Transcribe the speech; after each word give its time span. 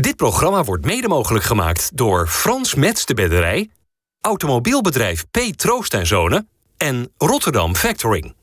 Dit 0.00 0.16
programma 0.16 0.64
wordt 0.64 0.84
mede 0.84 1.08
mogelijk 1.08 1.44
gemaakt 1.44 1.96
door 1.96 2.26
Frans 2.26 2.74
Mets 2.74 3.06
de 3.06 3.14
Bedderij, 3.14 3.70
automobielbedrijf 4.20 5.24
P. 5.30 5.38
Troost 5.38 5.94
en 5.94 6.06
Zonen 6.06 6.48
en 6.76 7.12
Rotterdam 7.16 7.74
Factoring. 7.74 8.37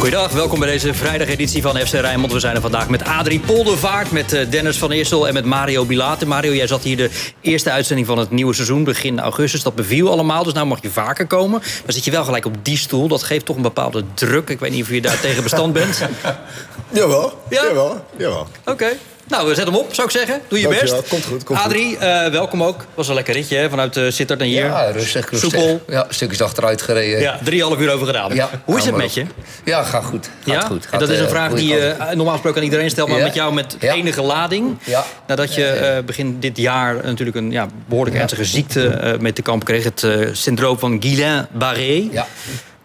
Goedendag, 0.00 0.32
welkom 0.32 0.58
bij 0.58 0.68
deze 0.68 0.94
vrijdageditie 0.94 1.62
van 1.62 1.76
FC 1.76 1.92
Rijnmond. 1.92 2.32
We 2.32 2.40
zijn 2.40 2.54
er 2.54 2.60
vandaag 2.60 2.88
met 2.88 3.04
Adrie 3.04 3.40
Poldervaart, 3.40 4.10
met 4.10 4.32
eh, 4.32 4.50
Dennis 4.50 4.78
van 4.78 4.90
Eersel 4.90 5.28
en 5.28 5.34
met 5.34 5.44
Mario 5.44 5.84
Bilate. 5.84 6.26
Mario, 6.26 6.52
jij 6.52 6.66
zat 6.66 6.82
hier 6.82 6.96
de 6.96 7.10
eerste 7.40 7.70
uitzending 7.70 8.06
van 8.06 8.18
het 8.18 8.30
nieuwe 8.30 8.54
seizoen, 8.54 8.84
begin 8.84 9.20
augustus. 9.20 9.62
Dat 9.62 9.74
beviel 9.74 10.10
allemaal, 10.10 10.44
dus 10.44 10.52
nou 10.52 10.66
mag 10.66 10.82
je 10.82 10.90
vaker 10.90 11.26
komen. 11.26 11.58
Maar 11.60 11.92
zit 11.92 12.04
je 12.04 12.10
wel 12.10 12.24
gelijk 12.24 12.44
op 12.46 12.54
die 12.64 12.76
stoel, 12.76 13.08
dat 13.08 13.22
geeft 13.22 13.44
toch 13.44 13.56
een 13.56 13.62
bepaalde 13.62 14.04
druk. 14.14 14.48
Ik 14.50 14.58
weet 14.60 14.70
niet 14.70 14.82
of 14.82 14.90
je 14.90 15.00
daar 15.00 15.20
tegen 15.20 15.42
bestand 15.42 15.72
bent. 15.72 16.00
Jawel, 16.92 17.42
Ja? 17.48 17.62
jawel, 17.64 18.04
jawel. 18.16 18.46
Oké. 18.64 18.88
Nou, 19.30 19.48
we 19.48 19.54
zetten 19.54 19.74
hem 19.74 19.82
op, 19.82 19.94
zou 19.94 20.06
ik 20.06 20.12
zeggen. 20.12 20.40
Doe 20.48 20.60
je 20.60 20.64
Dankjewel, 20.64 20.96
best. 20.96 21.08
komt 21.08 21.24
goed, 21.24 21.44
komt 21.44 21.58
Adrie, 21.58 21.96
eh, 21.98 22.30
welkom 22.30 22.62
ook. 22.62 22.84
Was 22.94 23.08
een 23.08 23.14
lekker 23.14 23.34
ritje 23.34 23.56
hè? 23.56 23.68
vanuit 23.70 23.96
uh, 23.96 24.10
Sittard 24.10 24.38
naar 24.38 24.48
hier. 24.48 24.64
Ja, 24.64 24.90
rustig, 24.90 25.30
rustig. 25.30 25.50
Soepel. 25.50 25.82
Ja, 25.88 26.06
stukjes 26.08 26.42
achteruit 26.42 26.82
gereden. 26.82 27.20
Ja, 27.20 27.38
drieënhalf 27.44 27.78
uur 27.78 27.92
over 27.92 28.06
gedaan. 28.06 28.34
Ja, 28.34 28.50
Hoe 28.64 28.78
is 28.78 28.84
het 28.84 28.96
met 28.96 29.14
je? 29.14 29.24
Ja, 29.64 29.82
gaat 29.82 30.04
goed. 30.04 30.26
Gaat 30.44 30.54
Ja? 30.54 30.60
goed. 30.60 30.84
en 30.84 30.90
Gaat, 30.90 31.00
dat 31.00 31.08
is 31.08 31.18
een 31.18 31.24
eh, 31.24 31.30
vraag 31.30 31.52
die 31.52 31.68
je 31.68 31.96
normaal 32.14 32.32
gesproken 32.32 32.58
aan 32.58 32.64
iedereen 32.64 32.90
stelt, 32.90 33.08
maar 33.08 33.20
met 33.20 33.34
jou 33.34 33.52
met 33.54 33.76
enige 33.80 34.22
lading. 34.22 34.78
Ja. 34.84 35.04
Nadat 35.26 35.54
je 35.54 36.02
begin 36.06 36.40
dit 36.40 36.56
jaar 36.56 36.94
natuurlijk 37.04 37.36
een 37.36 37.50
ja, 37.50 37.66
behoorlijk 37.86 38.16
ernstige 38.16 38.44
ziekte 38.44 39.16
mee 39.20 39.32
te 39.32 39.42
kampen 39.42 39.66
kreeg. 39.66 39.84
Het 39.84 40.06
syndroom 40.32 40.78
van 40.78 41.02
Guillain-Barré. 41.02 42.08
Ja. 42.10 42.26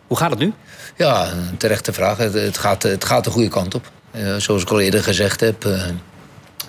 Hoe 0.07 0.17
gaat 0.17 0.29
het 0.29 0.39
nu? 0.39 0.53
ja, 0.97 1.27
een 1.31 1.57
terechte 1.57 1.93
vraag. 1.93 2.17
Het, 2.17 2.33
het, 2.33 2.57
gaat, 2.57 2.83
het 2.83 3.05
gaat 3.05 3.23
de 3.23 3.29
goede 3.29 3.49
kant 3.49 3.75
op. 3.75 3.91
Zoals 4.37 4.61
ik 4.61 4.69
al 4.69 4.79
eerder 4.79 5.03
gezegd 5.03 5.39
heb. 5.39 5.65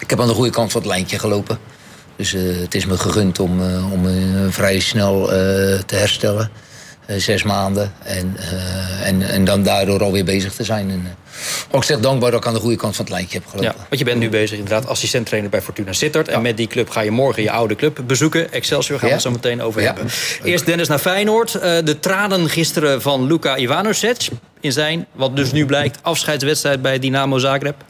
Ik 0.06 0.12
heb 0.12 0.20
aan 0.20 0.28
de 0.28 0.34
goede 0.34 0.50
kant 0.50 0.72
van 0.72 0.80
het 0.80 0.90
lijntje 0.90 1.18
gelopen. 1.18 1.58
Dus 2.16 2.34
eh, 2.34 2.42
het 2.60 2.74
is 2.74 2.86
me 2.86 2.98
gegund 2.98 3.40
om, 3.40 3.62
eh, 3.62 3.92
om 3.92 4.06
eh, 4.06 4.14
vrij 4.48 4.80
snel 4.80 5.26
te 5.86 5.94
herstellen. 5.94 6.50
Zes 7.16 7.42
maanden. 7.42 7.92
En, 8.02 8.36
en, 9.02 9.22
en 9.22 9.44
dan 9.44 9.62
daardoor 9.62 10.02
alweer 10.02 10.24
bezig 10.24 10.54
te 10.54 10.64
zijn. 10.64 10.90
En, 10.90 11.16
ook 11.70 11.84
zeg 11.84 12.00
dankbaar 12.00 12.30
dat 12.30 12.40
ik 12.40 12.46
aan 12.46 12.54
de 12.54 12.60
goede 12.60 12.76
kant 12.76 12.96
van 12.96 13.04
het 13.04 13.14
lijntje 13.14 13.38
heb 13.38 13.46
gelopen. 13.46 13.72
Ja, 13.72 13.86
want 13.88 13.98
je 13.98 14.04
bent 14.04 14.18
nu 14.18 14.28
bezig 14.28 14.58
inderdaad 14.58 14.86
assistent-trainer 14.86 15.50
bij 15.50 15.62
Fortuna 15.62 15.92
Sittard. 15.92 16.28
En 16.28 16.42
met 16.42 16.56
die 16.56 16.66
club 16.66 16.90
ga 16.90 17.00
je 17.00 17.10
morgen 17.10 17.42
je 17.42 17.50
oude 17.50 17.76
club 17.76 18.00
bezoeken. 18.06 18.52
Excelsior 18.52 18.98
gaan 18.98 19.08
we 19.08 19.14
het 19.14 19.22
zo 19.22 19.30
meteen 19.30 19.62
over 19.62 19.80
Ja. 19.80 19.86
hebben. 19.86 20.12
Eerst 20.42 20.66
Dennis 20.66 20.88
naar 20.88 20.98
Feyenoord. 20.98 21.52
De 21.52 21.96
tranen 22.00 22.48
gisteren 22.48 23.02
van 23.02 23.26
Luka 23.26 23.56
Ivanovic 23.56 24.28
in 24.60 24.72
zijn, 24.72 25.06
wat 25.12 25.36
dus 25.36 25.52
nu 25.52 25.66
blijkt, 25.66 25.98
afscheidswedstrijd 26.02 26.82
bij 26.82 26.98
Dynamo 26.98 27.38
Zagreb. 27.38 27.84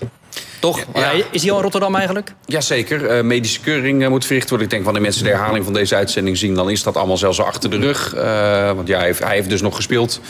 Toch? 0.58 0.84
Ja. 0.94 1.10
Is 1.30 1.42
hij 1.42 1.50
al 1.50 1.56
in 1.56 1.62
Rotterdam 1.62 1.94
eigenlijk? 1.94 2.32
Jazeker, 2.44 3.06
eh 3.06 3.22
medische 3.22 3.60
keuring 3.60 4.02
eh, 4.02 4.08
moet 4.08 4.24
verricht 4.24 4.48
worden. 4.48 4.66
Ik 4.66 4.72
denk 4.72 4.84
wanneer 4.84 5.02
mensen 5.02 5.24
de 5.24 5.30
herhaling 5.30 5.64
van 5.64 5.72
deze 5.72 5.94
uitzending 5.94 6.36
zien... 6.36 6.54
dan 6.54 6.70
is 6.70 6.82
dat 6.82 6.96
allemaal 6.96 7.16
zelfs 7.16 7.40
al 7.40 7.46
achter 7.46 7.70
de 7.70 7.78
rug. 7.78 8.14
Eh, 8.14 8.72
want 8.72 8.88
ja, 8.88 8.96
hij 8.96 9.06
heeft, 9.06 9.18
hij 9.18 9.34
heeft 9.34 9.48
dus 9.48 9.60
nog 9.60 9.76
gespeeld. 9.76 10.20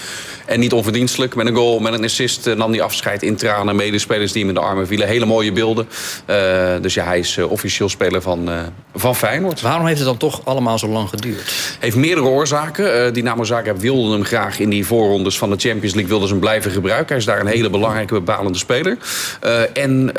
En 0.47 0.61
niet 0.61 0.73
onverdienstelijk. 0.73 1.35
Met 1.35 1.47
een 1.47 1.55
goal, 1.55 1.79
met 1.79 1.93
een 1.93 2.05
assist 2.05 2.55
nam 2.55 2.71
hij 2.71 2.83
afscheid 2.83 3.23
in 3.23 3.37
tranen. 3.37 3.77
Medespelers 3.77 4.33
die 4.33 4.41
hem 4.41 4.49
in 4.49 4.61
de 4.61 4.67
armen 4.67 4.87
vielen. 4.87 5.09
Hele 5.09 5.27
mooie 5.27 5.53
beelden. 5.53 5.89
Eh, 6.25 6.37
dus 6.81 6.95
ja, 6.95 7.05
hij 7.05 7.19
is 7.19 7.39
officieel 7.39 7.89
speler 7.89 8.23
van, 8.23 8.51
eh, 8.51 8.59
van 8.95 9.17
Feyenoord. 9.17 9.61
Waarom 9.61 9.87
heeft 9.87 9.99
het 9.99 10.07
dan 10.07 10.17
toch 10.17 10.41
allemaal 10.45 10.79
zo 10.79 10.89
lang 10.89 11.09
geduurd? 11.09 11.77
Heeft 11.81 11.97
meerdere 11.97 12.27
oorzaken. 12.27 13.07
Eh 13.07 13.13
Dynamo 13.13 13.45
Zagreb 13.45 13.79
wilde 13.79 14.13
hem 14.13 14.25
graag 14.25 14.59
in 14.59 14.71
die 14.71 14.87
voorrondes 14.87 15.39
van 15.39 15.51
de 15.51 15.57
Champions 15.59 15.95
League... 15.95 16.07
wilden 16.07 16.29
ze 16.29 16.35
hem 16.35 16.43
blijven 16.43 16.71
gebruiken. 16.71 17.09
Hij 17.09 17.17
is 17.17 17.25
daar 17.25 17.41
een 17.41 17.47
hele 17.47 17.71
belangrijke, 17.71 18.15
bepalende 18.15 18.59
speler. 18.59 18.99
Eh, 19.41 19.61
en 19.73 20.11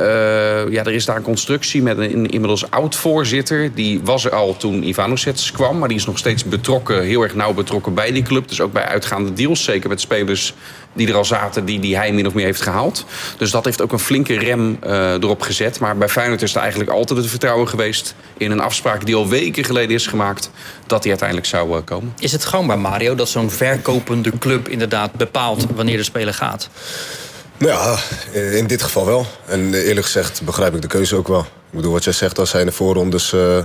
ja, 0.70 0.84
er 0.84 0.94
is 0.94 1.06
daar 1.06 1.16
een 1.16 1.22
constructie 1.22 1.82
met 1.82 1.98
een 1.98 2.30
inmiddels 2.30 2.72
oud-voorzitter. 2.72 3.74
Die 3.74 4.02
was 4.04 4.26
er 4.26 4.32
al 4.32 4.58
toen 4.58 4.84
Ivanovic 4.84 5.50
kwam... 5.54 5.78
maar 5.78 5.88
die 5.88 5.98
is 5.98 6.06
nog 6.06 6.18
steeds 6.18 6.44
betrokken, 6.44 7.04
heel 7.04 7.24
erg 7.24 7.36
nauw 7.36 7.54
betrokken 7.54 7.94
bij 7.94 8.12
die 8.12 8.24
club. 8.24 8.48
Dus 8.48 8.62
ook 8.62 8.74
bij 8.74 8.86
uitgaande 8.86 9.34
deals, 9.34 9.64
zeker 9.64 9.90
met 9.90 10.02
spelers 10.02 10.54
die 10.94 11.08
er 11.08 11.16
al 11.16 11.26
zaten... 11.26 11.66
die, 11.66 11.80
die 11.80 11.98
hij 11.98 12.12
min 12.12 12.28
of 12.28 12.34
meer 12.34 12.46
heeft 12.46 12.62
gehaald. 12.62 13.06
Dus 13.38 13.52
dat 13.52 13.66
heeft 13.66 13.82
ook 13.82 13.92
een 13.92 14.00
flinke 14.00 14.40
rem 14.40 14.78
eh, 14.82 15.14
erop 15.14 15.42
gezet. 15.42 15.80
Maar 15.80 15.98
bij 15.98 16.10
Feyenoord 16.10 16.42
is 16.42 16.56
er 16.56 16.62
eigenlijk 16.62 16.90
altijd 16.90 17.20
het 17.20 17.30
vertrouwen 17.30 17.68
geweest... 17.68 18.16
in 18.38 18.52
een 18.52 18.60
afspraak 18.60 19.06
die 19.06 19.16
al 19.16 19.28
weken 19.28 19.64
geleden 19.64 19.96
is 19.96 20.08
gemaakt... 20.08 20.52
dat 20.88 21.00
hij 21.00 21.10
uiteindelijk 21.10 21.48
zou 21.48 21.78
eh, 21.78 21.84
komen. 21.84 22.14
Is 22.20 22.32
het 22.32 22.46
gangbaar, 22.46 22.80
Mario, 22.80 23.16
dat 23.16 23.30
zo'n 23.30 23.50
verkopende 23.50 24.32
club 24.40 24.68
inderdaad 24.70 25.12
bepaalt 25.12 25.66
wanneer 25.76 25.98
de 25.98 26.04
speler 26.04 26.34
gaat? 26.34 26.70
Nou 27.58 27.72
ja, 27.72 27.98
in 28.40 28.68
dit 28.68 28.82
geval 28.82 29.06
wel. 29.06 29.26
En 29.46 29.74
eerlijk 29.74 30.06
gezegd 30.06 30.42
begrijp 30.42 30.76
ik 30.76 30.82
de 30.82 30.88
keuze 30.88 31.16
ook 31.16 31.28
wel. 31.28 31.40
Ik 31.42 31.74
bedoel, 31.74 31.92
wat 31.92 32.04
jij 32.04 32.14
zegt, 32.14 32.40
als 32.40 32.50
zij 32.50 32.60
in 32.60 32.66
de 32.66 32.72
voorrondes 32.72 33.34
eh, 33.34 33.58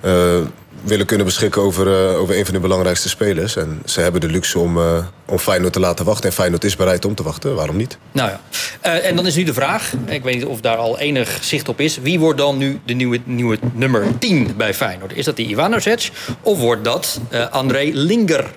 eh, 0.00 0.44
willen 0.82 1.06
kunnen 1.06 1.26
beschikken 1.26 1.62
over, 1.62 2.08
eh, 2.10 2.20
over 2.20 2.38
een 2.38 2.44
van 2.44 2.54
de 2.54 2.60
belangrijkste 2.60 3.08
spelers. 3.08 3.56
En 3.56 3.82
ze 3.84 4.00
hebben 4.00 4.20
de 4.20 4.28
luxe 4.28 4.58
om, 4.58 4.78
eh, 4.78 5.04
om 5.26 5.38
Feyenoord 5.38 5.72
te 5.72 5.80
laten 5.80 6.04
wachten. 6.04 6.24
En 6.28 6.32
Feyenoord 6.32 6.64
is 6.64 6.76
bereid 6.76 7.04
om 7.04 7.14
te 7.14 7.22
wachten. 7.22 7.54
Waarom 7.54 7.76
niet? 7.76 7.98
Nou 8.12 8.30
ja. 8.30 8.40
Eh, 8.80 9.08
en 9.08 9.16
dan 9.16 9.26
is 9.26 9.34
nu 9.34 9.42
de 9.42 9.54
vraag, 9.54 9.92
ik 10.06 10.22
weet 10.22 10.34
niet 10.34 10.44
of 10.44 10.60
daar 10.60 10.76
al 10.76 10.98
enig 10.98 11.38
zicht 11.40 11.68
op 11.68 11.80
is... 11.80 11.98
wie 11.98 12.18
wordt 12.18 12.38
dan 12.38 12.58
nu 12.58 12.80
de 12.84 12.92
nieuwe, 12.92 13.20
nieuwe 13.24 13.58
nummer 13.72 14.18
10 14.18 14.54
bij 14.56 14.74
Feyenoord? 14.74 15.12
Is 15.14 15.24
dat 15.24 15.36
die 15.36 15.48
Ivanovic 15.48 16.10
of 16.42 16.58
wordt 16.58 16.84
dat 16.84 17.20
eh, 17.30 17.50
André 17.50 17.90
Linger? 17.92 18.50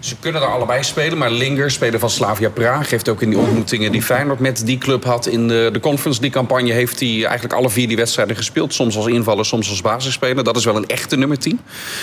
Ze 0.00 0.16
kunnen 0.20 0.42
er 0.42 0.48
allebei 0.48 0.82
spelen, 0.82 1.18
maar 1.18 1.30
Linger, 1.30 1.70
speler 1.70 1.98
van 2.00 2.10
Slavia 2.10 2.48
Praag... 2.48 2.90
heeft 2.90 3.08
ook 3.08 3.22
in 3.22 3.30
die 3.30 3.38
ontmoetingen 3.38 3.92
die 3.92 4.02
Feyenoord 4.02 4.38
met 4.38 4.66
die 4.66 4.78
club 4.78 5.04
had... 5.04 5.26
in 5.26 5.48
de, 5.48 5.68
de 5.72 5.80
Conference 5.80 6.20
League-campagne 6.20 6.72
heeft 6.72 7.00
hij 7.00 7.24
eigenlijk 7.24 7.52
alle 7.52 7.70
vier 7.70 7.88
die 7.88 7.96
wedstrijden 7.96 8.36
gespeeld. 8.36 8.74
Soms 8.74 8.96
als 8.96 9.06
invaller, 9.06 9.44
soms 9.44 9.70
als 9.70 9.80
basisspeler. 9.80 10.44
Dat 10.44 10.56
is 10.56 10.64
wel 10.64 10.76
een 10.76 10.86
echte 10.86 11.16
nummer 11.16 11.38
10. 11.38 11.60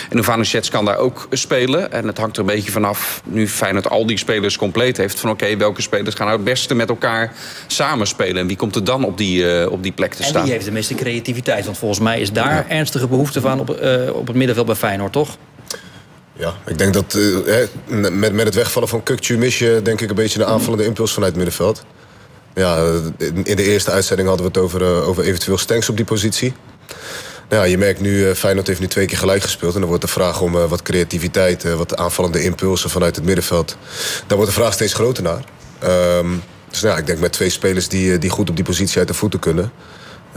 En 0.10 0.18
Ivanovic 0.18 0.68
kan 0.70 0.86
daar 0.86 0.98
ook 0.98 1.28
spelen. 1.32 1.92
En 1.92 2.08
het 2.08 2.18
hangt 2.18 2.38
er 2.38 2.42
een 2.42 2.56
beetje 2.56 2.72
vanaf, 2.72 3.22
nu 3.26 3.48
Feyenoord 3.48 3.90
al 3.90 4.06
die 4.06 4.18
spelers 4.18 4.58
compleet 4.58 4.98
heeft... 4.98 5.20
van 5.20 5.30
oké, 5.30 5.58
welke 5.58 5.82
spelers 5.82 6.16
gaan 6.16 6.26
nou 6.26 6.38
het 6.38 6.48
beste 6.48 6.76
met 6.76 6.90
elkaar 6.90 7.34
samenspelen... 7.68 8.38
en 8.38 8.48
wie 8.48 8.58
komt 8.58 8.76
er 8.76 8.84
dan 8.84 9.04
op 9.04 9.18
die, 9.18 9.52
eh, 9.52 9.72
op 9.72 9.84
die 9.84 9.92
plek 9.92 10.14
te 10.14 10.24
En 10.24 10.30
staan? 10.30 10.44
wie 10.44 10.52
heeft 10.52 10.66
de 10.66 10.72
meeste 10.72 10.96
creativiteit? 10.96 11.66
Want 11.66 11.78
volgens 11.78 12.00
mij 12.00 12.20
is 12.20 12.32
daar 12.32 12.66
ernstige 12.68 13.08
behoefte 13.08 13.42
van 13.42 13.60
op, 13.60 13.70
eh, 13.70 14.16
op 14.16 14.28
het 14.28 14.36
middenveld 14.36 14.68
bij 14.68 14.76
Feyenoord, 14.76 15.12
toch? 15.12 15.38
Ja, 16.38 16.56
ik 16.66 16.78
denk 16.78 16.94
dat 16.94 17.14
eh, 17.14 17.56
met, 18.10 18.34
met 18.34 18.46
het 18.46 18.56
wegvallen 18.56 18.90
van 18.90 19.04
Kukcu 19.04 19.38
mis 19.38 19.60
je 19.60 19.80
denk 19.84 20.02
ik 20.02 20.10
een 20.10 20.16
beetje 20.16 20.40
de 20.40 20.46
aanvallende 20.46 20.86
impuls 20.86 21.14
vanuit 21.14 21.36
het 21.36 21.44
middenveld. 21.44 21.84
Ja, 22.54 22.78
in 23.18 23.46
in 23.46 23.56
de 23.56 23.64
eerste 23.64 23.92
uitzending 23.92 24.28
hadden 24.28 24.46
we 24.46 24.52
het 24.60 24.62
over, 24.62 24.82
eh, 24.82 25.08
over 25.08 25.24
eventueel 25.24 25.58
Stenks 25.58 25.90
op 25.90 25.96
die 25.96 26.06
positie. 26.06 26.54
Nou 27.50 27.62
ja, 27.62 27.68
je 27.68 27.78
merkt 27.78 28.00
nu, 28.00 28.30
eh, 28.30 28.36
Feyenoord 28.36 28.68
heeft 28.68 28.80
nu 28.80 28.88
twee 28.88 29.06
keer 29.06 29.18
gelijk 29.18 29.42
gespeeld. 29.42 29.74
En 29.74 29.80
dan 29.80 29.90
wordt 29.90 30.04
de 30.04 30.10
vraag 30.10 30.42
om 30.42 30.56
eh, 30.56 30.70
wat 30.70 30.82
creativiteit, 30.82 31.64
eh, 31.64 31.74
wat 31.74 31.98
aanvallende 31.98 32.44
impulsen 32.44 32.90
vanuit 32.90 33.16
het 33.16 33.26
middenveld. 33.26 33.78
Daar 34.28 34.38
wordt 34.38 34.54
de 34.54 34.60
vraag 34.60 34.74
steeds 34.74 34.94
groter 34.94 35.24
naar. 35.24 35.44
Ehm, 35.80 36.28
dus 36.70 36.82
nou 36.82 36.94
ja, 36.94 37.00
ik 37.00 37.06
denk 37.08 37.20
met 37.20 37.32
twee 37.32 37.50
spelers 37.50 37.88
die, 37.88 38.14
eh, 38.14 38.20
die 38.20 38.30
goed 38.30 38.50
op 38.50 38.56
die 38.56 38.66
positie 38.66 38.98
uit 38.98 39.08
de 39.08 39.14
voeten 39.14 39.40
kunnen... 39.40 39.72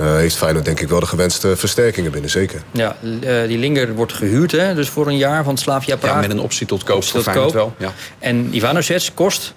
eh, 0.01 0.15
heeft 0.15 0.37
Feyenoord 0.37 0.65
denk 0.65 0.81
ik 0.81 0.89
wel 0.89 1.01
de 1.01 1.07
gewenste 1.07 1.57
versterkingen 1.57 2.11
binnen, 2.11 2.31
zeker. 2.31 2.63
Ja, 2.71 2.97
eh, 3.23 3.47
die 3.47 3.59
Linger 3.59 3.95
wordt 3.95 4.13
gehuurd, 4.13 4.53
hè, 4.53 4.75
dus 4.75 4.89
voor 4.89 5.07
een 5.07 5.17
jaar 5.17 5.45
van 5.45 5.59
Slavia 5.59 5.97
Praag. 5.97 6.15
Ja, 6.15 6.21
met 6.21 6.31
een 6.31 6.41
optie 6.41 6.67
tot 6.67 6.83
koop 6.85 6.97
Optie 6.97 7.13
voor 7.13 7.23
tot 7.23 7.43
koop. 7.43 7.53
wel. 7.53 7.75
Ja. 7.79 7.93
En 8.19 8.55
Ivanovic 8.55 9.09
kost 9.15 9.55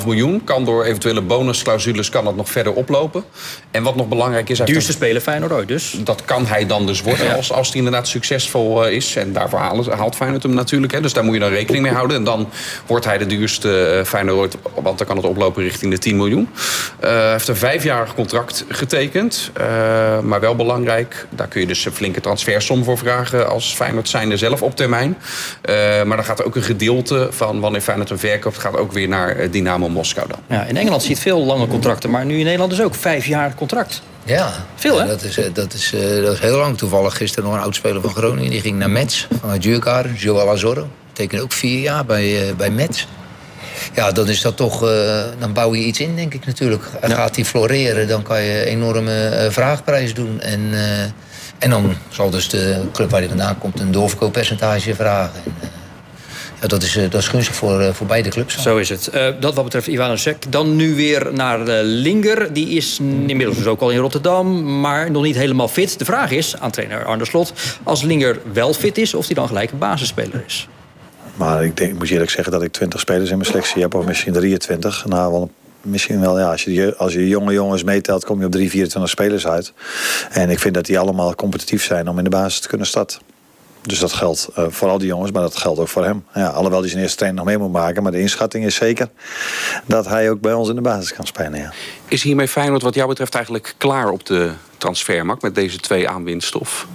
8,5 0.00 0.06
miljoen. 0.06 0.44
Kan 0.44 0.64
door 0.64 0.84
eventuele 0.84 1.20
bonusclausules 1.20 2.08
kan 2.08 2.24
dat 2.24 2.36
nog 2.36 2.48
verder 2.48 2.72
oplopen. 2.72 3.24
En 3.70 3.82
wat 3.82 3.96
nog 3.96 4.08
belangrijk 4.08 4.48
is... 4.48 4.58
duurste 4.58 4.92
speler 4.92 5.20
Feyenoord 5.20 5.52
ooit 5.52 5.68
dus. 5.68 5.96
dat 6.04 6.24
kan 6.24 6.46
hij 6.46 6.66
dan 6.66 6.86
dus 6.86 7.02
worden 7.02 7.26
Ja. 7.26 7.34
als, 7.34 7.52
als 7.52 7.68
hij 7.68 7.76
inderdaad 7.76 8.08
succesvol 8.08 8.86
eh, 8.86 8.92
is. 8.96 9.16
En 9.16 9.32
daarvoor 9.32 9.58
halen, 9.58 9.98
haalt 9.98 10.16
Feyenoord 10.16 10.42
hem 10.42 10.54
natuurlijk. 10.54 10.92
Hè. 10.92 11.00
Dus 11.00 11.12
daar 11.12 11.24
moet 11.24 11.34
je 11.34 11.40
dan 11.40 11.50
rekening 11.50 11.82
mee 11.82 11.92
houden. 11.92 12.16
En 12.16 12.24
dan 12.24 12.48
wordt 12.86 13.04
hij 13.04 13.18
de 13.18 13.26
duurste 13.26 13.86
eh, 13.86 14.04
Feyenoord 14.04 14.38
ooit, 14.38 14.56
want 14.82 14.98
dan 14.98 15.06
kan 15.06 15.16
het 15.16 15.26
oplopen 15.26 15.62
richting 15.62 15.92
de 15.92 15.98
10 15.98 16.16
miljoen. 16.16 16.48
Eh, 17.00 17.10
Hij 17.10 17.30
heeft 17.30 17.48
een 17.48 17.56
vijfjarig 17.56 18.14
contract 18.14 18.64
getekend. 18.68 19.50
Maar 20.22 20.40
wel 20.40 20.56
belangrijk, 20.56 21.26
daar 21.30 21.48
kun 21.48 21.60
je 21.60 21.66
dus 21.66 21.84
een 21.84 21.92
flinke 21.92 22.20
transfersom 22.20 22.84
voor 22.84 22.98
vragen... 22.98 23.48
als 23.48 23.74
Feyenoord 23.74 24.08
zijnde 24.08 24.36
zelf 24.36 24.62
op 24.62 24.76
termijn. 24.76 25.16
Maar 26.04 26.16
dan 26.16 26.24
gaat 26.24 26.38
er 26.38 26.44
ook 26.46 26.56
een 26.56 26.62
gedeelte 26.62 27.28
van 27.30 27.60
wanneer 27.60 27.80
Feyenoord 27.80 28.08
hem 28.08 28.18
verkoopt... 28.18 28.58
gaat 28.58 28.76
ook 28.76 28.92
weer 28.92 29.08
naar 29.08 29.50
Dynamo 29.54 29.88
Moskou 29.88 30.28
dan. 30.28 30.38
Ja, 30.58 30.64
in 30.64 30.76
Engeland 30.76 31.02
ziet 31.02 31.18
veel 31.18 31.44
lange 31.44 31.66
contracten, 31.66 32.10
maar 32.10 32.24
nu 32.24 32.38
in 32.38 32.44
Nederland 32.44 32.72
is 32.72 32.80
ook 32.82 32.94
vijf 32.94 33.26
jaar 33.26 33.54
contract. 33.54 34.02
Ja, 34.24 34.52
Veel, 34.74 34.96
hè? 34.98 35.02
Ja, 35.02 35.08
dat, 35.08 35.22
is, 35.22 35.38
eh, 35.38 35.44
dat, 35.52 35.72
is, 35.72 35.92
eh, 35.92 36.22
dat 36.22 36.32
is 36.32 36.40
heel 36.40 36.56
lang. 36.56 36.78
Toevallig 36.78 37.16
gisteren 37.16 37.44
nog 37.44 37.54
een 37.58 37.62
oudspeler 37.64 38.00
van 38.00 38.10
Groningen. 38.10 38.50
Die 38.50 38.60
ging 38.60 38.78
naar 38.78 38.90
Metz 38.90 39.26
vanuit 39.40 39.62
Djurgården. 39.62 40.14
Joel 40.14 40.50
Azorro. 40.50 40.88
Tekende 41.12 41.42
ook 41.42 41.52
vier 41.52 41.80
jaar 41.80 42.04
bij, 42.04 42.48
eh, 42.48 42.54
bij 42.54 42.70
Metz. 42.70 43.06
Ja, 43.94 44.12
dan 44.12 44.28
is 44.28 44.40
dat 44.40 44.56
toch... 44.56 44.88
eh, 44.88 45.22
dan 45.38 45.52
bouw 45.52 45.74
je 45.74 45.84
iets 45.84 46.00
in, 46.00 46.16
denk 46.16 46.34
ik 46.34 46.46
natuurlijk. 46.46 46.82
En 47.00 47.10
Gaat 47.10 47.34
die 47.34 47.44
floreren, 47.44 48.08
dan 48.08 48.22
kan 48.22 48.42
je 48.42 48.60
een 48.60 48.66
enorme 48.66 49.26
eh, 49.28 49.50
vraagprijs 49.50 50.14
doen. 50.14 50.40
En, 50.40 50.60
eh, 50.72 51.02
en 51.58 51.70
dan 51.70 51.94
zal 52.08 52.30
dus 52.30 52.48
de 52.48 52.80
club 52.92 53.10
waar 53.10 53.20
hij 53.20 53.28
vandaan 53.28 53.58
komt... 53.58 53.80
een 53.80 53.92
doorverkooppercentage 53.92 54.94
vragen. 54.94 55.42
En, 55.44 55.52
dat, 56.66 56.82
is, 56.82 56.92
dat 56.92 57.20
is 57.20 57.28
gunstig 57.28 57.54
voor, 57.54 57.94
voor 57.94 58.06
beide 58.06 58.28
clubs. 58.28 58.62
Zo 58.62 58.76
is 58.76 58.88
het. 58.88 59.10
dat 59.40 59.54
wat 59.54 59.64
betreft 59.64 59.86
Ivanusek. 59.86 60.52
Dan 60.52 60.76
nu 60.76 60.94
weer 60.94 61.28
naar 61.32 61.58
Linger. 61.82 62.52
Die 62.52 62.68
is 62.68 62.98
inmiddels 63.00 63.56
dus 63.56 63.66
ook 63.66 63.80
al 63.80 63.90
in 63.90 63.98
Rotterdam, 63.98 64.80
maar 64.80 65.10
nog 65.10 65.22
niet 65.22 65.36
helemaal 65.36 65.68
fit. 65.68 65.98
De 65.98 66.04
vraag 66.04 66.30
is 66.30 66.56
aan 66.58 66.70
trainer 66.70 67.04
Arne 67.04 67.24
Slot... 67.24 67.52
als 67.82 68.02
Linger 68.02 68.38
wel 68.52 68.74
fit 68.74 68.98
is, 68.98 69.14
of 69.14 69.26
hij 69.26 69.34
dan 69.34 69.46
gelijk 69.46 69.70
een 69.70 69.78
basisspeler 69.78 70.44
is. 70.46 70.68
Maar 71.34 71.64
ik, 71.64 71.76
denk, 71.76 71.92
ik 71.92 71.98
moet 71.98 72.10
eerlijk 72.10 72.30
zeggen 72.30 72.52
dat 72.52 72.62
ik 72.62 72.72
20 72.72 73.00
spelers 73.00 73.30
in 73.30 73.36
mijn 73.36 73.48
selectie 73.48 73.82
heb, 73.82 73.94
of 73.94 74.06
misschien 74.06 74.32
23. 74.32 75.04
Nou, 75.06 75.32
wel 75.32 75.50
misschien 75.84 76.20
wel, 76.20 76.38
ja, 76.38 76.50
als 76.50 76.64
je, 76.64 76.96
als 76.96 77.12
je 77.12 77.28
jonge 77.28 77.52
jongens 77.52 77.82
meetelt, 77.82 78.24
kom 78.24 78.40
je 78.40 78.46
op 78.46 78.52
3, 78.52 78.70
24 78.70 79.10
spelers 79.10 79.46
uit. 79.46 79.72
En 80.30 80.50
ik 80.50 80.58
vind 80.58 80.74
dat 80.74 80.84
die 80.84 80.98
allemaal 80.98 81.34
competitief 81.34 81.84
zijn 81.84 82.08
om 82.08 82.18
in 82.18 82.24
de 82.24 82.30
basis 82.30 82.60
te 82.60 82.68
kunnen 82.68 82.86
starten. 82.86 83.18
Dus 83.86 83.98
dat 83.98 84.12
geldt 84.12 84.48
uh, 84.58 84.64
voor 84.68 84.88
al 84.88 84.98
die 84.98 85.06
jongens, 85.06 85.30
maar 85.30 85.42
dat 85.42 85.56
geldt 85.56 85.80
ook 85.80 85.88
voor 85.88 86.04
hem. 86.04 86.24
Ja, 86.34 86.48
alhoewel 86.48 86.80
hij 86.80 86.88
zijn 86.88 87.02
eerste 87.02 87.16
training 87.16 87.44
nog 87.44 87.54
mee 87.54 87.64
moet 87.64 87.80
maken. 87.80 88.02
Maar 88.02 88.12
de 88.12 88.20
inschatting 88.20 88.64
is 88.64 88.74
zeker 88.74 89.08
dat 89.86 90.08
hij 90.08 90.30
ook 90.30 90.40
bij 90.40 90.52
ons 90.52 90.68
in 90.68 90.74
de 90.74 90.80
basis 90.80 91.12
kan 91.12 91.26
spelen. 91.26 91.58
Ja. 91.58 91.72
Is 92.08 92.22
hiermee 92.22 92.48
Feyenoord 92.48 92.82
wat 92.82 92.94
jou 92.94 93.08
betreft 93.08 93.34
eigenlijk 93.34 93.74
klaar 93.78 94.08
op 94.08 94.26
de 94.26 94.50
transfermarkt... 94.78 95.42
met 95.42 95.54
deze 95.54 95.78
twee 95.78 96.08
aanwinsten? 96.08 96.60
Of 96.60 96.86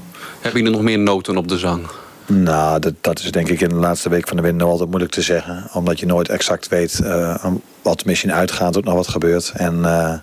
hebben 0.41 0.61
jullie 0.61 0.75
nog 0.75 0.85
meer 0.85 0.99
noten 0.99 1.37
op 1.37 1.47
de 1.47 1.57
zang? 1.57 1.87
Nou, 2.25 2.79
dat, 2.79 2.93
dat 3.01 3.19
is 3.19 3.31
denk 3.31 3.47
ik 3.49 3.61
in 3.61 3.69
de 3.69 3.75
laatste 3.75 4.09
week 4.09 4.27
van 4.27 4.37
de 4.37 4.43
winter 4.43 4.67
altijd 4.67 4.89
moeilijk 4.89 5.11
te 5.11 5.21
zeggen. 5.21 5.69
Omdat 5.73 5.99
je 5.99 6.05
nooit 6.05 6.29
exact 6.29 6.67
weet 6.67 6.99
uh, 7.03 7.45
wat 7.81 8.05
misschien 8.05 8.33
uitgaat 8.33 8.77
of 8.77 8.83
nog 8.83 8.93
wat 8.93 9.07
gebeurt. 9.07 9.51
En 9.55 9.75
uh, 9.75 10.13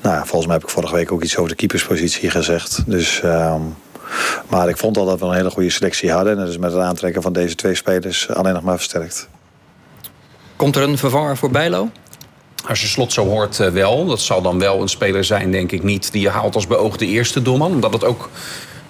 nou, 0.00 0.26
volgens 0.26 0.46
mij 0.46 0.54
heb 0.54 0.62
ik 0.62 0.70
vorige 0.70 0.94
week 0.94 1.12
ook 1.12 1.22
iets 1.22 1.36
over 1.36 1.50
de 1.50 1.56
keeperspositie 1.56 2.30
gezegd. 2.30 2.82
Dus, 2.86 3.20
uh, 3.24 3.54
maar 4.48 4.68
ik 4.68 4.76
vond 4.76 4.96
al 4.96 5.04
dat 5.04 5.20
we 5.20 5.26
een 5.26 5.34
hele 5.34 5.50
goede 5.50 5.70
selectie 5.70 6.12
hadden. 6.12 6.32
En 6.32 6.38
dat 6.38 6.48
is 6.48 6.58
met 6.58 6.72
het 6.72 6.82
aantrekken 6.82 7.22
van 7.22 7.32
deze 7.32 7.54
twee 7.54 7.74
spelers 7.74 8.28
alleen 8.28 8.54
nog 8.54 8.62
maar 8.62 8.76
versterkt. 8.76 9.28
Komt 10.56 10.76
er 10.76 10.82
een 10.82 10.98
vervanger 10.98 11.36
voor 11.36 11.50
Bijlo? 11.50 11.90
Als 12.66 12.80
je 12.80 12.86
slot 12.86 13.12
zo 13.12 13.24
hoort, 13.24 13.58
uh, 13.58 13.68
wel. 13.68 14.06
Dat 14.06 14.20
zal 14.20 14.42
dan 14.42 14.58
wel 14.58 14.80
een 14.82 14.88
speler 14.88 15.24
zijn, 15.24 15.50
denk 15.50 15.72
ik 15.72 15.82
niet, 15.82 16.12
die 16.12 16.22
je 16.22 16.28
haalt 16.28 16.54
als 16.54 16.66
beoogde 16.66 17.06
eerste 17.06 17.42
doelman. 17.42 17.70
Omdat 17.70 17.92
het 17.92 18.04
ook 18.04 18.28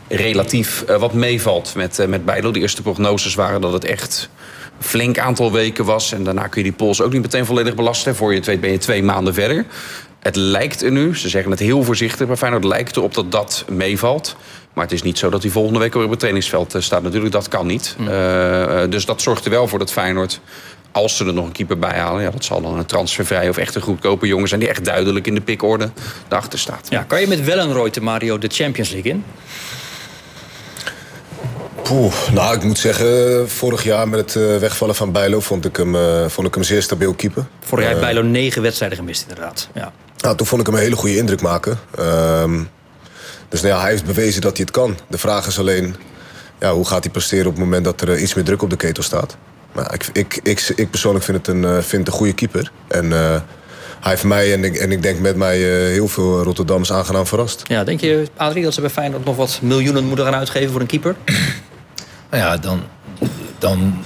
relatief 0.08 0.84
uh, 0.88 0.96
wat 0.96 1.12
meevalt 1.12 1.74
met, 1.74 1.98
uh, 1.98 2.06
met 2.06 2.24
Bijlo. 2.24 2.50
De 2.50 2.60
eerste 2.60 2.82
prognoses 2.82 3.34
waren 3.34 3.60
dat 3.60 3.72
het 3.72 3.84
echt 3.84 4.30
een 4.78 4.84
flink 4.84 5.18
aantal 5.18 5.52
weken 5.52 5.84
was. 5.84 6.12
En 6.12 6.24
daarna 6.24 6.46
kun 6.46 6.62
je 6.62 6.68
die 6.68 6.78
pols 6.78 7.00
ook 7.00 7.12
niet 7.12 7.22
meteen 7.22 7.46
volledig 7.46 7.74
belasten. 7.74 8.16
Voor 8.16 8.30
je 8.30 8.36
het 8.36 8.46
weet 8.46 8.60
ben 8.60 8.70
je 8.70 8.78
twee 8.78 9.02
maanden 9.02 9.34
verder. 9.34 9.66
Het 10.18 10.36
lijkt 10.36 10.82
er 10.82 10.90
nu, 10.90 11.16
ze 11.16 11.28
zeggen 11.28 11.50
het 11.50 11.60
heel 11.60 11.82
voorzichtig 11.82 12.26
maar 12.26 12.36
Feyenoord... 12.36 12.64
lijkt 12.64 12.96
erop 12.96 13.14
dat 13.14 13.32
dat 13.32 13.64
meevalt. 13.68 14.36
Maar 14.78 14.86
het 14.86 14.96
is 14.96 15.02
niet 15.02 15.18
zo 15.18 15.30
dat 15.30 15.42
hij 15.42 15.50
volgende 15.50 15.78
week 15.78 15.94
weer 15.94 16.04
op 16.04 16.10
het 16.10 16.18
trainingsveld 16.18 16.74
eh, 16.74 16.80
staat. 16.80 17.02
Natuurlijk, 17.02 17.32
dat 17.32 17.48
kan 17.48 17.66
niet. 17.66 17.94
Mm. 17.98 18.08
Uh, 18.08 18.80
dus 18.90 19.04
dat 19.04 19.22
zorgt 19.22 19.44
er 19.44 19.50
wel 19.50 19.68
voor 19.68 19.78
dat 19.78 19.92
Feyenoord 19.92 20.40
als 20.92 21.16
ze 21.16 21.24
er 21.24 21.34
nog 21.34 21.44
een 21.44 21.52
keeper 21.52 21.78
bij 21.78 21.98
halen, 21.98 22.22
ja, 22.22 22.30
dat 22.30 22.44
zal 22.44 22.60
dan 22.60 22.78
een 22.78 22.86
transfervrij 22.86 23.48
of 23.48 23.56
echt 23.56 23.74
een 23.74 23.82
goedkope 23.82 24.26
jongen 24.26 24.48
zijn 24.48 24.60
die 24.60 24.68
echt 24.68 24.84
duidelijk 24.84 25.26
in 25.26 25.34
de 25.34 25.40
pikorde 25.40 25.90
daarachter 26.28 26.58
staat. 26.58 26.86
Ja, 26.90 27.02
kan 27.02 27.20
je 27.20 27.26
met 27.26 27.44
Wellenrooy 27.44 27.90
Mario 28.00 28.38
de 28.38 28.48
Champions 28.52 28.90
League 28.90 29.12
in? 29.12 29.24
Poeh, 31.82 32.14
nou, 32.32 32.56
ik 32.56 32.62
moet 32.62 32.78
zeggen, 32.78 33.50
vorig 33.50 33.84
jaar 33.84 34.08
met 34.08 34.18
het 34.20 34.34
uh, 34.34 34.56
wegvallen 34.56 34.94
van 34.94 35.12
Bijlo 35.12 35.40
vond 35.40 35.64
ik 35.64 35.76
hem, 35.76 35.94
uh, 35.94 36.26
vond 36.26 36.46
ik 36.46 36.54
hem 36.54 36.62
zeer 36.62 36.82
stabiel 36.82 37.14
keeper. 37.14 37.46
Vorig 37.60 37.84
jaar 37.84 37.94
heeft 37.94 38.06
Bijlo 38.06 38.22
negen 38.22 38.62
wedstrijden 38.62 38.98
gemist, 38.98 39.22
inderdaad. 39.28 39.68
Ja. 39.74 39.92
Nou, 40.18 40.36
toen 40.36 40.46
vond 40.46 40.60
ik 40.60 40.66
hem 40.66 40.76
een 40.76 40.82
hele 40.82 40.96
goede 40.96 41.16
indruk 41.16 41.40
maken. 41.40 41.78
Um, 41.98 42.68
dus 43.48 43.60
nou 43.60 43.74
ja, 43.74 43.80
hij 43.80 43.90
heeft 43.90 44.04
bewezen 44.04 44.40
dat 44.40 44.56
hij 44.56 44.60
het 44.60 44.70
kan. 44.70 44.96
De 45.08 45.18
vraag 45.18 45.46
is 45.46 45.58
alleen, 45.58 45.96
ja, 46.58 46.72
hoe 46.72 46.86
gaat 46.86 47.02
hij 47.04 47.12
presteren 47.12 47.46
op 47.46 47.52
het 47.52 47.64
moment 47.64 47.84
dat 47.84 48.00
er 48.00 48.08
uh, 48.08 48.22
iets 48.22 48.34
meer 48.34 48.44
druk 48.44 48.62
op 48.62 48.70
de 48.70 48.76
ketel 48.76 49.02
staat. 49.02 49.36
Maar 49.72 49.94
ik, 49.94 50.08
ik, 50.12 50.40
ik, 50.42 50.72
ik 50.74 50.90
persoonlijk 50.90 51.24
vind 51.24 51.46
het 51.46 51.56
een, 51.56 51.62
vind 51.62 52.06
het 52.06 52.06
een 52.06 52.18
goede 52.18 52.32
keeper. 52.32 52.70
En 52.88 53.10
hij 54.00 54.10
heeft 54.10 54.24
mij 54.24 54.52
en 54.52 54.64
ik, 54.64 54.76
en 54.76 54.92
ik 54.92 55.02
denk 55.02 55.18
met 55.18 55.36
mij 55.36 55.58
heel 55.58 56.08
veel 56.08 56.42
Rotterdammers 56.42 56.92
aangenaam 56.92 57.26
verrast. 57.26 57.62
Ja, 57.66 57.84
denk 57.84 58.00
je, 58.00 58.28
Adrie, 58.36 58.64
dat 58.64 58.74
ze 58.74 58.80
bij 58.80 58.90
Feyenoord 58.90 59.24
nog 59.24 59.36
wat 59.36 59.58
miljoenen 59.62 60.04
moeten 60.04 60.24
gaan 60.24 60.34
uitgeven 60.34 60.70
voor 60.70 60.80
een 60.80 60.86
keeper? 60.86 61.16
Nou 62.30 62.42
ja, 62.42 62.56
dan, 62.56 62.82
dan 63.58 64.04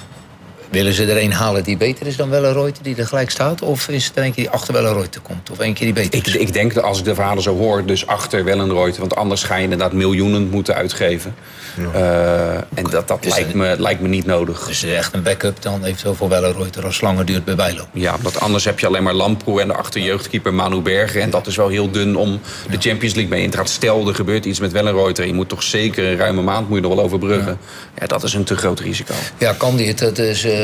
willen 0.73 0.93
ze 0.93 1.05
er 1.05 1.23
een 1.23 1.33
halen 1.33 1.65
die 1.65 1.77
beter 1.77 2.07
is 2.07 2.17
dan 2.17 2.31
Wellenreuter, 2.31 2.83
die 2.83 2.97
er 2.97 3.07
gelijk 3.07 3.31
staat? 3.31 3.63
Of 3.63 3.89
is 3.89 4.07
het 4.07 4.17
er 4.17 4.23
eentje 4.23 4.41
die 4.41 4.51
achter 4.51 4.75
Wellenreuter 4.75 5.21
komt? 5.21 5.51
Of 5.51 5.59
eentje 5.59 5.85
die 5.85 5.95
beter 5.95 6.27
is? 6.27 6.35
Ik, 6.35 6.41
ik 6.41 6.53
denk 6.53 6.75
dat 6.75 6.85
als 6.85 6.99
ik 6.99 7.05
de 7.05 7.15
verhalen 7.15 7.43
zo 7.43 7.57
hoor, 7.57 7.87
dus 7.87 8.07
achter 8.07 8.45
Wellenreuter. 8.45 9.01
Want 9.01 9.15
anders 9.15 9.43
ga 9.43 9.57
je 9.57 9.63
inderdaad 9.63 9.93
miljoenen 9.93 10.49
moeten 10.49 10.75
uitgeven. 10.75 11.35
Ja. 11.77 12.01
Uh, 12.01 12.55
en 12.55 12.85
dat, 12.91 13.09
dat 13.09 13.25
lijkt, 13.25 13.55
me, 13.55 13.75
lijkt 13.79 14.01
me 14.01 14.09
niet 14.09 14.27
nodig. 14.27 14.67
Dus 14.67 14.83
echt 14.83 15.15
een 15.15 15.23
backup 15.23 15.63
dan 15.63 15.85
eventueel 15.85 16.15
voor 16.15 16.29
Wellenreuter 16.29 16.85
als 16.85 17.01
langer 17.01 17.25
duurt 17.25 17.45
bij 17.45 17.55
Bijlo. 17.55 17.87
Ja, 17.93 18.17
want 18.21 18.41
anders 18.41 18.65
heb 18.65 18.79
je 18.79 18.87
alleen 18.87 19.03
maar 19.03 19.15
Lamproe 19.15 19.61
en 19.61 19.69
de 19.69 19.75
achterjeugdkeeper 19.75 20.55
Manu 20.55 20.81
Berger. 20.81 21.21
En 21.21 21.31
dat 21.31 21.47
is 21.47 21.57
wel 21.57 21.69
heel 21.69 21.91
dun 21.91 22.17
om 22.17 22.41
de 22.71 22.77
Champions 22.79 23.15
League 23.15 23.33
mee 23.33 23.43
in 23.43 23.51
te 23.51 23.57
gaan. 23.57 23.67
Stel, 23.67 24.09
er 24.09 24.15
gebeurt 24.15 24.45
iets 24.45 24.61
met 24.61 24.73
Wellenreuter. 24.73 25.27
Je 25.27 25.35
moet 25.35 25.49
toch 25.49 25.63
zeker 25.63 26.05
een 26.05 26.17
ruime 26.17 26.43
maand 26.43 26.69
moet 26.69 26.77
je 26.77 26.83
nog 26.83 26.95
wel 26.95 27.05
overbruggen. 27.05 27.59
Ja. 27.61 28.01
ja 28.01 28.07
dat 28.07 28.23
is 28.23 28.35
een 28.35 28.45
te 28.45 28.57
groot 28.57 28.81
risico. 28.81 29.15
Ja, 29.39 29.53
kan 29.53 29.77
dit. 29.77 29.99
Dat 29.99 30.19
is... 30.19 30.45
Uh, 30.45 30.62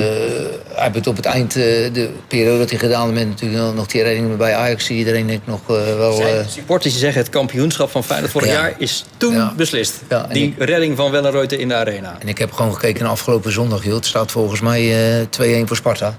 hij 0.74 0.90
heeft 0.92 1.06
op 1.06 1.16
het 1.16 1.24
eind, 1.24 1.56
uh, 1.56 1.64
de 1.92 2.10
periode 2.28 2.58
dat 2.58 2.70
hij 2.70 2.78
gedaan 2.78 3.12
met 3.12 3.28
natuurlijk 3.28 3.74
nog 3.74 3.86
die 3.86 4.02
redding 4.02 4.36
bij 4.36 4.54
Ajax, 4.54 4.90
iedereen 4.90 5.26
denk 5.26 5.40
ik 5.40 5.46
nog 5.46 5.60
uh, 5.70 5.96
wel... 5.96 6.12
Zijn 6.12 6.48
supporters 6.48 6.92
die 6.92 7.02
zeggen 7.02 7.20
het 7.20 7.30
kampioenschap 7.30 7.90
van 7.90 8.04
Feyenoord 8.04 8.32
vorig 8.32 8.48
ja. 8.48 8.54
jaar 8.54 8.74
is 8.78 9.04
toen 9.16 9.34
ja. 9.34 9.52
beslist. 9.56 9.94
Ja, 10.08 10.26
die 10.32 10.54
ik, 10.56 10.64
redding 10.64 10.96
van 10.96 11.10
Wellenreuter 11.10 11.60
in 11.60 11.68
de 11.68 11.74
arena. 11.74 12.16
En 12.20 12.28
ik 12.28 12.38
heb 12.38 12.52
gewoon 12.52 12.74
gekeken 12.74 13.02
naar 13.02 13.12
afgelopen 13.12 13.52
zondag, 13.52 13.84
joh. 13.84 13.94
Het 13.94 14.06
staat 14.06 14.30
volgens 14.30 14.60
mij 14.60 15.24
2-1 15.24 15.64
voor 15.64 15.76
Sparta. 15.76 16.18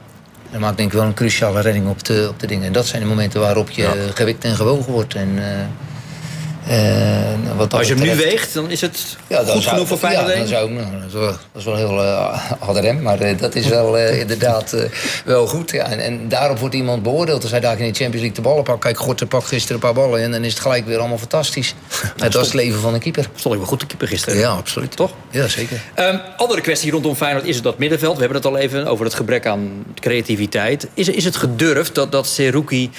Dat 0.52 0.60
maakt 0.60 0.78
denk 0.78 0.92
ik 0.92 0.98
wel 0.98 1.08
een 1.08 1.14
cruciale 1.14 1.62
redding 1.62 1.90
op 1.90 2.04
de, 2.04 2.28
op 2.30 2.40
de 2.40 2.48
dingen. 2.48 2.66
En 2.66 2.74
dat 2.74 2.86
zijn 2.86 3.02
de 3.02 3.08
momenten 3.08 3.40
waarop 3.40 3.70
je 3.70 4.10
gewikt 4.14 4.44
en 4.44 4.56
gewogen 4.56 4.92
wordt. 4.92 5.16
En, 5.16 5.30
uh, 5.36 5.44
Als 7.70 7.88
je 7.88 7.94
hem 7.94 8.04
nu 8.04 8.16
weegt, 8.16 8.54
dan 8.54 8.70
is 8.70 8.82
het 8.82 9.18
ja, 9.28 9.44
goed 9.44 9.66
genoeg 9.66 9.88
voor 9.88 9.98
Feyenoord? 9.98 10.34
Ja, 10.34 10.38
dan 10.38 10.48
zou, 10.48 10.72
nou, 10.72 10.92
dat, 10.92 11.08
is 11.08 11.14
wel, 11.14 11.26
dat 11.26 11.38
is 11.54 11.64
wel 11.64 11.76
heel 11.76 12.04
uh, 12.04 12.82
rem, 12.82 13.02
maar 13.02 13.22
uh, 13.22 13.38
dat 13.38 13.56
is 13.56 13.68
wel 13.68 13.98
inderdaad 13.98 14.76
wel 15.26 15.48
goed. 15.48 15.72
Ja. 15.72 15.86
En, 15.86 16.00
en, 16.00 16.30
daarop 16.30 16.60
wordt 16.60 16.76
iemand 16.76 17.04
beoordeeld. 17.04 17.42
Als 17.42 17.52
hij 17.52 17.60
daar 17.60 17.80
in 17.80 17.92
de 17.92 18.00
Champions 18.00 18.14
League 18.14 18.32
de 18.32 18.42
ballen 18.42 18.64
pakt. 18.64 18.80
Kijk, 18.80 18.98
Gorter 18.98 19.28
pakt 19.28 19.48
gisteren 19.48 19.76
een 19.76 19.82
paar 19.82 19.94
ballen 19.94 20.22
en 20.22 20.32
dan 20.32 20.44
is 20.44 20.54
het 20.54 20.62
gelijk 20.62 20.86
weer 20.86 21.00
allemaal 21.00 21.18
fantastisch. 21.18 21.74
Het 22.18 22.34
was 22.34 22.46
het 22.46 22.54
leven 22.54 22.80
van 22.80 22.94
een 22.94 23.00
keeper. 23.00 23.30
Stond 23.36 23.54
ik 23.54 23.60
wel 23.60 23.70
goed 23.70 23.80
de 23.80 23.86
keeper 23.86 24.08
gisteren. 24.08 24.40
Ja, 24.40 24.50
absoluut. 24.50 24.96
Toch? 24.96 25.12
Ja, 25.30 25.48
zeker. 25.48 25.82
Um, 26.00 26.22
andere 26.38 26.62
kwestie 26.62 26.92
rondom 26.92 27.16
Feyenoord 27.16 27.46
is 27.46 27.56
het 27.56 27.64
dat 27.64 27.78
middenveld. 27.78 28.14
We 28.14 28.20
hebben 28.20 28.38
het 28.38 28.46
al 28.46 28.58
even 28.58 28.88
over 28.88 29.06
het 29.06 29.14
gebrek 29.14 29.46
aan 29.46 29.84
creativiteit. 30.00 30.88
Is, 30.94 31.10
is 31.10 31.24
het 31.24 31.36
gedurfd 31.36 31.96
dat, 31.96 32.12
dat 32.12 32.28
Seruki 32.28 32.92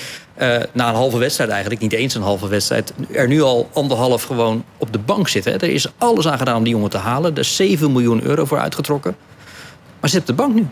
na 0.73 0.89
een 0.89 0.95
halve 0.95 1.19
wedstrijd 1.19 1.51
eigenlijk, 1.51 1.81
niet 1.81 1.93
eens 1.93 2.15
een 2.15 2.23
halve 2.23 2.49
wedstrijd... 2.49 2.93
er 3.13 3.29
nu 3.29 3.43
al 3.43 3.69
anderhalf 3.73 4.23
gewoon 4.23 4.65
op 4.77 4.93
de 4.93 4.99
bank 4.99 5.29
zit. 5.29 5.45
Hè. 5.45 5.51
Er 5.51 5.71
is 5.71 5.87
alles 5.99 6.29
aan 6.29 6.39
gedaan 6.39 6.57
om 6.57 6.65
die 6.65 6.73
jongen 6.73 6.91
te 6.91 6.99
halen. 6.99 7.33
Er 7.33 7.39
is 7.39 7.57
7 7.57 7.93
miljoen 7.93 8.23
euro 8.23 8.45
voor 8.45 8.59
uitgetrokken. 8.59 9.17
Maar 10.01 10.11
zit 10.11 10.21
op 10.21 10.27
de 10.27 10.33
bank 10.33 10.55
nu. 10.55 10.67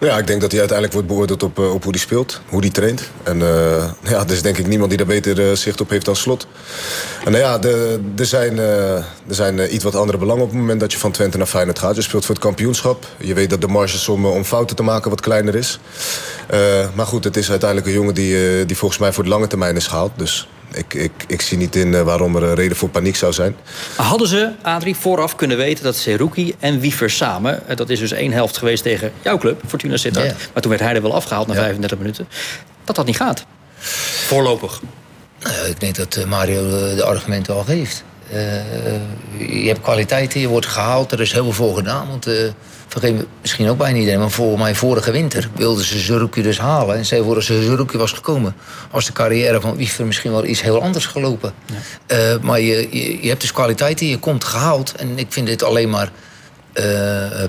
Ja, 0.00 0.18
ik 0.18 0.26
denk 0.26 0.40
dat 0.40 0.50
hij 0.50 0.60
uiteindelijk 0.60 0.92
wordt 0.92 1.08
beoordeeld 1.08 1.42
op, 1.42 1.58
op 1.58 1.82
hoe 1.82 1.92
hij 1.92 2.00
speelt, 2.00 2.40
hoe 2.48 2.60
hij 2.60 2.70
traint. 2.70 3.10
En 3.22 3.36
uh, 3.36 3.84
ja, 4.12 4.24
er 4.24 4.32
is 4.32 4.42
denk 4.42 4.58
ik 4.58 4.66
niemand 4.66 4.88
die 4.88 4.98
daar 4.98 5.06
beter 5.06 5.38
uh, 5.38 5.52
zicht 5.56 5.80
op 5.80 5.90
heeft 5.90 6.04
dan 6.04 6.16
Slot. 6.16 6.46
En 7.24 7.32
nou 7.32 7.44
ja, 7.44 7.60
er 8.16 8.26
zijn, 8.26 8.58
er 8.58 9.04
zijn 9.28 9.74
iets 9.74 9.84
wat 9.84 9.94
andere 9.94 10.18
belangen 10.18 10.42
op 10.42 10.48
het 10.48 10.58
moment 10.58 10.80
dat 10.80 10.92
je 10.92 10.98
van 10.98 11.10
Twente 11.10 11.36
naar 11.36 11.46
Feyenoord 11.46 11.78
gaat. 11.78 11.96
Je 11.96 12.02
speelt 12.02 12.24
voor 12.24 12.34
het 12.34 12.44
kampioenschap. 12.44 13.06
Je 13.18 13.34
weet 13.34 13.50
dat 13.50 13.60
de 13.60 13.66
marge 13.66 14.12
om, 14.12 14.26
om 14.26 14.44
fouten 14.44 14.76
te 14.76 14.82
maken 14.82 15.10
wat 15.10 15.20
kleiner 15.20 15.54
is. 15.54 15.78
maar 16.94 17.06
goed, 17.06 17.24
het 17.24 17.36
is 17.36 17.50
uiteindelijk 17.50 17.88
een 17.88 17.96
jongen 17.96 18.14
die, 18.14 18.66
die 18.66 18.76
volgens 18.76 19.00
mij 19.00 19.12
voor 19.12 19.24
de 19.24 19.30
lange 19.30 19.46
termijn 19.46 19.76
is 19.76 19.86
gehaald. 19.86 20.12
Dus 20.16 20.48
ik, 20.76 20.94
ik, 20.94 21.12
ik 21.26 21.40
zie 21.40 21.58
niet 21.58 21.76
in 21.76 22.04
waarom 22.04 22.36
er 22.36 22.42
een 22.42 22.54
reden 22.54 22.76
voor 22.76 22.88
paniek 22.88 23.16
zou 23.16 23.32
zijn. 23.32 23.56
Hadden 23.96 24.28
ze, 24.28 24.52
Adrie, 24.62 24.96
vooraf 24.96 25.36
kunnen 25.36 25.56
weten 25.56 25.84
dat 25.84 25.96
Seruki 25.96 26.54
en 26.58 26.80
Wiever 26.80 27.10
samen... 27.10 27.62
dat 27.74 27.90
is 27.90 27.98
dus 27.98 28.12
één 28.12 28.32
helft 28.32 28.56
geweest 28.56 28.82
tegen 28.82 29.12
jouw 29.22 29.38
club, 29.38 29.62
Fortuna 29.66 29.96
Sittard... 29.96 30.34
Maar 30.52 30.62
toen 30.62 30.70
werd 30.70 30.82
hij 30.82 30.94
er 30.94 31.02
wel 31.02 31.14
afgehaald 31.14 31.46
na 31.46 31.54
ja. 31.54 31.60
35 31.60 31.98
minuten... 31.98 32.28
dat 32.84 32.96
dat 32.96 33.06
niet 33.06 33.16
gaat. 33.16 33.44
Voorlopig. 34.26 34.80
Uh, 35.46 35.68
ik 35.68 35.80
denk 35.80 35.96
dat 35.96 36.24
Mario 36.26 36.94
de 36.94 37.04
argumenten 37.04 37.54
al 37.54 37.64
geeft. 37.64 38.04
Uh, 38.32 38.36
je 39.38 39.66
hebt 39.66 39.80
kwaliteiten, 39.80 40.40
je 40.40 40.48
wordt 40.48 40.66
gehaald, 40.66 41.12
er 41.12 41.20
is 41.20 41.32
heel 41.32 41.44
veel 41.44 41.52
voor 41.52 41.76
gedaan. 41.76 42.08
Want 42.08 42.28
uh, 42.28 42.34
vergeet 42.88 43.26
misschien 43.40 43.68
ook 43.68 43.78
bijna 43.78 43.98
iedereen, 43.98 44.20
maar 44.20 44.30
volgens 44.30 44.62
mij 44.62 44.74
vorige 44.74 45.10
winter 45.10 45.48
wilden 45.54 45.84
ze 45.84 45.98
Zerouki 45.98 46.42
dus 46.42 46.58
halen. 46.58 46.96
En 46.96 47.06
zij 47.06 47.22
voor 47.22 47.34
als 47.34 47.46
Zerouki 47.46 47.98
was 47.98 48.12
gekomen, 48.12 48.54
was 48.90 49.06
de 49.06 49.12
carrière 49.12 49.60
van 49.60 49.76
Wiever 49.76 50.06
misschien 50.06 50.30
wel 50.30 50.44
iets 50.44 50.62
heel 50.62 50.82
anders 50.82 51.06
gelopen. 51.06 51.52
Ja. 52.06 52.34
Uh, 52.34 52.42
maar 52.42 52.60
je, 52.60 52.88
je, 52.90 53.22
je, 53.22 53.28
hebt 53.28 53.40
dus 53.40 53.52
kwaliteiten, 53.52 54.06
je 54.06 54.18
komt 54.18 54.44
gehaald. 54.44 54.94
En 54.94 55.18
ik 55.18 55.26
vind 55.28 55.46
dit 55.46 55.62
alleen 55.62 55.90
maar 55.90 56.10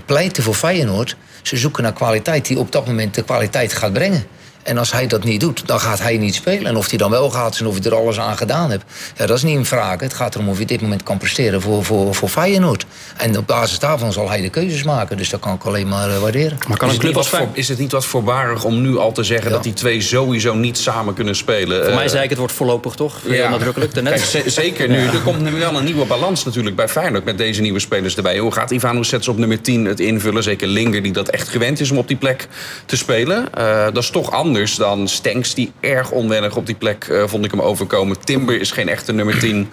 pleiten 0.05 0.43
voor 0.43 0.53
Feyenoord. 0.53 1.15
Ze 1.41 1.57
zoeken 1.57 1.83
naar 1.83 1.93
kwaliteit 1.93 2.45
die 2.45 2.59
op 2.59 2.71
dat 2.71 2.87
moment 2.87 3.15
de 3.15 3.23
kwaliteit 3.23 3.73
gaat 3.73 3.93
brengen. 3.93 4.25
En 4.67 4.77
als 4.77 4.91
hij 4.91 5.07
dat 5.07 5.23
niet 5.23 5.39
doet, 5.39 5.67
dan 5.67 5.79
gaat 5.79 5.99
hij 5.99 6.17
niet 6.17 6.35
spelen. 6.35 6.65
En 6.65 6.75
of 6.75 6.89
hij 6.89 6.97
dan 6.97 7.11
wel 7.11 7.29
gaat 7.29 7.59
en 7.59 7.67
of 7.67 7.73
hij 7.73 7.83
er 7.91 7.95
alles 7.95 8.19
aan 8.19 8.37
gedaan 8.37 8.69
hebt... 8.69 8.83
Ja, 9.17 9.25
dat 9.25 9.37
is 9.37 9.43
niet 9.43 9.57
een 9.57 9.65
vraag. 9.65 9.99
Het 9.99 10.13
gaat 10.13 10.35
erom 10.35 10.49
of 10.49 10.59
je 10.59 10.65
dit 10.65 10.81
moment 10.81 11.03
kan 11.03 11.17
presteren 11.17 11.61
voor, 11.61 11.83
voor, 11.83 12.15
voor 12.15 12.29
Feyenoord. 12.29 12.85
En 13.17 13.37
op 13.37 13.47
basis 13.47 13.79
daarvan 13.79 14.13
zal 14.13 14.29
hij 14.29 14.41
de 14.41 14.49
keuzes 14.49 14.83
maken. 14.83 15.17
Dus 15.17 15.29
dat 15.29 15.39
kan 15.39 15.53
ik 15.53 15.63
alleen 15.63 15.87
maar 15.87 16.09
uh, 16.09 16.17
waarderen. 16.17 16.57
Maar 16.67 16.77
kan 16.77 16.87
is, 16.87 16.93
een 16.93 16.99
club 16.99 17.17
als 17.17 17.29
voor, 17.29 17.47
is 17.53 17.67
het 17.67 17.79
niet 17.79 17.91
wat 17.91 18.05
voorbarig 18.05 18.63
om 18.63 18.81
nu 18.81 18.97
al 18.97 19.11
te 19.11 19.23
zeggen... 19.23 19.47
Ja. 19.47 19.53
dat 19.53 19.63
die 19.63 19.73
twee 19.73 20.01
sowieso 20.01 20.53
niet 20.53 20.77
samen 20.77 21.13
kunnen 21.13 21.35
spelen? 21.35 21.81
Voor 21.81 21.89
uh, 21.89 21.95
mij 21.95 22.07
zei 22.07 22.23
ik, 22.23 22.29
het 22.29 22.37
wordt 22.37 22.53
voorlopig 22.53 22.93
toch? 22.93 23.19
Ja. 23.25 23.49
nadrukkelijk 23.49 23.93
Kijk, 23.93 24.43
zeker 24.45 24.89
nu. 24.89 24.99
Ja. 24.99 25.13
Er 25.13 25.21
komt 25.21 25.41
nu 25.41 25.51
wel 25.51 25.75
een 25.75 25.85
nieuwe 25.85 26.05
balans 26.05 26.45
natuurlijk 26.45 26.75
bij 26.75 26.87
Feyenoord... 26.87 27.25
met 27.25 27.37
deze 27.37 27.61
nieuwe 27.61 27.79
spelers 27.79 28.15
erbij. 28.15 28.37
Hoe 28.37 28.51
gaat 28.51 28.71
Ivan 28.71 29.05
Sets 29.05 29.27
op 29.27 29.37
nummer 29.37 29.61
10 29.61 29.85
het 29.85 29.99
invullen? 29.99 30.43
Zeker 30.43 30.67
Linger, 30.67 31.03
die 31.03 31.11
dat 31.11 31.29
echt 31.29 31.47
gewend 31.47 31.79
is 31.79 31.91
om 31.91 31.97
op 31.97 32.07
die 32.07 32.17
plek 32.17 32.47
te 32.85 32.97
spelen. 32.97 33.45
Uh, 33.57 33.83
dat 33.83 34.03
is 34.03 34.09
toch 34.09 34.31
anders 34.31 34.55
dan 34.75 35.07
Stenks, 35.07 35.53
die 35.53 35.71
erg 35.79 36.11
onwennig 36.11 36.55
op 36.55 36.65
die 36.65 36.75
plek 36.75 37.07
uh, 37.07 37.23
vond 37.25 37.45
ik 37.45 37.51
hem 37.51 37.61
overkomen. 37.61 38.19
Timber 38.19 38.59
is 38.59 38.71
geen 38.71 38.89
echte 38.89 39.13
nummer 39.13 39.39
10. 39.39 39.69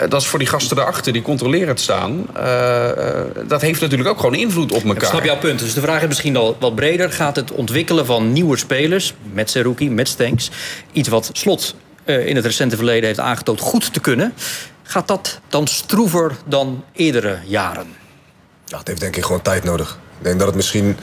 Uh, 0.00 0.08
dat 0.08 0.20
is 0.20 0.26
voor 0.26 0.38
die 0.38 0.48
gasten 0.48 0.76
daarachter, 0.76 1.12
die 1.12 1.22
controleren 1.22 1.68
het 1.68 1.80
staan. 1.80 2.26
Uh, 2.36 2.90
dat 3.46 3.60
heeft 3.60 3.80
natuurlijk 3.80 4.08
ook 4.08 4.16
gewoon 4.20 4.34
invloed 4.34 4.72
op 4.72 4.84
elkaar. 4.84 5.02
Ik 5.02 5.08
snap 5.08 5.24
jouw 5.24 5.38
punt. 5.38 5.58
Dus 5.58 5.74
de 5.74 5.80
vraag 5.80 6.00
is 6.00 6.06
misschien 6.06 6.36
al 6.36 6.56
wat 6.60 6.74
breder. 6.74 7.12
Gaat 7.12 7.36
het 7.36 7.50
ontwikkelen 7.50 8.06
van 8.06 8.32
nieuwe 8.32 8.56
spelers, 8.56 9.14
met 9.32 9.50
Seruki, 9.50 9.90
met 9.90 10.08
Stenks... 10.08 10.50
iets 10.92 11.08
wat 11.08 11.30
Slot 11.32 11.74
in 12.04 12.36
het 12.36 12.44
recente 12.44 12.76
verleden 12.76 13.06
heeft 13.06 13.20
aangetoond 13.20 13.60
goed 13.60 13.92
te 13.92 14.00
kunnen... 14.00 14.34
gaat 14.82 15.08
dat 15.08 15.40
dan 15.48 15.66
stroever 15.66 16.32
dan 16.46 16.84
eerdere 16.92 17.38
jaren? 17.44 17.86
Ja, 18.64 18.78
het 18.78 18.86
heeft 18.86 19.00
denk 19.00 19.16
ik 19.16 19.24
gewoon 19.24 19.42
tijd 19.42 19.64
nodig. 19.64 19.98
Ik 20.22 20.28
denk 20.28 20.38
dat 20.38 20.48
het 20.48 20.56
misschien 20.56 20.96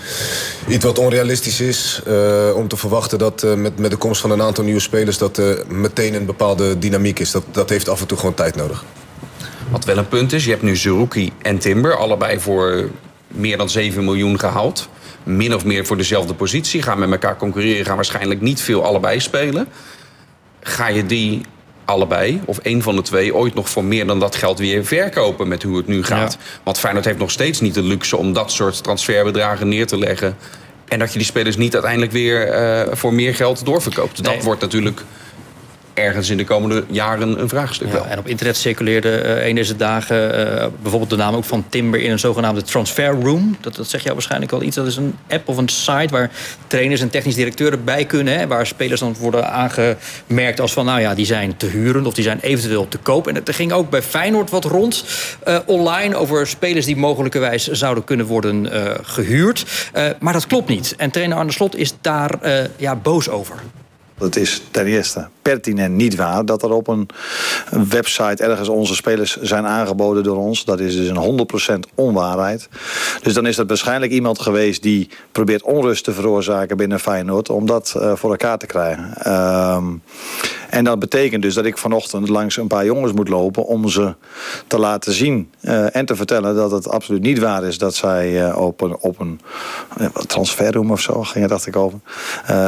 iets 0.67 0.85
wat 0.85 0.99
onrealistisch 0.99 1.61
is 1.61 2.01
uh, 2.07 2.55
om 2.55 2.67
te 2.67 2.77
verwachten 2.77 3.17
dat 3.17 3.43
uh, 3.43 3.53
met, 3.53 3.79
met 3.79 3.91
de 3.91 3.97
komst 3.97 4.21
van 4.21 4.31
een 4.31 4.41
aantal 4.41 4.63
nieuwe 4.63 4.79
spelers 4.79 5.17
dat 5.17 5.37
uh, 5.37 5.53
meteen 5.67 6.13
een 6.13 6.25
bepaalde 6.25 6.79
dynamiek 6.79 7.19
is. 7.19 7.31
Dat, 7.31 7.43
dat 7.51 7.69
heeft 7.69 7.89
af 7.89 8.01
en 8.01 8.07
toe 8.07 8.17
gewoon 8.17 8.33
tijd 8.33 8.55
nodig. 8.55 8.83
Wat 9.71 9.85
wel 9.85 9.97
een 9.97 10.07
punt 10.07 10.33
is, 10.33 10.43
je 10.43 10.49
hebt 10.49 10.61
nu 10.61 10.75
Zerouki 10.75 11.31
en 11.41 11.57
Timber, 11.57 11.97
allebei 11.97 12.39
voor 12.39 12.89
meer 13.27 13.57
dan 13.57 13.69
7 13.69 14.03
miljoen 14.03 14.39
gehaald. 14.39 14.89
Min 15.23 15.55
of 15.55 15.65
meer 15.65 15.85
voor 15.85 15.97
dezelfde 15.97 16.33
positie, 16.33 16.81
gaan 16.81 16.99
met 16.99 17.11
elkaar 17.11 17.37
concurreren, 17.37 17.85
gaan 17.85 17.95
waarschijnlijk 17.95 18.41
niet 18.41 18.61
veel 18.61 18.83
allebei 18.83 19.19
spelen. 19.19 19.67
Ga 20.61 20.87
je 20.87 21.05
die 21.05 21.41
allebei, 21.89 22.41
of 22.45 22.57
één 22.57 22.81
van 22.81 22.95
de 22.95 23.01
twee, 23.01 23.35
ooit 23.35 23.53
nog 23.53 23.69
voor 23.69 23.83
meer 23.83 24.07
dan 24.07 24.19
dat 24.19 24.35
geld 24.35 24.59
weer 24.59 24.85
verkopen 24.85 25.47
met 25.47 25.63
hoe 25.63 25.77
het 25.77 25.87
nu 25.87 26.03
gaat. 26.03 26.37
Ja. 26.39 26.59
Want 26.63 26.79
Feyenoord 26.79 27.05
heeft 27.05 27.17
nog 27.17 27.31
steeds 27.31 27.59
niet 27.59 27.73
de 27.73 27.83
luxe 27.83 28.17
om 28.17 28.33
dat 28.33 28.51
soort 28.51 28.83
transferbedragen 28.83 29.67
neer 29.67 29.87
te 29.87 29.97
leggen. 29.97 30.37
En 30.87 30.99
dat 30.99 31.11
je 31.11 31.17
die 31.17 31.27
spelers 31.27 31.57
niet 31.57 31.73
uiteindelijk 31.73 32.11
weer 32.11 32.61
uh, 32.87 32.93
voor 32.95 33.13
meer 33.13 33.35
geld 33.35 33.65
doorverkoopt. 33.65 34.21
Nee. 34.21 34.35
Dat 34.35 34.43
wordt 34.43 34.61
natuurlijk 34.61 35.03
ergens 35.99 36.29
in 36.29 36.37
de 36.37 36.43
komende 36.43 36.83
jaren 36.89 37.41
een 37.41 37.49
vraagstuk 37.49 37.87
ja, 37.87 37.93
wel. 37.93 38.05
En 38.05 38.19
op 38.19 38.27
internet 38.27 38.57
circuleerde 38.57 39.23
uh, 39.23 39.47
een 39.47 39.55
deze 39.55 39.75
dagen 39.75 40.39
uh, 40.39 40.65
bijvoorbeeld 40.81 41.09
de 41.09 41.15
naam 41.15 41.35
ook 41.35 41.43
van 41.43 41.65
Timber 41.69 42.01
in 42.01 42.11
een 42.11 42.19
zogenaamde 42.19 42.61
transfer 42.61 43.21
room. 43.21 43.57
Dat, 43.61 43.75
dat 43.75 43.87
zeg 43.87 44.01
jou 44.01 44.13
waarschijnlijk 44.13 44.51
wel 44.51 44.61
iets. 44.61 44.75
Dat 44.75 44.87
is 44.87 44.95
een 44.95 45.15
app 45.29 45.47
of 45.47 45.57
een 45.57 45.69
site 45.69 46.07
waar 46.09 46.31
trainers 46.67 47.01
en 47.01 47.09
technisch 47.09 47.35
directeuren 47.35 47.83
bij 47.83 48.05
kunnen. 48.05 48.39
Hè, 48.39 48.47
waar 48.47 48.67
spelers 48.67 48.99
dan 48.99 49.15
worden 49.19 49.51
aangemerkt 49.51 50.59
als 50.59 50.73
van 50.73 50.85
nou 50.85 50.99
ja, 50.99 51.15
die 51.15 51.25
zijn 51.25 51.57
te 51.57 51.65
huren 51.65 52.05
of 52.05 52.13
die 52.13 52.23
zijn 52.23 52.39
eventueel 52.39 52.87
te 52.87 52.97
koop. 52.97 53.27
En 53.27 53.45
er 53.45 53.53
ging 53.53 53.71
ook 53.71 53.89
bij 53.89 54.01
Feyenoord 54.01 54.49
wat 54.49 54.65
rond 54.65 55.03
uh, 55.47 55.57
online 55.65 56.15
over 56.15 56.47
spelers 56.47 56.85
die 56.85 56.97
mogelijkerwijs 56.97 57.67
zouden 57.67 58.03
kunnen 58.03 58.25
worden 58.25 58.67
gehuurd. 59.03 59.65
maar 60.19 60.33
dat 60.33 60.47
klopt 60.47 60.69
niet. 60.69 60.93
En 60.97 61.11
trainer 61.11 61.37
Arne 61.37 61.51
Slot 61.51 61.75
is 61.75 61.93
daar 62.01 62.39
ja, 62.77 62.95
boos 62.95 63.29
over. 63.29 63.55
Het 64.19 64.35
is 64.35 64.61
ten 64.71 64.85
eerste 64.85 65.27
pertinent 65.41 65.95
niet 65.95 66.15
waar 66.15 66.45
dat 66.45 66.63
er 66.63 66.71
op 66.71 66.87
een 66.87 67.09
website 67.89 68.43
ergens 68.43 68.69
onze 68.69 68.95
spelers 68.95 69.37
zijn 69.41 69.65
aangeboden 69.65 70.23
door 70.23 70.37
ons. 70.37 70.65
Dat 70.65 70.79
is 70.79 70.95
dus 70.95 71.07
een 71.07 71.47
100% 71.87 71.93
onwaarheid. 71.95 72.69
Dus 73.21 73.33
dan 73.33 73.45
is 73.45 73.55
dat 73.55 73.67
waarschijnlijk 73.67 74.11
iemand 74.11 74.39
geweest 74.39 74.81
die 74.81 75.09
probeert 75.31 75.61
onrust 75.61 76.03
te 76.03 76.13
veroorzaken 76.13 76.77
binnen 76.77 76.99
Feyenoord 76.99 77.49
om 77.49 77.65
dat 77.65 77.93
uh, 77.97 78.15
voor 78.15 78.29
elkaar 78.29 78.57
te 78.57 78.65
krijgen. 78.65 79.33
Um, 79.75 80.01
en 80.69 80.83
dat 80.83 80.99
betekent 80.99 81.41
dus 81.41 81.53
dat 81.53 81.65
ik 81.65 81.77
vanochtend 81.77 82.29
langs 82.29 82.57
een 82.57 82.67
paar 82.67 82.85
jongens 82.85 83.13
moet 83.13 83.29
lopen 83.29 83.65
om 83.65 83.89
ze 83.89 84.15
te 84.67 84.79
laten 84.79 85.13
zien 85.13 85.51
uh, 85.61 85.95
en 85.95 86.05
te 86.05 86.15
vertellen 86.15 86.55
dat 86.55 86.71
het 86.71 86.89
absoluut 86.89 87.21
niet 87.21 87.39
waar 87.39 87.63
is 87.63 87.77
dat 87.77 87.95
zij 87.95 88.47
uh, 88.47 88.57
op 88.57 88.81
een, 88.81 88.97
op 88.99 89.19
een 89.19 89.39
uh, 90.01 90.07
transferroom 90.07 90.91
of 90.91 91.01
zo, 91.01 91.23
ging 91.23 91.47
dacht 91.47 91.67
ik 91.67 91.75
over, 91.75 91.99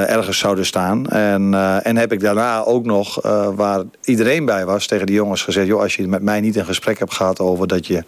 ergens 0.08 0.38
zouden 0.38 0.65
staan. 0.65 1.08
En, 1.08 1.53
en 1.84 1.98
heb 1.98 2.12
ik 2.12 2.20
daarna 2.20 2.63
ook 2.63 2.86
nog, 2.86 3.22
waar 3.55 3.84
iedereen 4.03 4.46
bij 4.46 4.65
was, 4.65 4.88
tegen 4.88 5.05
die 5.05 5.15
jongens 5.15 5.43
gezegd: 5.43 5.67
joh, 5.67 5.81
als 5.81 5.96
je 5.96 6.08
met 6.08 6.22
mij 6.22 6.41
niet 6.41 6.55
een 6.55 6.65
gesprek 6.65 7.00
hebt 7.00 7.13
gehad 7.13 7.39
over 7.39 7.67
dat 7.67 7.88
je 7.88 8.03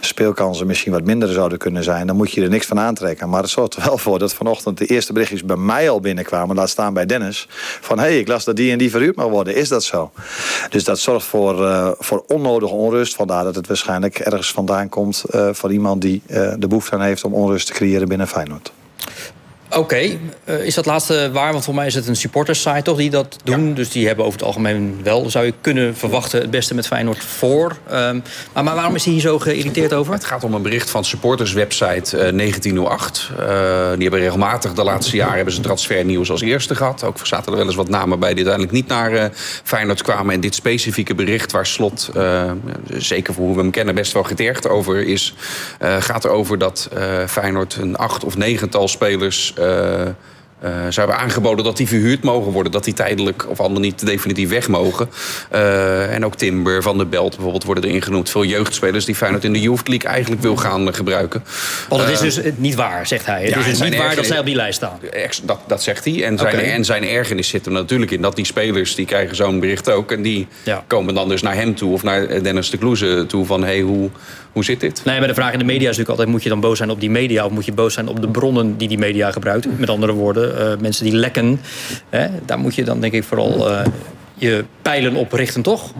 speelkansen 0.00 0.66
misschien 0.66 0.92
wat 0.92 1.04
minder 1.04 1.28
zouden 1.28 1.58
kunnen 1.58 1.84
zijn, 1.84 2.06
dan 2.06 2.16
moet 2.16 2.32
je 2.32 2.42
er 2.42 2.48
niks 2.48 2.66
van 2.66 2.78
aantrekken. 2.78 3.28
Maar 3.28 3.42
het 3.42 3.50
zorgt 3.50 3.76
er 3.76 3.84
wel 3.84 3.98
voor 3.98 4.18
dat 4.18 4.34
vanochtend 4.34 4.78
de 4.78 4.86
eerste 4.86 5.12
berichtjes 5.12 5.44
bij 5.44 5.56
mij 5.56 5.90
al 5.90 6.00
binnenkwamen, 6.00 6.56
laat 6.56 6.70
staan 6.70 6.94
bij 6.94 7.06
Dennis, 7.06 7.46
van 7.80 7.98
hé, 7.98 8.04
hey, 8.04 8.18
ik 8.18 8.28
las 8.28 8.44
dat 8.44 8.56
die 8.56 8.72
en 8.72 8.78
die 8.78 8.90
verhuurd 8.90 9.16
worden. 9.30 9.54
Is 9.54 9.68
dat 9.68 9.84
zo? 9.84 10.10
Dus 10.70 10.84
dat 10.84 10.98
zorgt 10.98 11.26
voor, 11.26 11.60
uh, 11.62 11.90
voor 11.98 12.24
onnodige 12.26 12.74
onrust. 12.74 13.14
Vandaar 13.14 13.44
dat 13.44 13.54
het 13.54 13.66
waarschijnlijk 13.66 14.18
ergens 14.18 14.52
vandaan 14.52 14.88
komt 14.88 15.24
uh, 15.30 15.48
van 15.52 15.70
iemand 15.70 16.00
die 16.00 16.22
uh, 16.26 16.52
de 16.58 16.68
behoefte 16.68 16.94
aan 16.94 17.02
heeft 17.02 17.24
om 17.24 17.34
onrust 17.34 17.66
te 17.66 17.72
creëren 17.72 18.08
binnen 18.08 18.28
Feyenoord. 18.28 18.72
Oké, 19.76 19.94
okay. 19.94 20.18
uh, 20.44 20.64
is 20.64 20.74
dat 20.74 20.86
laatste 20.86 21.30
waar? 21.32 21.52
Want 21.52 21.64
voor 21.64 21.74
mij 21.74 21.86
is 21.86 21.94
het 21.94 22.08
een 22.08 22.16
supportersite 22.16 22.82
toch 22.82 22.96
die 22.96 23.10
dat 23.10 23.36
doen. 23.44 23.68
Ja. 23.68 23.74
Dus 23.74 23.90
die 23.90 24.06
hebben 24.06 24.24
over 24.24 24.38
het 24.38 24.48
algemeen 24.48 25.00
wel, 25.02 25.30
zou 25.30 25.44
je 25.44 25.54
kunnen 25.60 25.96
verwachten, 25.96 26.40
het 26.40 26.50
beste 26.50 26.74
met 26.74 26.86
Feyenoord 26.86 27.24
voor. 27.24 27.76
Um, 27.92 28.22
maar, 28.52 28.64
maar, 28.64 28.74
waarom 28.74 28.94
is 28.94 29.04
hij 29.04 29.12
hier 29.12 29.22
zo 29.22 29.38
geïrriteerd 29.38 29.92
over? 29.92 30.12
Het 30.12 30.24
gaat 30.24 30.44
om 30.44 30.54
een 30.54 30.62
bericht 30.62 30.90
van 30.90 31.04
supporterswebsite 31.04 32.16
uh, 32.16 32.36
1908. 32.36 33.30
Uh, 33.30 33.36
die 33.92 34.02
hebben 34.02 34.20
regelmatig 34.20 34.72
de 34.72 34.84
laatste 34.84 35.16
jaren 35.16 35.36
hebben 35.36 35.54
ze 35.54 35.60
transfernieuws 35.60 36.30
als 36.30 36.40
eerste 36.40 36.74
gehad. 36.74 37.04
Ook 37.04 37.18
zaten 37.22 37.52
er 37.52 37.58
wel 37.58 37.66
eens 37.66 37.76
wat 37.76 37.88
namen 37.88 38.18
bij 38.18 38.34
die 38.34 38.46
uiteindelijk 38.46 38.74
niet 38.74 38.88
naar 38.88 39.30
Feyenoord 39.64 40.02
kwamen. 40.02 40.34
En 40.34 40.40
dit 40.40 40.54
specifieke 40.54 41.14
bericht 41.14 41.52
waar 41.52 41.66
Slot, 41.66 42.10
zeker 42.88 43.34
voor 43.34 43.44
hoe 43.44 43.54
we 43.54 43.60
hem 43.60 43.70
kennen, 43.70 43.94
best 43.94 44.12
wel 44.12 44.22
getergd 44.22 44.68
over 44.68 45.06
is... 45.06 45.34
Gaat 45.98 46.24
erover 46.24 46.58
dat 46.58 46.88
Feyenoord 47.26 47.76
een 47.80 47.96
acht 47.96 48.24
of 48.24 48.36
negental 48.36 48.88
spelers... 48.88 49.54
Uh, 49.66 50.14
uh, 50.64 50.70
ze 50.90 50.98
hebben 50.98 51.18
aangeboden 51.18 51.64
dat 51.64 51.76
die 51.76 51.88
verhuurd 51.88 52.22
mogen 52.22 52.52
worden. 52.52 52.72
Dat 52.72 52.84
die 52.84 52.94
tijdelijk 52.94 53.48
of 53.48 53.60
allemaal 53.60 53.80
niet 53.80 54.06
definitief 54.06 54.48
weg 54.48 54.68
mogen. 54.68 55.08
Uh, 55.52 56.14
en 56.14 56.24
ook 56.24 56.34
Timber, 56.34 56.82
Van 56.82 56.96
der 56.96 57.08
Belt 57.08 57.30
bijvoorbeeld 57.30 57.64
worden 57.64 57.84
erin 57.84 58.02
genoemd. 58.02 58.30
Veel 58.30 58.44
jeugdspelers 58.44 59.04
die 59.04 59.14
Feyenoord 59.14 59.44
in 59.44 59.52
de 59.52 59.60
Youth 59.60 59.88
League 59.88 60.10
eigenlijk 60.10 60.42
wil 60.42 60.56
gaan 60.56 60.86
uh, 60.86 60.94
gebruiken. 60.94 61.44
Want 61.88 62.02
het 62.02 62.10
is 62.10 62.34
dus 62.34 62.52
niet 62.56 62.74
waar, 62.74 63.06
zegt 63.06 63.26
hij. 63.26 63.44
Het 63.44 63.56
is 63.56 63.64
dus 63.64 63.80
niet 63.80 63.96
waar 63.96 64.14
dat 64.14 64.26
zij 64.26 64.38
op 64.38 64.46
die 64.46 64.54
lijst 64.54 64.76
staan. 64.76 64.98
Dat, 65.42 65.60
dat 65.66 65.82
zegt 65.82 66.04
hij. 66.04 66.24
En 66.24 66.38
zijn, 66.38 66.54
okay. 66.54 66.70
en 66.70 66.84
zijn 66.84 67.04
ergernis 67.04 67.48
zit 67.48 67.66
er 67.66 67.72
natuurlijk 67.72 68.10
in. 68.10 68.22
Dat 68.22 68.36
die 68.36 68.44
spelers, 68.44 68.94
die 68.94 69.06
krijgen 69.06 69.36
zo'n 69.36 69.60
bericht 69.60 69.90
ook. 69.90 70.12
En 70.12 70.22
die 70.22 70.46
ja. 70.62 70.84
komen 70.86 71.14
dan 71.14 71.28
dus 71.28 71.42
naar 71.42 71.54
hem 71.54 71.74
toe. 71.74 71.92
Of 71.92 72.02
naar 72.02 72.42
Dennis 72.42 72.70
de 72.70 72.78
Kloeze 72.78 73.24
toe. 73.28 73.46
Van 73.46 73.64
hey, 73.64 73.80
hoe, 73.80 74.10
hoe 74.52 74.64
zit 74.64 74.80
dit? 74.80 75.00
Nee, 75.04 75.18
maar 75.18 75.28
de 75.28 75.34
vraag 75.34 75.52
in 75.52 75.58
de 75.58 75.64
media 75.64 75.80
is 75.80 75.96
natuurlijk 75.96 76.08
altijd... 76.08 76.28
moet 76.28 76.42
je 76.42 76.48
dan 76.48 76.60
boos 76.60 76.76
zijn 76.76 76.90
op 76.90 77.00
die 77.00 77.10
media... 77.10 77.44
of 77.44 77.50
moet 77.50 77.64
je 77.64 77.72
boos 77.72 77.94
zijn 77.94 78.08
op 78.08 78.20
de 78.20 78.28
bronnen 78.28 78.76
die 78.76 78.88
die 78.88 78.98
media 78.98 79.30
gebruikt? 79.30 79.78
Met 79.78 79.90
andere 79.90 80.12
woorden, 80.12 80.45
uh, 80.52 80.80
mensen 80.80 81.04
die 81.04 81.14
lekken. 81.14 81.60
Hè, 82.08 82.28
daar 82.44 82.58
moet 82.58 82.74
je 82.74 82.84
dan 82.84 83.00
denk 83.00 83.12
ik 83.12 83.24
vooral 83.24 83.70
uh, 83.70 83.86
je 84.34 84.64
pijlen 84.82 85.14
op 85.14 85.32
richten, 85.32 85.62
toch? 85.62 85.92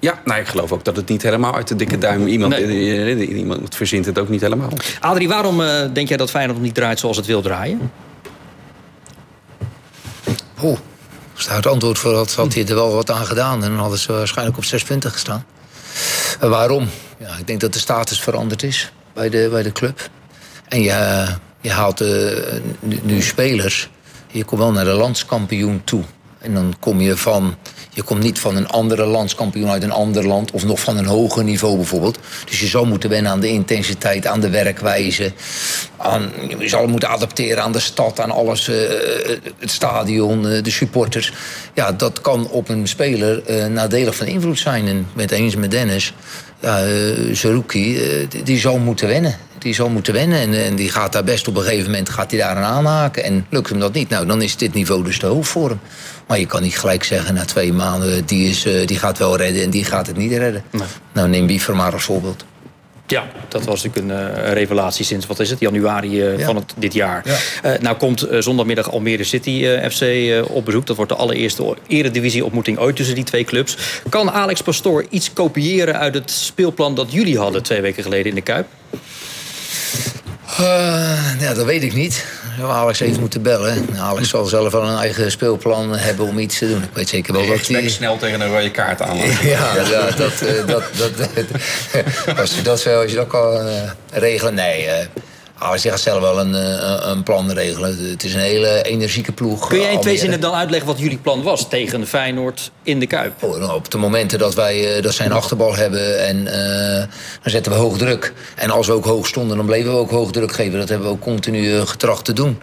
Ja, 0.00 0.20
nou, 0.24 0.40
ik 0.40 0.46
geloof 0.46 0.72
ook 0.72 0.84
dat 0.84 0.96
het 0.96 1.08
niet 1.08 1.22
helemaal 1.22 1.54
uit 1.54 1.68
de 1.68 1.76
dikke 1.76 1.98
duim... 1.98 2.26
iemand, 2.26 2.52
nee. 2.52 3.26
iemand 3.26 3.74
verzint 3.74 4.06
het 4.06 4.18
ook 4.18 4.28
niet 4.28 4.40
helemaal. 4.40 4.70
Adrie, 5.00 5.28
waarom 5.28 5.60
uh, 5.60 5.80
denk 5.92 6.08
jij 6.08 6.16
dat 6.16 6.30
Feyenoord 6.30 6.60
niet 6.60 6.74
draait 6.74 6.98
zoals 6.98 7.16
het 7.16 7.26
wil 7.26 7.42
draaien? 7.42 7.90
Oeh, 10.62 10.78
als 11.34 11.46
daar 11.46 11.56
het 11.56 11.66
antwoord 11.66 11.98
voor 11.98 12.14
had, 12.14 12.34
had 12.34 12.54
hij 12.54 12.66
er 12.66 12.74
wel 12.74 12.94
wat 12.94 13.10
aan 13.10 13.26
gedaan. 13.26 13.64
En 13.64 13.70
dan 13.70 13.78
hadden 13.78 13.98
ze 13.98 14.12
waarschijnlijk 14.12 14.56
op 14.56 14.64
6 14.64 14.82
punten 14.82 15.10
gestaan. 15.10 15.44
En 16.40 16.50
waarom? 16.50 16.88
Ja, 17.18 17.36
ik 17.38 17.46
denk 17.46 17.60
dat 17.60 17.72
de 17.72 17.78
status 17.78 18.20
veranderd 18.20 18.62
is 18.62 18.92
bij 19.12 19.28
de, 19.28 19.48
bij 19.50 19.62
de 19.62 19.72
club. 19.72 20.08
En 20.68 20.82
je, 20.82 21.26
je 21.62 21.70
haalt 21.70 22.02
uh, 22.02 22.08
nu, 23.02 23.22
spelers. 23.22 23.88
Je 24.30 24.44
komt 24.44 24.60
wel 24.60 24.72
naar 24.72 24.84
de 24.84 24.90
landskampioen 24.90 25.80
toe. 25.84 26.02
En 26.38 26.54
dan 26.54 26.74
kom 26.78 27.00
je 27.00 27.16
van. 27.16 27.56
Je 27.90 28.02
komt 28.02 28.22
niet 28.22 28.38
van 28.38 28.56
een 28.56 28.68
andere 28.68 29.04
landskampioen 29.04 29.70
uit 29.70 29.82
een 29.82 29.90
ander 29.90 30.26
land. 30.26 30.50
Of 30.50 30.64
nog 30.64 30.80
van 30.80 30.96
een 30.96 31.06
hoger 31.06 31.44
niveau 31.44 31.76
bijvoorbeeld. 31.76 32.18
Dus 32.44 32.60
je 32.60 32.66
zou 32.66 32.86
moeten 32.86 33.10
wennen 33.10 33.32
aan 33.32 33.40
de 33.40 33.48
intensiteit, 33.48 34.26
aan 34.26 34.40
de 34.40 34.50
werkwijze. 34.50 35.32
Aan, 35.96 36.32
je 36.58 36.68
zal 36.68 36.86
moeten 36.86 37.08
adapteren 37.08 37.62
aan 37.62 37.72
de 37.72 37.80
stad, 37.80 38.20
aan 38.20 38.30
alles. 38.30 38.68
Uh, 38.68 38.76
het 39.58 39.70
stadion, 39.70 40.46
uh, 40.46 40.62
de 40.62 40.70
supporters. 40.70 41.32
Ja, 41.74 41.92
dat 41.92 42.20
kan 42.20 42.48
op 42.48 42.68
een 42.68 42.88
speler 42.88 43.42
nadelig 43.70 44.16
van 44.16 44.26
invloed 44.26 44.58
zijn. 44.58 44.88
En 44.88 45.06
met 45.12 45.30
eens 45.30 45.56
met 45.56 45.70
Dennis 45.70 46.14
ja, 46.62 46.84
die 48.44 48.58
zou 48.58 48.78
moeten 48.80 49.08
wennen. 49.08 49.36
Die 49.62 49.74
zal 49.74 49.88
moeten 49.88 50.12
wennen. 50.12 50.38
En, 50.38 50.64
en 50.64 50.76
die 50.76 50.90
gaat 50.90 51.12
daar 51.12 51.24
best 51.24 51.48
op 51.48 51.56
een 51.56 51.62
gegeven 51.62 51.90
moment 51.90 52.08
gaat 52.08 52.30
hij 52.30 52.40
daar 52.40 52.56
aan 52.56 52.62
aanhaken. 52.62 53.24
En 53.24 53.46
lukt 53.50 53.68
hem 53.68 53.78
dat 53.78 53.92
niet, 53.92 54.08
nou, 54.08 54.26
dan 54.26 54.42
is 54.42 54.56
dit 54.56 54.74
niveau 54.74 55.04
dus 55.04 55.18
te 55.18 55.26
hoog 55.26 55.48
voor 55.48 55.68
hem. 55.68 55.80
Maar 56.26 56.38
je 56.38 56.46
kan 56.46 56.62
niet 56.62 56.78
gelijk 56.78 57.04
zeggen 57.04 57.34
na 57.34 57.44
twee 57.44 57.72
maanden... 57.72 58.26
die, 58.26 58.48
is, 58.48 58.64
eh, 58.64 58.86
die 58.86 58.98
gaat 58.98 59.18
wel 59.18 59.36
redden 59.36 59.62
en 59.62 59.70
die 59.70 59.84
gaat 59.84 60.06
het 60.06 60.16
niet 60.16 60.32
redden. 60.32 60.62
Nou, 61.12 61.28
neem 61.28 61.46
Biefer 61.46 61.76
maar 61.76 61.92
als 61.92 62.04
voorbeeld. 62.04 62.44
Ja, 63.06 63.26
dat 63.48 63.64
was 63.64 63.82
natuurlijk 63.82 64.12
een 64.12 64.44
uh, 64.44 64.52
revelatie 64.52 65.04
sinds, 65.04 65.26
wat 65.26 65.40
is 65.40 65.50
het, 65.50 65.60
januari 65.60 66.22
uh, 66.22 66.38
ja. 66.38 66.44
van 66.44 66.56
het, 66.56 66.74
dit 66.76 66.92
jaar. 66.92 67.22
Ja. 67.24 67.72
Uh, 67.72 67.80
nou 67.80 67.96
komt 67.96 68.26
zondagmiddag 68.38 68.90
Almere 68.90 69.24
City 69.24 69.66
FC 69.90 70.04
op 70.48 70.64
bezoek. 70.64 70.86
Dat 70.86 70.96
wordt 70.96 71.10
de 71.10 71.16
allereerste 71.16 71.76
eredivisie-ontmoeting 71.86 72.78
ooit 72.78 72.96
tussen 72.96 73.14
die 73.14 73.24
twee 73.24 73.44
clubs. 73.44 73.76
Kan 74.08 74.30
Alex 74.30 74.62
Pastoor 74.62 75.04
iets 75.10 75.32
kopiëren 75.32 75.98
uit 75.98 76.14
het 76.14 76.30
speelplan 76.30 76.94
dat 76.94 77.12
jullie 77.12 77.38
hadden 77.38 77.62
twee 77.62 77.80
weken 77.80 78.02
geleden 78.02 78.28
in 78.28 78.34
de 78.34 78.40
Kuip? 78.40 78.66
Ja, 81.38 81.54
dat 81.54 81.64
weet 81.64 81.82
ik 81.82 81.94
niet. 81.94 82.24
Alex 82.62 82.98
heeft 82.98 83.20
moeten 83.20 83.42
bellen. 83.42 83.86
Alex 83.98 84.28
zal 84.28 84.44
zelf 84.44 84.72
wel 84.72 84.82
een 84.82 84.98
eigen 84.98 85.30
speelplan 85.30 85.96
hebben 85.96 86.26
om 86.26 86.38
iets 86.38 86.58
te 86.58 86.68
doen. 86.68 86.82
Ik 86.82 86.88
weet 86.92 87.08
zeker 87.08 87.32
wel 87.32 87.42
nee, 87.42 87.50
dat 87.50 87.66
hij... 87.66 87.88
snel 87.88 88.16
tegen 88.16 88.40
een 88.40 88.48
rode 88.48 88.70
kaart 88.70 89.02
aan. 89.02 89.16
ja, 89.42 89.74
ja, 89.90 90.10
dat, 90.10 90.32
dat, 90.66 90.82
dat, 90.96 91.12
als 92.40 92.54
je 92.54 92.62
dat, 92.62 92.86
als 92.86 93.10
je 93.10 93.16
dat 93.16 93.26
kan 93.26 93.66
uh, 93.66 93.90
regelen... 94.12 94.54
Nee, 94.54 94.88
Alex 95.62 95.82
gaat 95.82 96.00
zelf 96.00 96.20
wel 96.20 96.40
een, 96.40 96.54
een 97.10 97.22
plan 97.22 97.50
regelen. 97.50 98.10
Het 98.10 98.24
is 98.24 98.34
een 98.34 98.40
hele 98.40 98.82
energieke 98.82 99.32
ploeg. 99.32 99.68
Kun 99.68 99.80
jij 99.80 99.92
in 99.92 100.00
twee 100.00 100.18
zinnen 100.18 100.40
dan 100.40 100.54
uitleggen 100.54 100.88
wat 100.88 100.98
jullie 100.98 101.18
plan 101.18 101.42
was... 101.42 101.68
tegen 101.68 102.06
Feyenoord 102.06 102.70
in 102.82 103.00
de 103.00 103.06
Kuip? 103.06 103.42
Oh, 103.42 103.58
nou, 103.58 103.74
op 103.74 103.90
de 103.90 103.98
momenten 103.98 104.38
dat 104.38 104.54
wij 104.54 105.00
dat 105.00 105.14
zij 105.14 105.26
een 105.26 105.32
achterbal 105.32 105.74
hebben... 105.74 106.26
en 106.26 106.36
uh, 106.36 106.52
dan 107.42 107.50
zetten 107.50 107.72
we 107.72 107.78
hoog 107.78 107.98
druk. 107.98 108.32
En 108.56 108.70
als 108.70 108.86
we 108.86 108.92
ook 108.92 109.04
hoog 109.04 109.26
stonden, 109.26 109.56
dan 109.56 109.66
bleven 109.66 109.92
we 109.92 109.98
ook 109.98 110.10
hoog 110.10 110.30
druk 110.30 110.52
geven. 110.52 110.78
Dat 110.78 110.88
hebben 110.88 111.06
we 111.06 111.12
ook 111.12 111.20
continu 111.20 111.86
getracht 111.86 112.24
te 112.24 112.32
doen. 112.32 112.60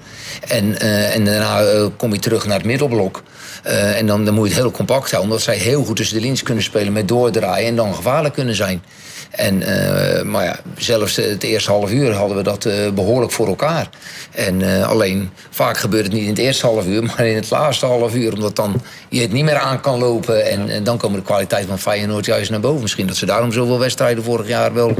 En, 0.48 0.65
uh, 0.65 1.15
en 1.15 1.25
daarna 1.25 1.89
kom 1.98 2.13
je 2.13 2.20
terug 2.20 2.46
naar 2.46 2.58
het 2.58 2.65
middelblok. 2.65 3.24
Uh, 3.65 3.97
en 3.97 4.05
dan, 4.05 4.25
dan 4.25 4.33
moet 4.33 4.47
je 4.47 4.53
het 4.53 4.61
heel 4.61 4.71
compact 4.71 5.11
houden. 5.11 5.21
Omdat 5.21 5.41
zij 5.41 5.57
heel 5.57 5.83
goed 5.83 5.95
tussen 5.95 6.15
de 6.15 6.21
linies 6.21 6.43
kunnen 6.43 6.63
spelen 6.63 6.93
met 6.93 7.07
doordraaien... 7.07 7.67
en 7.67 7.75
dan 7.75 7.95
gevaarlijk 7.95 8.33
kunnen 8.33 8.55
zijn. 8.55 8.81
En, 9.29 9.61
uh, 9.61 10.21
maar 10.21 10.43
ja, 10.43 10.59
zelfs 10.77 11.15
het 11.15 11.43
eerste 11.43 11.71
half 11.71 11.91
uur 11.91 12.13
hadden 12.13 12.37
we 12.37 12.43
dat 12.43 12.65
uh, 12.65 12.89
behoorlijk 12.89 13.31
voor 13.31 13.47
elkaar. 13.47 13.89
En 14.31 14.59
uh, 14.59 14.87
alleen, 14.87 15.29
vaak 15.49 15.77
gebeurt 15.77 16.03
het 16.03 16.13
niet 16.13 16.23
in 16.23 16.29
het 16.29 16.37
eerste 16.37 16.65
half 16.65 16.85
uur, 16.85 17.03
maar 17.17 17.27
in 17.27 17.35
het 17.35 17.49
laatste 17.49 17.85
half 17.85 18.15
uur. 18.15 18.33
Omdat 18.33 18.55
dan 18.55 18.81
je 19.09 19.21
het 19.21 19.31
niet 19.31 19.43
meer 19.43 19.57
aan 19.57 19.81
kan 19.81 19.99
lopen. 19.99 20.45
En, 20.45 20.69
en 20.69 20.83
dan 20.83 20.97
komen 20.97 21.19
de 21.19 21.25
kwaliteit 21.25 21.65
van 21.65 21.79
Feyenoord 21.79 22.25
juist 22.25 22.49
naar 22.49 22.59
boven. 22.59 22.81
Misschien 22.81 23.07
dat 23.07 23.15
ze 23.15 23.25
daarom 23.25 23.51
zoveel 23.51 23.79
wedstrijden 23.79 24.23
vorig 24.23 24.47
jaar 24.47 24.73
wel 24.73 24.93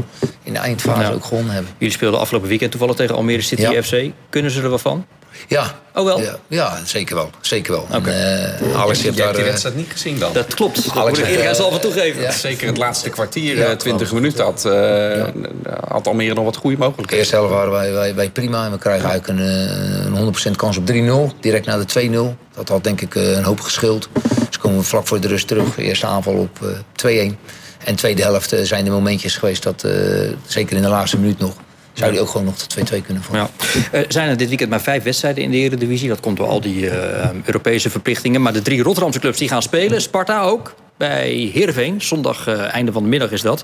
in 0.44 0.54
de 0.54 0.60
eindfase 0.60 1.14
ook 1.14 1.26
gewonnen 1.26 1.54
hebben. 1.54 1.72
Jullie 1.78 1.94
speelden 1.94 2.20
afgelopen 2.20 2.50
weekend 2.50 2.72
toevallig 2.72 2.96
tegen 2.96 3.16
Almere 3.16 3.42
City 3.42 3.62
ja. 3.62 3.84
FC. 3.84 4.12
Kunnen 4.30 4.52
ze 4.52 4.62
er 4.62 4.70
wat 4.70 4.82
van? 4.82 5.06
Ja. 5.48 5.80
Oh 5.94 6.06
wel? 6.06 6.22
Ja, 6.22 6.36
ja 6.48 6.80
zeker 6.86 7.16
wel. 7.16 7.30
Zeker 7.42 7.72
wel. 7.72 7.88
Okay. 7.94 8.14
En, 8.14 8.68
uh, 8.68 8.82
Alex 8.82 9.02
heeft 9.02 9.18
daar... 9.18 9.34
die 9.34 9.44
wedstrijd 9.44 9.76
niet 9.76 9.92
gezien 9.92 10.20
dan? 10.20 10.34
Dat 10.34 10.54
klopt. 10.54 10.86
Dat 10.86 10.96
Alex 10.96 11.20
moet 11.20 11.28
ik 11.28 11.36
eerlijk 11.36 11.56
zal 11.56 11.72
van 11.72 11.80
toegeven. 11.80 12.22
Ja. 12.22 12.32
Zeker 12.32 12.68
het 12.68 12.78
laatste 12.78 13.10
kwartier, 13.10 13.58
ja, 13.58 13.76
20 13.76 14.14
minuten, 14.14 14.44
had, 14.44 14.64
uh, 14.66 14.74
ja. 14.74 15.32
had 15.88 16.08
Almere 16.08 16.34
nog 16.34 16.44
wat 16.44 16.56
goede 16.56 16.78
mogelijkheden. 16.78 17.18
Eerst 17.18 17.32
helft 17.32 17.54
waren 17.54 17.72
wij, 17.72 17.92
wij, 17.92 18.16
wij, 18.16 18.30
prima. 18.30 18.66
En 18.66 18.72
we 18.72 18.78
krijgen 18.78 19.10
eigenlijk 19.10 19.40
een, 19.40 20.16
een 20.16 20.34
100% 20.54 20.56
kans 20.56 20.78
op 20.78 20.92
3-0. 20.92 21.40
Direct 21.40 21.66
na 21.66 21.78
de 21.78 22.34
2-0. 22.34 22.56
Dat 22.56 22.70
had 22.70 22.84
denk 22.84 23.02
ik 23.02 23.16
een 23.16 23.44
hoop 23.44 23.60
geschild. 23.60 24.10
Dus 24.48 24.58
komen 24.58 24.78
we 24.78 24.84
vlak 24.84 25.08
voor 25.08 25.20
de 25.20 25.28
rust 25.28 25.48
terug. 25.48 25.78
Eerste 25.78 26.06
aanval 26.06 26.34
op 26.34 26.60
uh, 27.04 27.32
2-1. 27.32 27.36
En 27.84 27.96
tweede 27.96 28.22
helft 28.22 28.56
zijn 28.64 28.86
er 28.86 28.92
momentjes 28.92 29.36
geweest 29.36 29.64
dat, 29.64 29.86
zeker 30.48 30.76
in 30.76 30.82
de 30.82 30.90
laatste 30.90 31.18
minuut 31.18 31.40
nog 31.40 31.54
zou 32.00 32.12
die 32.12 32.22
ook 32.22 32.30
gewoon 32.30 32.46
nog 32.46 32.58
tot 32.58 32.92
2-2 32.94 33.02
kunnen 33.06 33.24
vallen. 33.24 33.50
Ja. 33.92 34.00
Uh, 34.00 34.06
zijn 34.08 34.30
er 34.30 34.38
dit 34.38 34.48
weekend 34.48 34.70
maar 34.70 34.82
vijf 34.82 35.04
wedstrijden 35.04 35.44
in 35.44 35.52
de 35.52 35.58
Eredivisie. 35.58 36.10
Dat 36.10 36.20
komt 36.20 36.38
door 36.38 36.48
al 36.48 36.62
die 36.62 36.82
uh, 36.82 36.94
Europese 37.46 37.90
verplichtingen. 37.90 38.42
Maar 38.42 38.54
de 38.54 38.62
drie 38.62 38.84
Rotterdamse 38.84 39.20
clubs 39.20 39.38
die 39.38 39.48
gaan 39.48 39.62
spelen. 39.62 40.02
Sparta 40.02 40.42
ook. 40.42 40.74
Bij 40.98 41.30
Heerenveen. 41.54 42.02
Zondag, 42.02 42.48
uh, 42.48 42.74
einde 42.74 42.92
van 42.92 43.04
de 43.04 43.10
middag 43.10 43.32
is 43.32 43.42
dat. 43.42 43.64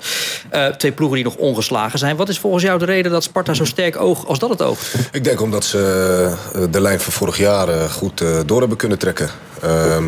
twee 0.78 0.92
ploegen 0.92 1.16
die 1.16 1.26
nog 1.26 1.36
ongeslagen 1.36 2.00
zijn. 2.00 2.16
Wat 2.16 2.30
is 2.30 2.40
volgens 2.40 2.64
jou 2.64 2.80
de 2.80 2.86
reden 2.86 3.12
dat 3.12 3.24
Sparta 3.24 3.54
zo 3.54 3.66
sterk 3.66 4.02
oogt 4.02 4.26
als 4.26 4.40
dat 4.40 4.50
het 4.50 4.62
oogt? 4.62 4.96
Ik 5.12 5.24
denk 5.24 5.42
omdat 5.42 5.64
ze 5.64 6.34
de 6.70 6.82
lijn 6.82 7.00
van 7.00 7.14
vorig 7.14 7.38
jaar 7.38 7.90
goed 7.90 8.24
door 8.46 8.60
hebben 8.60 8.78
kunnen 8.78 8.98
trekken. 8.98 9.30
Ehm, 9.62 10.04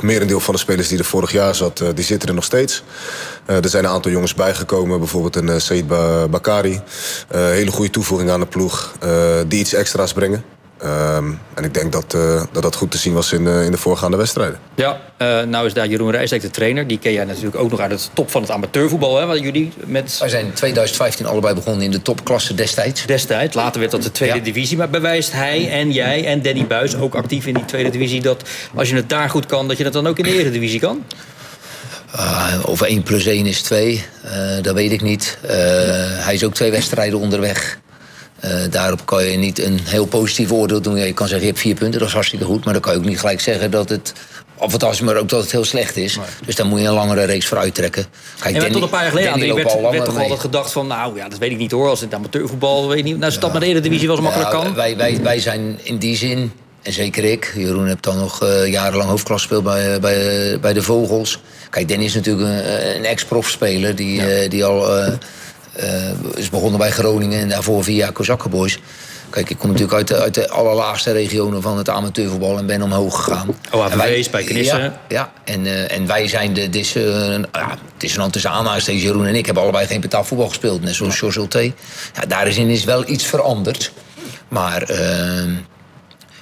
merendeel 0.00 0.40
van 0.40 0.54
de 0.54 0.60
spelers 0.60 0.88
die 0.88 0.98
er 0.98 1.04
vorig 1.04 1.32
jaar 1.32 1.54
zat, 1.54 1.82
die 1.94 2.04
zitten 2.04 2.28
er 2.28 2.34
nog 2.34 2.44
steeds. 2.44 2.82
Uh, 3.46 3.56
er 3.56 3.68
zijn 3.68 3.84
een 3.84 3.90
aantal 3.90 4.10
jongens 4.10 4.34
bijgekomen, 4.34 4.98
bijvoorbeeld 4.98 5.36
een 5.36 5.48
uh, 5.48 5.58
Said 5.58 5.86
Bakari. 6.30 6.80
Hele 7.28 7.70
goede 7.70 7.90
toevoeging 7.90 8.30
aan 8.30 8.40
de 8.40 8.46
ploeg, 8.46 8.94
die 9.46 9.58
iets 9.58 9.72
extra's 9.72 10.12
brengen. 10.12 10.44
Um, 10.84 11.40
en 11.54 11.64
ik 11.64 11.74
denk 11.74 11.92
dat, 11.92 12.10
dat 12.52 12.62
dat 12.62 12.74
goed 12.74 12.90
te 12.90 12.98
zien 12.98 13.12
was 13.12 13.32
in, 13.32 13.46
in 13.46 13.70
de 13.70 13.76
voorgaande 13.76 14.16
wedstrijden. 14.16 14.58
Ja, 14.74 15.00
nou 15.44 15.66
is 15.66 15.74
daar 15.74 15.86
Jeroen 15.86 16.10
Rijsdijk 16.10 16.42
de 16.42 16.50
trainer. 16.50 16.86
Die 16.86 16.98
ken 16.98 17.12
jij 17.12 17.24
natuurlijk 17.24 17.56
ook 17.56 17.70
nog 17.70 17.80
uit 17.80 17.90
het 17.90 18.10
top 18.12 18.30
van 18.30 18.42
het 18.42 18.50
amateurvoetbal. 18.50 19.18
Hè, 19.18 19.26
waar 19.26 19.38
jullie 19.38 19.72
met... 19.84 20.16
Wij 20.18 20.28
zijn 20.28 20.44
in 20.44 20.52
2015 20.52 21.26
allebei 21.26 21.54
begonnen 21.54 21.82
in 21.82 21.90
de 21.90 22.02
topklasse 22.02 22.54
destijds. 22.54 23.06
Destijds, 23.06 23.54
later 23.54 23.80
werd 23.80 23.92
dat 23.92 24.02
de 24.02 24.12
tweede 24.12 24.36
ja. 24.36 24.42
divisie. 24.42 24.76
Maar 24.76 24.90
bewijst 24.90 25.32
hij 25.32 25.70
en 25.70 25.92
jij 25.92 26.26
en 26.26 26.42
Danny 26.42 26.66
Buis 26.66 26.96
ook 26.96 27.14
actief 27.14 27.46
in 27.46 27.54
die 27.54 27.64
tweede 27.64 27.90
divisie... 27.90 28.20
dat 28.20 28.42
als 28.74 28.88
je 28.88 28.94
het 28.94 29.08
daar 29.08 29.30
goed 29.30 29.46
kan, 29.46 29.68
dat 29.68 29.76
je 29.76 29.84
dat 29.84 29.92
dan 29.92 30.06
ook 30.06 30.18
in 30.18 30.24
de 30.24 30.38
eredivisie 30.38 30.80
kan? 30.80 31.04
Uh, 32.14 32.54
of 32.64 32.82
1 32.82 33.02
plus 33.02 33.26
1 33.26 33.46
is 33.46 33.62
2, 33.62 34.04
uh, 34.24 34.62
dat 34.62 34.74
weet 34.74 34.92
ik 34.92 35.02
niet. 35.02 35.38
Uh, 35.44 35.50
hij 36.24 36.34
is 36.34 36.44
ook 36.44 36.54
twee 36.54 36.70
wedstrijden 36.70 37.18
onderweg. 37.18 37.78
Daarop 38.70 39.06
kan 39.06 39.24
je 39.24 39.36
niet 39.36 39.58
een 39.58 39.80
heel 39.84 40.06
positief 40.06 40.52
oordeel 40.52 40.80
doen. 40.80 40.96
Ja, 40.96 41.04
je 41.04 41.12
kan 41.12 41.26
zeggen, 41.26 41.46
je 41.46 41.52
hebt 41.52 41.62
vier 41.62 41.74
punten, 41.74 41.98
dat 41.98 42.08
is 42.08 42.14
hartstikke 42.14 42.44
goed. 42.44 42.64
Maar 42.64 42.72
dan 42.72 42.82
kan 42.82 42.92
je 42.92 42.98
ook 42.98 43.04
niet 43.04 43.20
gelijk 43.20 43.40
zeggen 43.40 43.70
dat 43.70 43.88
het... 43.88 44.12
Of 44.60 44.72
het 44.72 45.00
maar 45.00 45.16
ook 45.16 45.28
dat 45.28 45.40
het 45.40 45.52
heel 45.52 45.64
slecht 45.64 45.96
is. 45.96 46.16
Nee. 46.16 46.26
Dus 46.46 46.54
dan 46.54 46.66
moet 46.66 46.80
je 46.80 46.86
een 46.86 46.92
langere 46.92 47.24
reeks 47.24 47.46
vooruit 47.46 47.74
trekken. 47.74 48.06
Kijk, 48.40 48.54
en 48.54 48.60
Danny, 48.60 48.74
tot 48.74 48.82
een 48.82 48.88
paar 48.88 49.02
jaar 49.02 49.10
geleden 49.10 49.30
Danny 49.30 49.54
werd, 49.54 49.72
al 49.72 49.90
werd 49.90 50.04
toch 50.04 50.14
mee. 50.14 50.22
altijd 50.22 50.40
gedacht 50.40 50.72
van... 50.72 50.86
nou 50.86 51.16
ja, 51.16 51.28
dat 51.28 51.38
weet 51.38 51.50
ik 51.50 51.56
niet 51.56 51.70
hoor, 51.70 51.88
als 51.88 52.00
het 52.00 52.14
amateurvoetbal... 52.14 52.88
weet 52.88 52.98
ik 52.98 53.04
niet, 53.04 53.18
nou, 53.18 53.32
stap 53.32 53.52
ja. 53.52 53.52
naar 53.52 53.60
de 53.60 53.66
Eredivisie 53.66 54.06
wel 54.06 54.16
zo 54.16 54.22
makkelijk 54.22 54.52
ja, 54.52 54.60
kan. 54.62 54.74
Wij, 54.74 54.96
wij, 54.96 55.22
wij 55.22 55.40
zijn 55.40 55.78
in 55.82 55.98
die 55.98 56.16
zin... 56.16 56.52
En 56.82 56.92
zeker 56.92 57.24
ik. 57.24 57.52
Jeroen 57.56 57.86
heeft 57.86 58.02
dan 58.02 58.18
nog 58.18 58.42
uh, 58.42 58.66
jarenlang 58.66 59.10
hoofdklas 59.10 59.40
gespeeld 59.40 59.64
bij, 59.64 60.00
bij, 60.00 60.60
bij 60.60 60.72
de 60.72 60.82
Vogels. 60.82 61.40
Kijk, 61.70 61.88
Danny 61.88 62.04
is 62.04 62.14
natuurlijk 62.14 62.48
een, 62.48 62.96
een 62.96 63.04
ex-profspeler 63.04 63.94
die, 63.94 64.48
die 64.48 64.64
al 64.64 64.86
is 66.34 66.50
begonnen 66.50 66.78
bij 66.78 66.90
Groningen 66.90 67.40
en 67.40 67.48
daarvoor 67.48 67.84
via 67.84 68.10
Kozakkenboys. 68.10 68.78
Kijk, 69.30 69.50
ik 69.50 69.58
kom 69.58 69.68
natuurlijk 69.68 69.96
uit 69.96 70.08
de, 70.08 70.16
uit 70.16 70.34
de 70.34 70.48
allerlaagste 70.48 71.12
regionen 71.12 71.62
van 71.62 71.78
het 71.78 71.88
amateurvoetbal 71.88 72.58
en 72.58 72.66
ben 72.66 72.82
omhoog 72.82 73.24
gegaan. 73.24 73.56
OAVV 73.70 74.16
is 74.16 74.30
bij 74.30 74.44
Knissen. 74.44 74.80
Ja, 74.80 75.00
ja 75.08 75.32
en, 75.44 75.64
uh, 75.64 75.92
en 75.92 76.06
wij 76.06 76.28
zijn 76.28 76.52
de. 76.52 76.68
Dit 76.68 76.74
is, 76.74 76.96
uh, 76.96 77.30
ja, 77.52 77.70
het 77.94 78.02
is 78.02 78.16
een 78.16 78.30
tussen 78.30 78.50
aanhalingstekens. 78.50 79.04
Jeroen 79.04 79.26
en 79.26 79.34
ik 79.34 79.44
hebben 79.44 79.62
allebei 79.62 79.86
geen 79.86 80.00
betaalvoetbal 80.00 80.48
gespeeld, 80.48 80.82
net 80.82 80.94
zoals 80.94 81.18
George. 81.18 81.72
Ja, 82.14 82.26
daarin 82.28 82.68
is 82.68 82.84
wel 82.84 83.08
iets 83.08 83.24
veranderd. 83.24 83.92
Maar. 84.48 84.90
Uh, 84.90 84.98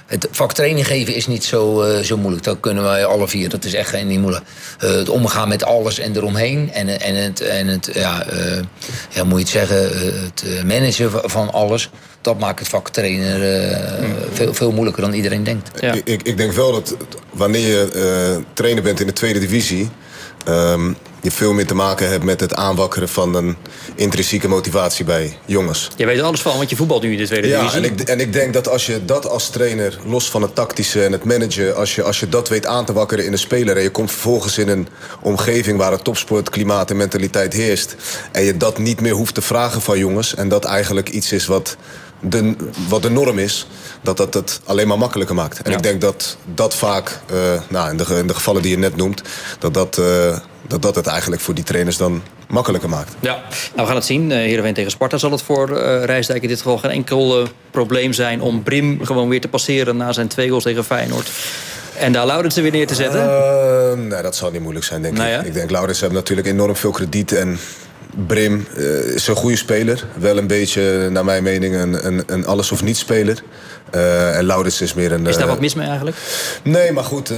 het 0.07 0.27
vak 0.31 0.53
training 0.53 0.87
geven 0.87 1.15
is 1.15 1.27
niet 1.27 1.43
zo, 1.43 1.83
uh, 1.83 1.99
zo 1.99 2.17
moeilijk. 2.17 2.43
Dat 2.43 2.59
kunnen 2.59 2.83
wij 2.83 3.05
alle 3.05 3.27
vier. 3.27 3.49
Dat 3.49 3.65
is 3.65 3.73
echt 3.73 3.89
geen 3.89 4.07
niet 4.07 4.19
moeilijk. 4.19 4.45
Uh, 4.83 4.91
het 4.91 5.09
omgaan 5.09 5.47
met 5.47 5.63
alles 5.63 5.99
en 5.99 6.15
eromheen. 6.15 6.71
En, 6.73 6.99
en 7.01 7.15
het, 7.15 7.41
en 7.41 7.67
het 7.67 7.89
ja, 7.93 8.33
uh, 8.33 8.59
ja, 9.09 9.23
moet 9.23 9.49
je 9.49 9.59
het 9.59 9.69
zeggen, 9.69 9.89
het 10.23 10.63
managen 10.65 11.29
van 11.29 11.51
alles. 11.53 11.89
Dat 12.21 12.39
maakt 12.39 12.59
het 12.59 12.67
vak 12.67 12.89
trainer 12.89 13.39
mm. 14.01 14.15
veel, 14.33 14.53
veel 14.53 14.71
moeilijker 14.71 15.01
dan 15.01 15.13
iedereen 15.13 15.43
denkt. 15.43 15.81
Ja. 15.81 15.93
Ik, 16.03 16.23
ik 16.23 16.37
denk 16.37 16.51
wel 16.51 16.71
dat 16.71 16.95
wanneer 17.31 17.67
je 17.67 18.41
trainer 18.53 18.83
bent 18.83 18.99
in 18.99 19.07
de 19.07 19.13
tweede 19.13 19.39
divisie. 19.39 19.89
Um, 20.49 20.97
je 21.21 21.31
veel 21.31 21.53
meer 21.53 21.65
te 21.65 21.75
maken 21.75 22.09
hebt 22.09 22.23
met 22.23 22.39
het 22.39 22.55
aanwakkeren 22.55 23.09
van 23.09 23.35
een 23.35 23.55
intrinsieke 23.95 24.47
motivatie 24.47 25.05
bij 25.05 25.37
jongens. 25.45 25.89
Je 25.95 26.05
weet 26.05 26.17
er 26.17 26.23
alles 26.23 26.41
van, 26.41 26.57
want 26.57 26.69
je 26.69 26.75
voetbalt 26.75 27.01
nu 27.01 27.11
in 27.11 27.17
de 27.17 27.25
tweede 27.25 27.47
ja, 27.47 27.59
divisie. 27.59 27.81
En 27.81 27.91
ik, 27.91 27.99
en 27.99 28.19
ik 28.19 28.33
denk 28.33 28.53
dat 28.53 28.67
als 28.67 28.85
je 28.85 29.05
dat 29.05 29.29
als 29.29 29.49
trainer, 29.49 29.99
los 30.05 30.29
van 30.29 30.41
het 30.41 30.55
tactische 30.55 31.03
en 31.03 31.11
het 31.11 31.23
managen... 31.23 31.75
als 31.75 31.95
je, 31.95 32.03
als 32.03 32.19
je 32.19 32.29
dat 32.29 32.49
weet 32.49 32.65
aan 32.65 32.85
te 32.85 32.93
wakkeren 32.93 33.25
in 33.25 33.31
een 33.31 33.37
speler... 33.37 33.77
en 33.77 33.83
je 33.83 33.89
komt 33.89 34.11
vervolgens 34.11 34.57
in 34.57 34.67
een 34.67 34.87
omgeving 35.21 35.77
waar 35.77 35.91
het 35.91 36.03
topsportklimaat 36.03 36.89
en 36.89 36.97
mentaliteit 36.97 37.53
heerst... 37.53 37.95
en 38.31 38.43
je 38.43 38.57
dat 38.57 38.77
niet 38.77 39.01
meer 39.01 39.13
hoeft 39.13 39.33
te 39.33 39.41
vragen 39.41 39.81
van 39.81 39.97
jongens... 39.97 40.35
en 40.35 40.49
dat 40.49 40.65
eigenlijk 40.65 41.09
iets 41.09 41.31
is 41.31 41.45
wat 41.45 41.77
de, 42.19 42.55
wat 42.89 43.01
de 43.01 43.09
norm 43.09 43.39
is, 43.39 43.67
dat 44.01 44.17
dat 44.17 44.33
het 44.33 44.61
alleen 44.65 44.87
maar 44.87 44.97
makkelijker 44.97 45.35
maakt. 45.35 45.61
En 45.61 45.71
ja. 45.71 45.77
ik 45.77 45.83
denk 45.83 46.01
dat 46.01 46.37
dat 46.53 46.75
vaak, 46.75 47.19
uh, 47.33 47.37
nou, 47.69 47.89
in, 47.89 47.97
de, 47.97 48.05
in 48.17 48.27
de 48.27 48.33
gevallen 48.33 48.61
die 48.61 48.71
je 48.71 48.77
net 48.77 48.95
noemt... 48.95 49.21
dat 49.59 49.73
dat... 49.73 49.97
Uh, 49.97 50.37
dat 50.67 50.81
dat 50.81 50.95
het 50.95 51.07
eigenlijk 51.07 51.41
voor 51.41 51.53
die 51.53 51.63
trainers 51.63 51.97
dan 51.97 52.21
makkelijker 52.47 52.89
maakt. 52.89 53.15
Ja, 53.19 53.33
nou 53.33 53.41
we 53.75 53.85
gaan 53.85 53.95
het 53.95 54.05
zien. 54.05 54.29
Uh, 54.29 54.37
Heerenveen 54.37 54.73
tegen 54.73 54.91
Sparta 54.91 55.17
zal 55.17 55.31
het 55.31 55.41
voor 55.41 55.69
uh, 55.69 56.03
Rijsdijk 56.03 56.41
in 56.41 56.47
dit 56.47 56.57
geval 56.57 56.77
geen 56.77 56.91
enkel 56.91 57.47
probleem 57.71 58.13
zijn... 58.13 58.41
om 58.41 58.63
Brim 58.63 59.05
gewoon 59.05 59.29
weer 59.29 59.41
te 59.41 59.47
passeren 59.47 59.97
na 59.97 60.11
zijn 60.11 60.27
twee 60.27 60.47
goals 60.47 60.63
tegen 60.63 60.83
Feyenoord. 60.83 61.29
En 61.97 62.11
daar 62.11 62.25
Laurens 62.25 62.55
weer 62.55 62.71
neer 62.71 62.87
te 62.87 62.95
zetten? 62.95 63.21
Uh, 63.21 64.09
nee, 64.09 64.21
dat 64.21 64.35
zal 64.35 64.51
niet 64.51 64.61
moeilijk 64.61 64.85
zijn, 64.85 65.01
denk 65.01 65.17
nou 65.17 65.29
ik. 65.29 65.35
ja? 65.35 65.41
Ik 65.41 65.53
denk, 65.53 65.71
Laurens 65.71 66.01
heeft 66.01 66.13
natuurlijk 66.13 66.47
enorm 66.47 66.75
veel 66.75 66.91
krediet... 66.91 67.31
en 67.31 67.59
Brim 68.25 68.67
eh, 68.75 68.83
is 68.99 69.27
een 69.27 69.35
goede 69.35 69.55
speler. 69.55 70.03
Wel 70.19 70.37
een 70.37 70.47
beetje, 70.47 71.09
naar 71.11 71.25
mijn 71.25 71.43
mening, 71.43 71.75
een, 71.75 72.07
een, 72.07 72.23
een 72.25 72.45
alles-of-niet 72.45 72.97
speler. 72.97 73.43
Uh, 73.95 74.37
en 74.37 74.45
Laurens 74.45 74.81
is 74.81 74.93
meer 74.93 75.11
een... 75.11 75.25
Is 75.25 75.35
daar 75.35 75.43
uh, 75.43 75.49
wat 75.49 75.59
mis 75.59 75.73
mee 75.73 75.87
eigenlijk? 75.87 76.17
Nee, 76.63 76.91
maar 76.91 77.03
goed, 77.03 77.33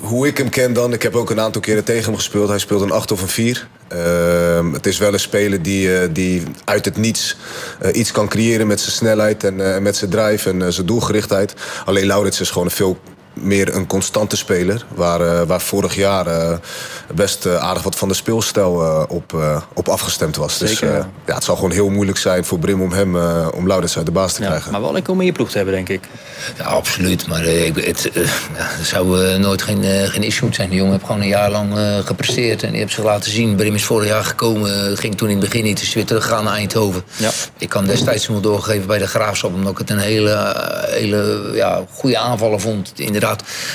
hoe 0.00 0.26
ik 0.26 0.38
hem 0.38 0.48
ken 0.48 0.72
dan... 0.72 0.92
Ik 0.92 1.02
heb 1.02 1.16
ook 1.16 1.30
een 1.30 1.40
aantal 1.40 1.60
keren 1.60 1.84
tegen 1.84 2.04
hem 2.04 2.14
gespeeld. 2.14 2.48
Hij 2.48 2.58
speelt 2.58 2.80
een 2.80 2.90
8 2.90 3.12
of 3.12 3.22
een 3.22 3.28
4. 3.28 3.68
Ehm, 3.88 4.72
het 4.72 4.86
is 4.86 4.98
wel 4.98 5.12
een 5.12 5.20
speler 5.20 5.62
die, 5.62 6.12
die 6.12 6.42
uit 6.64 6.84
het 6.84 6.96
niets 6.96 7.36
iets 7.92 8.12
kan 8.12 8.28
creëren... 8.28 8.66
met 8.66 8.80
zijn 8.80 8.92
snelheid 8.92 9.44
en 9.44 9.82
met 9.82 9.96
zijn 9.96 10.10
drive 10.10 10.50
en 10.50 10.72
zijn 10.72 10.86
doelgerichtheid. 10.86 11.54
Alleen 11.84 12.06
Laurens 12.06 12.40
is 12.40 12.50
gewoon 12.50 12.66
een 12.66 12.72
veel 12.72 12.98
meer 13.40 13.74
een 13.74 13.86
constante 13.86 14.36
speler. 14.36 14.84
Waar, 14.94 15.20
uh, 15.20 15.42
waar 15.42 15.60
vorig 15.60 15.94
jaar 15.94 16.26
uh, 16.26 16.56
best 17.14 17.46
uh, 17.46 17.56
aardig 17.56 17.82
wat 17.82 17.96
van 17.96 18.08
de 18.08 18.14
speelstijl 18.14 19.06
op, 19.08 19.34
op 19.74 19.88
afgestemd 19.88 20.36
was. 20.36 20.58
Zeker, 20.58 20.80
dus 20.80 20.80
ja. 20.80 21.08
ja. 21.26 21.34
het 21.34 21.44
zal 21.44 21.54
gewoon 21.54 21.70
heel 21.70 21.88
moeilijk 21.88 22.18
zijn 22.18 22.44
voor 22.44 22.58
Brim 22.58 22.82
om 22.82 22.92
hem, 22.92 23.16
om 23.54 23.66
Laurens 23.66 23.96
uit 23.96 24.06
de 24.06 24.12
baas 24.12 24.32
te 24.32 24.42
ja, 24.42 24.48
krijgen. 24.48 24.72
Maar 24.72 24.80
wel 24.80 24.92
lekker 24.92 25.12
om 25.12 25.20
in 25.20 25.26
je 25.26 25.32
ploeg 25.32 25.50
te 25.50 25.56
hebben, 25.56 25.74
denk 25.74 25.88
ik. 25.88 26.00
Ja, 26.58 26.64
absoluut. 26.64 27.26
Maar 27.26 27.44
ik, 27.44 27.76
het, 27.84 28.10
zou 28.82 29.38
nooit 29.38 29.62
geen, 29.62 29.84
geen 29.84 30.22
issue 30.22 30.54
zijn. 30.54 30.68
Die 30.68 30.78
jongen 30.78 30.92
heeft 30.92 31.06
gewoon 31.06 31.20
een 31.20 31.28
jaar 31.28 31.50
lang 31.50 31.72
gepresteerd. 32.04 32.62
En 32.62 32.70
die 32.70 32.80
heeft 32.80 32.92
zich 32.92 33.04
laten 33.04 33.30
zien. 33.30 33.56
Brim 33.56 33.74
is 33.74 33.84
vorig 33.84 34.08
jaar 34.08 34.24
gekomen. 34.24 34.96
ging 34.96 35.16
toen 35.16 35.28
in 35.28 35.36
het 35.36 35.48
begin 35.48 35.64
niet. 35.64 35.82
Is 35.82 35.94
weer 35.94 36.04
teruggegaan 36.04 36.44
naar 36.44 36.54
Eindhoven. 36.54 37.02
Ja. 37.16 37.30
Ik 37.58 37.68
kan 37.68 37.86
destijds 37.86 38.26
hem 38.26 38.42
doorgegeven 38.42 38.86
bij 38.86 38.98
de 38.98 39.06
Graafschap. 39.06 39.54
Omdat 39.54 39.72
ik 39.72 39.78
het 39.78 39.90
een 39.90 39.98
hele, 39.98 40.54
hele 40.86 41.50
ja, 41.54 41.84
goede 41.90 42.18
aanvaller 42.18 42.60
vond. 42.60 42.92
Inderdaad 42.96 43.29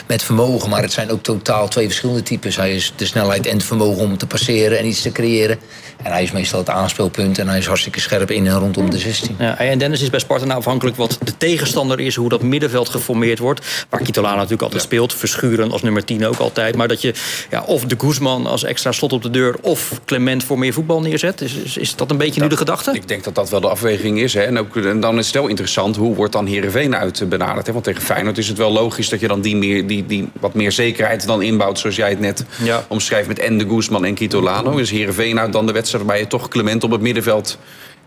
met 0.07 0.23
vermogen. 0.23 0.69
Maar 0.69 0.81
het 0.81 0.91
zijn 0.91 1.11
ook 1.11 1.23
totaal 1.23 1.67
twee 1.67 1.85
verschillende 1.85 2.23
types. 2.23 2.55
Hij 2.55 2.75
is 2.75 2.93
de 2.95 3.05
snelheid 3.05 3.45
en 3.45 3.57
het 3.57 3.65
vermogen 3.65 4.03
om 4.03 4.17
te 4.17 4.27
passeren 4.27 4.77
en 4.77 4.85
iets 4.85 5.01
te 5.01 5.11
creëren. 5.11 5.59
En 6.05 6.11
hij 6.11 6.23
is 6.23 6.31
meestal 6.31 6.59
het 6.59 6.69
aanspeelpunt. 6.69 7.39
En 7.39 7.47
hij 7.47 7.57
is 7.57 7.65
hartstikke 7.65 7.99
scherp 7.99 8.31
in 8.31 8.47
en 8.47 8.59
rondom 8.59 8.89
de 8.89 8.97
16. 8.97 9.35
Ja, 9.39 9.57
en 9.57 9.77
Dennis 9.77 10.01
is 10.01 10.09
bij 10.09 10.19
Sparta 10.19 10.45
nou 10.45 10.57
afhankelijk 10.57 10.97
wat 10.97 11.17
de 11.23 11.37
tegenstander 11.37 11.99
is. 11.99 12.15
Hoe 12.15 12.29
dat 12.29 12.41
middenveld 12.41 12.89
geformeerd 12.89 13.39
wordt. 13.39 13.85
Waar 13.89 14.01
Kitolana 14.01 14.35
natuurlijk 14.35 14.61
altijd 14.61 14.81
ja. 14.81 14.87
speelt. 14.87 15.13
Verschuren 15.13 15.71
als 15.71 15.81
nummer 15.81 16.05
10 16.05 16.25
ook 16.25 16.37
altijd. 16.37 16.75
Maar 16.75 16.87
dat 16.87 17.01
je 17.01 17.13
ja, 17.49 17.63
of 17.63 17.85
de 17.85 17.95
Guzman 17.97 18.45
als 18.45 18.63
extra 18.63 18.91
slot 18.91 19.13
op 19.13 19.21
de 19.21 19.29
deur. 19.29 19.55
Of 19.61 20.01
Clement 20.05 20.43
voor 20.43 20.59
meer 20.59 20.73
voetbal 20.73 21.01
neerzet. 21.01 21.41
Is, 21.41 21.53
is, 21.53 21.77
is 21.77 21.95
dat 21.95 22.11
een 22.11 22.17
beetje 22.17 22.41
nu 22.41 22.47
de 22.47 22.57
gedachte? 22.57 22.91
Ik 22.93 23.07
denk 23.07 23.23
dat 23.23 23.35
dat 23.35 23.49
wel 23.49 23.61
de 23.61 23.69
afweging 23.69 24.19
is. 24.19 24.33
Hè. 24.33 24.41
En, 24.41 24.59
ook, 24.59 24.75
en 24.75 24.99
dan 24.99 25.17
is 25.17 25.25
het 25.25 25.35
wel 25.35 25.47
interessant. 25.47 25.95
Hoe 25.95 26.15
wordt 26.15 26.33
dan 26.33 26.45
Heerenveen 26.45 26.95
uit 26.95 27.29
benaderd? 27.29 27.65
Hè? 27.65 27.73
Want 27.73 27.85
tegen 27.85 28.01
Feyenoord 28.01 28.37
is 28.37 28.47
het 28.47 28.57
wel 28.57 28.71
logisch 28.71 29.09
dat 29.09 29.19
je 29.19 29.27
dan 29.27 29.41
die, 29.41 29.55
meer, 29.55 29.87
die, 29.87 30.05
die 30.05 30.29
wat 30.39 30.53
meer 30.53 30.71
zekerheid 30.71 31.25
dan 31.25 31.41
inbouwt. 31.41 31.79
Zoals 31.79 31.95
jij 31.95 32.09
het 32.09 32.19
net 32.19 32.45
ja. 32.63 32.85
omschrijft 32.87 33.27
met 33.27 33.39
en 33.39 33.57
de 33.57 33.67
Guzman 33.69 34.05
en 34.05 34.13
Kitolano. 34.13 34.77
Is 34.77 34.91
Heerenveen 34.91 35.39
uit 35.39 35.53
dan 35.53 35.65
de 35.65 35.71
wedstrijd 35.71 35.93
waarbij 35.97 36.19
je 36.19 36.27
toch 36.27 36.47
Clement 36.47 36.83
op 36.83 36.91
het 36.91 37.01
middenveld 37.01 37.57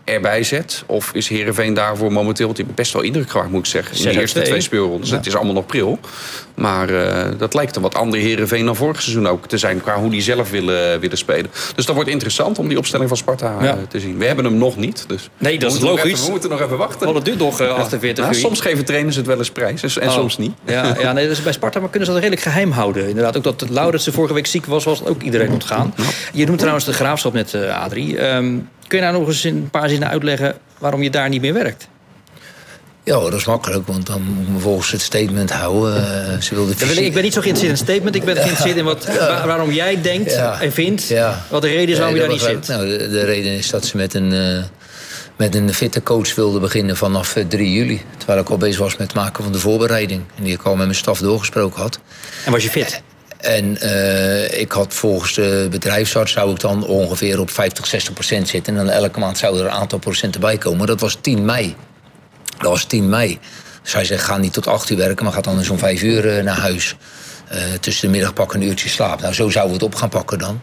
erbij 0.09 0.43
zet? 0.43 0.83
Of 0.85 1.11
is 1.13 1.27
Heerenveen 1.27 1.73
daarvoor 1.73 2.11
momenteel... 2.11 2.53
die 2.53 2.65
best 2.75 2.93
wel 2.93 3.01
indruk 3.01 3.29
gemaakt, 3.29 3.49
moet 3.49 3.59
ik 3.59 3.65
zeggen... 3.65 3.97
in 3.97 4.03
de 4.13 4.19
eerste 4.19 4.41
twee 4.41 4.61
speelrondes. 4.61 5.09
Het 5.09 5.25
is 5.25 5.35
allemaal 5.35 5.53
nog 5.53 5.65
pril. 5.65 5.99
Maar 6.55 6.89
uh, 6.89 7.25
dat 7.37 7.53
lijkt 7.53 7.75
een 7.75 7.81
wat 7.81 7.95
andere 7.95 8.23
Heerenveen 8.23 8.65
dan 8.65 8.75
vorig 8.75 9.01
seizoen 9.01 9.27
ook 9.27 9.47
te 9.47 9.57
zijn... 9.57 9.81
qua 9.81 9.99
hoe 9.99 10.09
die 10.09 10.21
zelf 10.21 10.49
willen, 10.49 10.99
willen 10.99 11.17
spelen. 11.17 11.51
Dus 11.75 11.85
dat 11.85 11.95
wordt 11.95 12.09
interessant 12.09 12.59
om 12.59 12.67
die 12.67 12.77
opstelling 12.77 13.07
van 13.09 13.17
Sparta 13.17 13.57
ja. 13.61 13.77
te 13.89 13.99
zien. 13.99 14.17
We 14.17 14.25
hebben 14.25 14.45
hem 14.45 14.57
nog 14.57 14.77
niet. 14.77 15.03
Dus 15.07 15.29
nee, 15.37 15.59
dat 15.59 15.73
is 15.73 15.79
logisch. 15.79 16.11
Even, 16.11 16.25
we 16.25 16.31
moeten 16.31 16.49
nog 16.49 16.61
even 16.61 16.77
wachten. 16.77 16.99
Want 16.99 17.15
het 17.15 17.25
duurt 17.25 17.37
nog 17.37 17.61
uh, 17.61 17.73
48 17.73 18.23
ja. 18.23 18.29
uur. 18.29 18.39
Soms 18.39 18.61
geven 18.61 18.85
trainers 18.85 19.15
het 19.15 19.25
wel 19.25 19.37
eens 19.37 19.51
prijs 19.51 19.97
en 19.97 20.07
oh. 20.07 20.13
soms 20.13 20.37
niet. 20.37 20.51
Ja, 20.65 20.95
ja 20.99 21.13
nee, 21.13 21.27
dus 21.27 21.43
bij 21.43 21.53
Sparta 21.53 21.79
maar 21.79 21.89
kunnen 21.89 22.07
ze 22.07 22.13
dat 22.13 22.23
redelijk 22.23 22.47
geheim 22.47 22.71
houden. 22.71 23.07
Inderdaad, 23.07 23.37
ook 23.37 23.43
dat 23.43 23.65
Laurensen 23.69 24.13
vorige 24.13 24.33
week 24.33 24.47
ziek 24.47 24.65
was... 24.65 24.83
was 24.83 25.05
ook 25.05 25.21
iedereen 25.21 25.51
ontgaan. 25.51 25.93
Je 26.33 26.45
noemt 26.45 26.59
trouwens 26.59 26.85
de 26.85 26.93
graafschap 26.93 27.33
net, 27.33 27.53
uh, 27.53 27.83
Adrie... 27.83 28.33
Um, 28.33 28.69
Kun 28.89 28.97
je 28.97 29.03
nou 29.05 29.17
nog 29.17 29.27
eens 29.27 29.45
in 29.45 29.55
een 29.55 29.69
paar 29.69 29.89
zinnen 29.89 30.09
uitleggen 30.09 30.57
waarom 30.77 31.03
je 31.03 31.09
daar 31.09 31.29
niet 31.29 31.41
meer 31.41 31.53
werkt? 31.53 31.87
Ja, 33.03 33.19
dat 33.19 33.33
is 33.33 33.45
makkelijk, 33.45 33.87
want 33.87 34.05
dan 34.05 34.21
moet 34.21 34.47
ik 34.47 34.53
me 34.53 34.59
volgens 34.59 34.91
het 34.91 35.01
statement 35.01 35.51
houden. 35.51 35.95
Uh, 35.95 36.41
ze 36.41 36.55
wilde 36.55 36.75
fysiek... 36.75 37.05
Ik 37.05 37.13
ben 37.13 37.23
niet 37.23 37.33
zo 37.33 37.41
geïnteresseerd 37.41 37.79
in 37.79 37.85
het 37.85 37.89
statement. 37.89 38.15
Ik 38.15 38.23
ben 38.23 38.35
geïnteresseerd 38.43 38.77
in 38.77 38.83
wat, 38.83 39.05
waarom 39.45 39.71
jij 39.71 40.01
denkt 40.01 40.31
ja. 40.31 40.61
en 40.61 40.71
vindt. 40.71 41.07
Ja. 41.07 41.45
Wat 41.49 41.61
de 41.61 41.67
reden 41.67 41.89
is 41.89 41.97
waarom 41.97 42.15
je 42.15 42.21
daar 42.21 42.29
niet 42.29 42.41
zit. 42.41 42.67
Nou, 42.67 42.87
de, 42.87 43.09
de, 43.09 43.23
reden 43.23 43.51
is 43.51 43.69
dat 43.69 43.85
ze 43.85 43.97
met 43.97 44.13
een, 44.13 44.33
uh, 44.33 44.63
met 45.35 45.55
een 45.55 45.73
fitte 45.73 46.03
coach 46.03 46.35
wilden 46.35 46.61
beginnen 46.61 46.97
vanaf 46.97 47.35
3 47.47 47.73
juli. 47.73 48.01
Terwijl 48.17 48.39
ik 48.39 48.49
al 48.49 48.57
bezig 48.57 48.79
was 48.79 48.97
met 48.97 49.07
het 49.07 49.15
maken 49.15 49.43
van 49.43 49.51
de 49.51 49.59
voorbereiding. 49.59 50.21
En 50.37 50.43
die 50.43 50.53
ik 50.53 50.61
al 50.61 50.75
met 50.75 50.85
mijn 50.85 50.97
staf 50.97 51.19
doorgesproken 51.19 51.81
had. 51.81 51.99
En 52.45 52.51
was 52.51 52.63
je 52.63 52.69
fit? 52.69 53.01
En 53.39 53.77
uh, 53.83 54.59
ik 54.59 54.71
had 54.71 54.93
volgens 54.93 55.33
de 55.33 55.67
bedrijfsarts 55.69 56.31
zou 56.31 56.51
ik 56.51 56.59
dan 56.59 56.85
ongeveer 56.85 57.39
op 57.39 57.49
50, 57.51 57.87
60 57.87 58.13
procent 58.13 58.47
zitten. 58.47 58.77
En 58.77 58.85
dan 58.85 58.93
elke 58.93 59.19
maand 59.19 59.37
zouden 59.37 59.61
er 59.61 59.67
een 59.67 59.77
aantal 59.77 59.99
procenten 59.99 60.41
bij 60.41 60.57
komen. 60.57 60.87
Dat 60.87 60.99
was 60.99 61.17
10 61.21 61.45
mei. 61.45 61.75
Dat 62.57 62.71
was 62.71 62.83
10 62.83 63.09
mei. 63.09 63.39
Dus 63.83 63.93
hij 63.93 64.05
zegt, 64.05 64.23
ga 64.23 64.37
niet 64.37 64.53
tot 64.53 64.67
8 64.67 64.89
uur 64.89 64.97
werken, 64.97 65.23
maar 65.25 65.33
ga 65.33 65.41
dan 65.41 65.63
zo'n 65.63 65.77
5 65.77 66.01
uur 66.01 66.37
uh, 66.37 66.43
naar 66.43 66.57
huis. 66.57 66.95
Uh, 67.51 67.57
tussen 67.79 68.05
de 68.05 68.11
middag 68.11 68.33
pak 68.33 68.53
een 68.53 68.61
uurtje 68.61 68.89
slaap. 68.89 69.21
Nou, 69.21 69.33
zo 69.33 69.49
zouden 69.49 69.77
we 69.77 69.83
het 69.83 69.93
op 69.93 69.99
gaan 69.99 70.09
pakken 70.09 70.39
dan. 70.39 70.61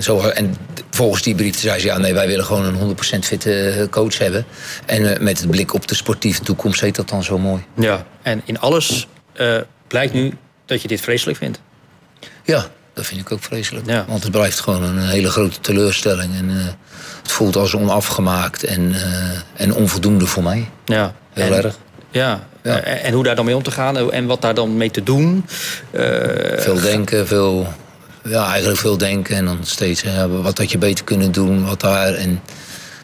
zo, 0.00 0.20
en 0.20 0.56
volgens 0.90 1.22
die 1.22 1.34
brief 1.34 1.58
zei 1.58 1.80
ze, 1.80 1.86
ja, 1.86 1.98
nee, 1.98 2.14
wij 2.14 2.26
willen 2.26 2.44
gewoon 2.44 2.64
een 2.64 2.96
100% 2.96 3.18
fitte 3.20 3.86
coach 3.90 4.18
hebben. 4.18 4.46
En 4.86 5.24
met 5.24 5.40
het 5.40 5.50
blik 5.50 5.74
op 5.74 5.88
de 5.88 5.94
sportieve 5.94 6.40
toekomst 6.40 6.80
heet 6.80 6.94
dat 6.94 7.08
dan 7.08 7.24
zo 7.24 7.38
mooi. 7.38 7.64
Ja, 7.76 8.06
en 8.22 8.42
in 8.44 8.60
alles 8.60 9.08
blijkt 9.88 10.12
nu 10.12 10.32
dat 10.66 10.82
je 10.82 10.88
dit 10.88 11.00
vreselijk 11.00 11.38
vindt. 11.38 11.60
Ja, 12.42 12.66
dat 12.94 13.06
vind 13.06 13.20
ik 13.20 13.32
ook 13.32 13.42
vreselijk. 13.42 13.86
Ja. 13.86 14.04
Want 14.08 14.22
het 14.22 14.32
blijft 14.32 14.60
gewoon 14.60 14.82
een 14.82 14.98
hele 14.98 15.30
grote 15.30 15.60
teleurstelling. 15.60 16.34
En 16.34 16.50
uh, 16.50 16.64
het 17.22 17.32
voelt 17.32 17.56
als 17.56 17.74
onafgemaakt 17.74 18.64
en, 18.64 18.80
uh, 18.80 19.00
en 19.54 19.74
onvoldoende 19.74 20.26
voor 20.26 20.42
mij. 20.42 20.70
Ja. 20.84 21.14
Heel 21.32 21.52
en, 21.52 21.64
erg. 21.64 21.78
Ja. 22.10 22.46
ja. 22.62 22.80
En 22.80 23.12
hoe 23.12 23.24
daar 23.24 23.36
dan 23.36 23.44
mee 23.44 23.56
om 23.56 23.62
te 23.62 23.70
gaan 23.70 24.12
en 24.12 24.26
wat 24.26 24.42
daar 24.42 24.54
dan 24.54 24.76
mee 24.76 24.90
te 24.90 25.02
doen. 25.02 25.46
Uh, 25.92 26.02
veel 26.56 26.80
denken, 26.80 27.26
veel... 27.26 27.66
Ja, 28.24 28.48
eigenlijk 28.48 28.78
veel 28.78 28.98
denken. 28.98 29.36
En 29.36 29.44
dan 29.44 29.58
steeds 29.62 30.04
wat 30.42 30.58
had 30.58 30.70
je 30.72 30.78
beter 30.78 31.04
kunnen 31.04 31.32
doen, 31.32 31.64
wat 31.64 31.80
daar... 31.80 32.14
En, 32.14 32.42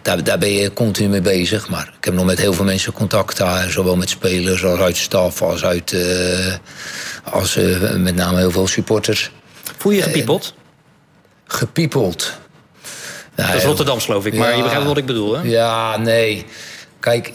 daar, 0.02 0.24
daar, 0.24 0.38
ben 0.38 0.52
je 0.52 0.72
continu 0.72 1.08
mee 1.08 1.20
bezig. 1.20 1.68
Maar 1.68 1.92
ik 1.98 2.04
heb 2.04 2.14
nog 2.14 2.24
met 2.24 2.38
heel 2.38 2.52
veel 2.52 2.64
mensen 2.64 2.92
contact 2.92 3.36
daar. 3.36 3.70
Zowel 3.70 3.96
met 3.96 4.10
spelers 4.10 4.64
als 4.64 4.78
uit 4.78 4.96
staf, 4.96 5.42
als 5.42 5.64
uit. 5.64 5.92
Uh, 5.92 6.54
als 7.24 7.56
uh, 7.56 7.94
met 7.96 8.14
name 8.14 8.38
heel 8.38 8.50
veel 8.50 8.66
supporters. 8.66 9.30
Voel 9.78 9.92
je 9.92 9.98
je 9.98 10.04
gepiepeld? 10.04 10.54
Gepiepeld. 11.46 12.32
Nou, 13.34 13.48
dat 13.48 13.60
is 13.60 13.66
Rotterdams, 13.66 14.04
geloof 14.04 14.26
ik. 14.26 14.34
Maar 14.34 14.50
ja, 14.50 14.56
je 14.56 14.62
begrijpt 14.62 14.86
wat 14.86 14.96
ik 14.96 15.06
bedoel, 15.06 15.36
hè? 15.36 15.42
Ja, 15.42 15.96
nee. 15.96 16.46
Kijk, 17.00 17.32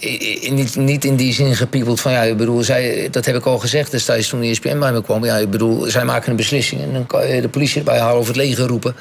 niet, 0.50 0.76
niet 0.76 1.06
in 1.06 1.16
die 1.16 1.34
zin 1.34 1.56
gepiepeld 1.56 2.02
van 2.02 2.12
ja, 2.12 2.22
ik 2.22 2.38
bedoel, 2.38 2.64
zij, 2.64 3.08
dat 3.12 3.26
heb 3.26 3.36
ik 3.36 3.46
al 3.46 3.60
gezegd 3.60 3.92
destijds 3.92 4.30
toen 4.30 4.40
de 4.40 4.48
ESPN 4.48 4.80
bij 4.80 4.92
me 4.92 5.02
kwam. 5.02 5.26
Ja, 5.26 5.38
ik 5.38 5.50
bedoel, 5.50 5.86
zij 5.86 6.06
maken 6.06 6.30
een 6.30 6.36
beslissing 6.36 6.82
en 6.82 6.94
dan 6.94 7.08
kan 7.08 7.28
je 7.28 7.42
de 7.42 7.50
politie 7.50 7.78
erbij 7.78 8.00
halen 8.00 8.20
of 8.20 8.28
het 8.28 8.36
leger 8.36 8.68
roepen. 8.68 8.96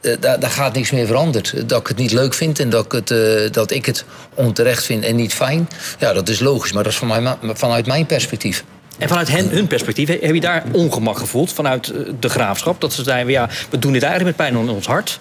Uh, 0.00 0.14
daar, 0.20 0.40
daar, 0.40 0.50
gaat 0.50 0.74
niks 0.74 0.90
meer 0.90 1.06
veranderd. 1.06 1.68
Dat 1.68 1.80
ik 1.80 1.86
het 1.86 1.96
niet 1.96 2.12
leuk 2.12 2.34
vind 2.34 2.58
en 2.58 2.70
dat 2.70 2.84
ik 2.84 2.92
het, 2.92 3.10
uh, 3.10 3.50
dat 3.50 3.70
ik 3.70 3.86
het 3.86 4.04
onterecht 4.34 4.84
vind 4.84 5.04
en 5.04 5.16
niet 5.16 5.34
fijn. 5.34 5.68
Ja, 5.98 6.12
dat 6.12 6.28
is 6.28 6.40
logisch, 6.40 6.72
maar 6.72 6.82
dat 6.82 6.92
is 6.92 6.98
van 6.98 7.08
mij, 7.08 7.36
vanuit 7.54 7.86
mijn 7.86 8.06
perspectief. 8.06 8.64
En 8.98 9.08
vanuit 9.08 9.28
hen, 9.28 9.48
hun 9.48 9.66
perspectief, 9.66 10.08
heb 10.08 10.34
je 10.34 10.40
daar 10.40 10.64
ongemak 10.72 11.18
gevoeld 11.18 11.52
vanuit 11.52 11.92
de 12.20 12.28
graafschap? 12.28 12.80
Dat 12.80 12.92
ze 12.92 13.02
zeiden, 13.02 13.32
ja, 13.32 13.48
we 13.70 13.78
doen 13.78 13.92
dit 13.92 14.02
eigenlijk 14.02 14.36
met 14.36 14.46
pijn 14.46 14.62
in 14.62 14.70
ons 14.70 14.86
hart. 14.86 15.20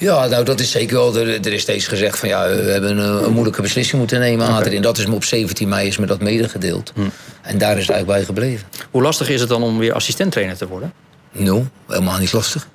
Ja, 0.00 0.26
nou 0.26 0.44
dat 0.44 0.60
is 0.60 0.70
zeker 0.70 0.96
wel. 0.96 1.16
Er, 1.16 1.28
er 1.28 1.52
is 1.52 1.62
steeds 1.62 1.86
gezegd 1.86 2.18
van 2.18 2.28
ja, 2.28 2.48
we 2.48 2.70
hebben 2.70 2.98
een, 2.98 3.24
een 3.24 3.32
moeilijke 3.32 3.62
beslissing 3.62 3.98
moeten 3.98 4.20
nemen. 4.20 4.48
Okay. 4.48 4.74
En 4.74 4.82
dat 4.82 4.98
is 4.98 5.06
me 5.06 5.14
op 5.14 5.24
17 5.24 5.68
mei 5.68 5.86
is 5.86 5.98
me 5.98 6.06
dat 6.06 6.20
medegedeeld. 6.20 6.92
Hm. 6.94 7.00
En 7.42 7.58
daar 7.58 7.76
is 7.76 7.86
het 7.86 7.90
eigenlijk 7.90 8.06
bij 8.06 8.24
gebleven. 8.24 8.66
Hoe 8.90 9.02
lastig 9.02 9.28
is 9.28 9.40
het 9.40 9.48
dan 9.48 9.62
om 9.62 9.78
weer 9.78 9.92
assistenttrainer 9.92 10.56
te 10.56 10.68
worden? 10.68 10.92
Nou, 11.32 11.64
helemaal 11.86 12.18
niet 12.18 12.32
lastig. 12.32 12.68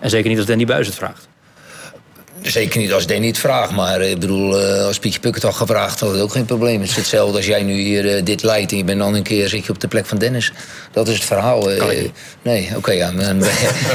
En 0.00 0.10
zeker 0.10 0.28
niet 0.28 0.38
als 0.38 0.46
Danny 0.46 0.64
Buis 0.64 0.86
het 0.86 0.96
vraagt. 0.96 1.28
Zeker 2.42 2.80
niet 2.80 2.92
als 2.92 3.06
Danny 3.06 3.26
het 3.26 3.38
vraagt. 3.38 3.72
Maar 3.72 4.00
ik 4.00 4.18
bedoel, 4.18 4.56
als 4.60 4.98
Pietje 4.98 5.20
Puk 5.20 5.34
het 5.34 5.42
had 5.42 5.54
gevraagd, 5.54 6.00
had 6.00 6.12
het 6.12 6.20
ook 6.20 6.32
geen 6.32 6.44
probleem. 6.44 6.80
Het 6.80 6.90
is 6.90 6.96
hetzelfde 6.96 7.36
als 7.36 7.46
jij 7.46 7.62
nu 7.62 7.74
hier 7.74 8.04
uh, 8.04 8.24
dit 8.24 8.42
leidt 8.42 8.70
en 8.70 8.76
je 8.76 8.84
bent 8.84 8.98
dan 8.98 9.14
een 9.14 9.22
keer 9.22 9.48
zit 9.48 9.64
je 9.64 9.72
op 9.72 9.80
de 9.80 9.88
plek 9.88 10.06
van 10.06 10.18
Dennis. 10.18 10.52
Dat 10.92 11.08
is 11.08 11.14
het 11.14 11.24
verhaal. 11.24 11.72
Uh, 11.72 11.84
nee, 12.42 12.66
oké, 12.66 12.76
okay, 12.76 12.96
ja. 12.96 13.12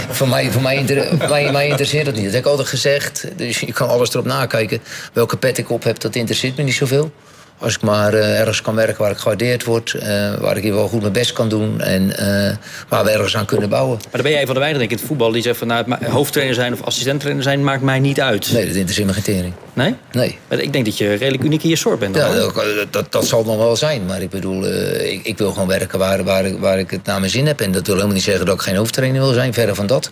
voor, 0.10 0.27
mij, 0.27 0.51
voor 0.51 0.62
mij, 0.62 0.75
inter 0.75 1.17
mij, 1.29 1.51
mij, 1.51 1.67
interesseert 1.67 2.05
dat 2.05 2.13
niet. 2.13 2.23
Dat 2.23 2.33
heb 2.33 2.41
ik 2.41 2.49
altijd 2.49 2.67
gezegd. 2.67 3.25
Dus 3.36 3.60
je 3.60 3.73
kan 3.73 3.89
alles 3.89 4.10
erop 4.10 4.25
nakijken. 4.25 4.79
Welke 5.13 5.38
pet 5.38 5.57
ik 5.57 5.69
op 5.69 5.83
heb, 5.83 5.99
dat 5.99 6.15
interesseert 6.15 6.57
me 6.57 6.63
niet 6.63 6.73
zoveel. 6.73 7.12
Als 7.60 7.76
ik 7.76 7.82
maar 7.82 8.13
uh, 8.13 8.39
ergens 8.39 8.62
kan 8.62 8.76
werken 8.76 9.02
waar 9.02 9.12
ik 9.12 9.17
gewaardeerd 9.17 9.63
word. 9.63 9.93
Uh, 9.93 10.36
waar 10.36 10.58
ik 10.58 10.63
hier 10.63 10.74
wel 10.74 10.88
goed 10.88 11.02
mijn 11.02 11.13
best 11.13 11.34
kan 11.34 11.50
doen. 11.50 11.82
En 11.82 12.04
uh, 12.04 12.52
waar 12.89 13.04
we 13.04 13.10
ergens 13.10 13.36
aan 13.36 13.46
kunnen 13.46 13.70
bouwen. 13.70 13.98
Maar 13.98 14.12
dan 14.12 14.22
ben 14.22 14.32
jij 14.32 14.46
van 14.46 14.54
de 14.54 14.60
weinigen 14.60 14.88
denk 14.88 14.91
ik 14.91 14.98
in 14.98 14.98
het 14.98 15.08
voetbal. 15.08 15.32
Die 15.32 15.41
zegt 15.41 15.58
van 15.58 15.67
nou, 15.67 16.06
hoofdtrainer 16.06 16.56
zijn 16.56 16.74
of 16.74 16.82
assistenttrainer 16.84 17.43
zijn 17.43 17.63
maakt 17.63 17.82
mij 17.82 18.00
niet 18.00 18.22
uit. 18.22 18.52
Nee, 18.52 18.65
dat 18.65 18.76
interesseert 18.76 19.08
me 19.08 19.13
geen 19.13 19.24
tering. 19.24 19.54
Nee? 19.74 19.96
Nee. 20.12 20.38
Maar 20.48 20.60
ik 20.60 20.74
denk 20.74 20.86
dat 20.86 20.98
je 20.98 21.13
redelijk 21.13 21.43
uniek 21.43 21.63
in 21.63 21.70
je 21.70 21.76
soort 21.76 22.00
bent. 22.00 22.13
Dan, 22.13 22.36
ja, 22.36 22.36
dat, 22.36 22.88
dat, 22.91 23.12
dat, 23.12 23.26
zal 23.26 23.43
dan 23.43 23.58
wel 23.58 23.76
zijn. 23.76 24.06
Maar 24.06 24.22
ik 24.22 24.30
bedoel, 24.30 24.67
ik, 25.00 25.20
ik, 25.24 25.38
wil 25.38 25.52
gewoon 25.52 25.67
werken 25.67 26.00
waar, 26.00 26.24
waar, 26.24 26.60
waar 26.60 26.80
ik 26.80 26.91
het 26.91 27.06
naar 27.06 27.20
mijn 27.20 27.32
zin 27.32 27.48
heb. 27.48 27.62
En 27.62 27.72
dat 27.72 27.86
wil 27.86 27.96
helemaal 27.96 28.15
niet 28.15 28.26
zeggen 28.26 28.46
dat 28.46 28.56
ik 28.56 28.62
geen 28.62 28.76
hoofdtrainer 28.76 29.22
wil 29.22 29.34
zijn. 29.34 29.54
Verder 29.54 29.76
van 29.76 29.88
dat. 29.88 30.12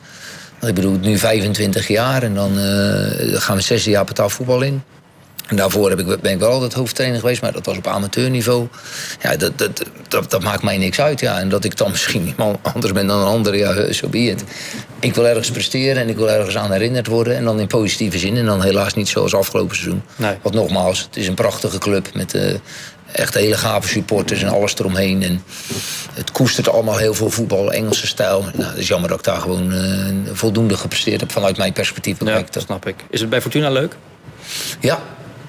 Ik 0.62 0.74
bedoel, 0.74 0.98
nu 1.02 1.18
25 1.18 1.88
jaar 1.88 2.24
en 2.24 2.34
dan 2.34 2.52
gaan 3.34 3.56
we 3.56 3.62
16 3.62 3.92
jaar 3.92 4.06
betaalvoetbal 4.06 4.62
in. 4.62 4.84
En 5.48 5.56
daarvoor 5.56 5.90
heb 5.90 6.00
ik, 6.00 6.22
ben 6.22 6.32
ik 6.32 6.40
wel 6.40 6.52
altijd 6.52 6.74
hoofdtrainer 6.74 7.20
geweest, 7.20 7.42
maar 7.42 7.52
dat 7.52 7.66
was 7.66 7.78
op 7.78 7.88
amateurniveau. 7.88 8.68
Ja, 9.22 9.36
dat, 9.36 9.58
dat, 9.58 9.84
dat, 10.08 10.32
dat, 10.32 10.44
maakt 10.44 10.64
mij 10.64 10.78
niks 10.78 11.00
uit. 11.00 11.20
Ja. 11.20 11.40
En 11.40 11.50
dat 11.50 11.64
ik 11.64 11.78
dan 11.78 11.92
misschien 11.92 12.28
iemand 12.28 12.58
anders 12.74 12.94
ben 12.94 13.08
dan 13.08 13.20
een 13.20 13.28
ander, 13.28 13.56
ja, 13.56 13.74
zo 13.74 13.92
so 13.92 14.08
be 14.08 14.18
it. 14.18 14.44
Ik 15.00 15.16
wil 15.16 15.28
ergens 15.28 15.52
presteren 15.52 16.02
en 16.02 16.10
ik 16.10 16.16
wil 16.16 16.30
ergens 16.30 16.58
aan 16.58 16.72
herinnerd 16.72 17.08
worden. 17.08 17.36
En 17.36 17.44
dan 17.44 17.60
in 17.60 17.68
positieve 17.68 18.18
zin. 18.18 18.38
En 18.38 18.46
dan 18.46 18.62
helaas 18.62 18.94
niet 18.94 19.08
zoals 19.08 19.34
afgelopen 19.34 19.76
seizoen. 19.76 20.02
Nee. 20.16 20.36
Want 20.42 20.56
nogmaals, 20.56 21.00
het 21.00 21.16
is 21.16 21.28
een 21.28 21.34
prachtige 21.34 21.78
club 21.78 22.14
met 22.14 22.36
uh, 22.36 22.54
echt 23.12 23.34
hele 23.34 23.58
gave 23.58 23.88
supporters 23.88 24.42
en 24.42 24.50
alles 24.50 24.74
eromheen. 24.80 25.24
En 25.24 25.44
het 26.14 26.32
koestert 26.32 26.70
allemaal 26.70 26.98
heel 26.98 27.14
veel 27.14 27.30
voetbal, 27.30 27.72
Engelse 27.72 28.08
stijl. 28.08 28.46
Nou, 28.54 28.70
het 28.70 28.78
is 28.78 28.88
jammer 28.88 29.10
dat 29.10 29.18
ik 29.18 29.26
daar 29.26 29.42
gewoon 29.42 29.74
uh, 29.74 30.34
voldoende 30.34 30.78
gepresteerd 30.78 31.20
heb 31.20 31.32
vanuit 31.32 31.58
mijn 31.58 31.74
perspectief. 31.74 32.18
Ja, 32.26 32.44
dat 32.50 32.64
snap 32.64 32.88
ik. 32.88 32.96
Is 33.10 33.20
het 33.20 33.30
bij 33.30 33.42
Fortuna 33.42 33.70
leuk? 33.70 33.96
Ja, 34.80 35.00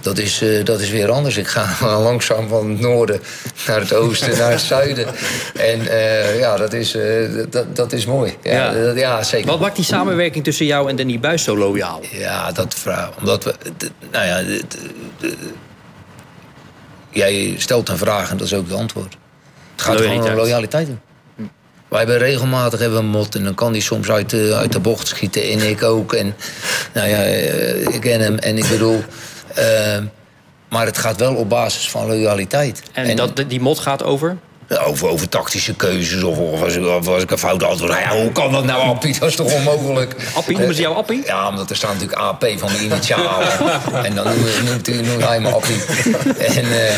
dat 0.01 0.19
is, 0.19 0.43
uh, 0.43 0.65
dat 0.65 0.81
is 0.81 0.91
weer 0.91 1.11
anders. 1.11 1.37
Ik 1.37 1.47
ga 1.47 1.77
langzaam 2.09 2.49
van 2.49 2.71
het 2.71 2.81
noorden 2.81 3.21
naar 3.67 3.81
het 3.81 3.95
oosten, 3.95 4.39
naar 4.39 4.51
het 4.51 4.61
zuiden. 4.61 5.07
En 5.55 5.81
uh, 5.81 6.39
ja, 6.39 6.57
dat 6.57 6.73
is, 6.73 6.95
uh, 6.95 7.45
dat, 7.51 7.77
dat 7.77 7.93
is 7.93 8.07
mooi. 8.07 8.37
Ja, 8.43 8.53
ja. 8.53 8.83
Dat, 8.83 8.97
ja, 8.97 9.23
zeker. 9.23 9.47
Wat 9.47 9.61
maakt 9.61 9.77
die 9.77 9.85
samenwerking 9.85 10.45
tussen 10.45 10.67
jou 10.67 10.91
en 10.91 10.97
Danny 10.97 11.21
Buis 11.21 11.43
zo 11.43 11.57
loyaal? 11.57 12.01
Ja, 12.11 12.53
dat 12.53 12.75
vraag. 12.75 13.11
Omdat 13.19 13.45
we. 13.45 13.55
Nou 14.13 14.27
ja. 14.27 14.43
Jij 17.11 17.55
stelt 17.59 17.89
een 17.89 17.99
vraag 17.99 18.31
en 18.31 18.37
dat 18.37 18.47
is 18.47 18.55
ook 18.55 18.69
het 18.69 18.79
antwoord. 18.79 19.17
Het 19.73 19.83
gaat 19.85 20.01
gewoon 20.01 20.25
om 20.25 20.35
loyaliteit. 20.35 20.89
Hm. 21.37 21.43
Wij 21.89 21.99
hebben 21.99 22.19
regelmatig 22.19 22.81
hebben 22.81 22.99
een 22.99 23.07
mot 23.07 23.35
en 23.35 23.45
dan 23.45 23.55
kan 23.55 23.73
die 23.73 23.83
soms 23.83 24.11
uit 24.11 24.31
de, 24.31 24.55
uit 24.55 24.73
de 24.73 24.81
bocht 24.81 25.07
schieten. 25.07 25.43
En 25.43 25.69
ik 25.69 25.83
ook. 25.83 26.13
En 26.13 26.35
nou 26.93 27.09
ja, 27.09 27.19
ik 27.93 28.01
ken 28.01 28.21
hem. 28.21 28.39
En 28.39 28.57
ik 28.57 28.69
bedoel. 28.69 29.05
Uh, 29.59 29.99
maar 30.69 30.87
het 30.87 30.99
gaat 30.99 31.17
wel 31.17 31.35
op 31.35 31.49
basis 31.49 31.91
van 31.91 32.07
loyaliteit. 32.07 32.83
En, 32.93 33.05
en 33.05 33.17
dat, 33.17 33.45
die 33.49 33.61
mot 33.61 33.79
gaat 33.79 34.03
over? 34.03 34.37
Over, 34.69 35.09
over 35.09 35.29
tactische 35.29 35.75
keuzes 35.75 36.23
of, 36.23 36.39
of, 36.39 36.63
als 37.09 37.23
ik 37.23 37.31
een 37.31 37.39
fout 37.39 37.63
antwoord. 37.63 37.93
Ja, 37.93 38.17
hoe 38.17 38.33
kan 38.33 38.53
dat 38.53 38.65
nou, 38.65 38.83
Appie? 38.83 39.19
Dat 39.19 39.29
is 39.29 39.37
toch 39.37 39.53
onmogelijk? 39.53 40.17
Appie, 40.35 40.57
noemen 40.57 40.75
ze 40.75 40.81
jou 40.81 40.97
Appie? 40.97 41.23
Ja, 41.25 41.49
omdat 41.49 41.71
er 41.71 41.77
staat 41.77 41.93
natuurlijk 41.93 42.21
AP 42.21 42.47
van 42.57 42.69
de 42.69 42.79
initialen. 42.79 43.49
en 44.07 44.15
dan 44.15 44.25
noemt, 44.25 44.65
noemt, 44.65 45.07
noemt 45.07 45.25
hij 45.25 45.41
me 45.41 45.51
Appie. 45.51 45.85
en, 46.39 46.65
uh, 46.65 46.95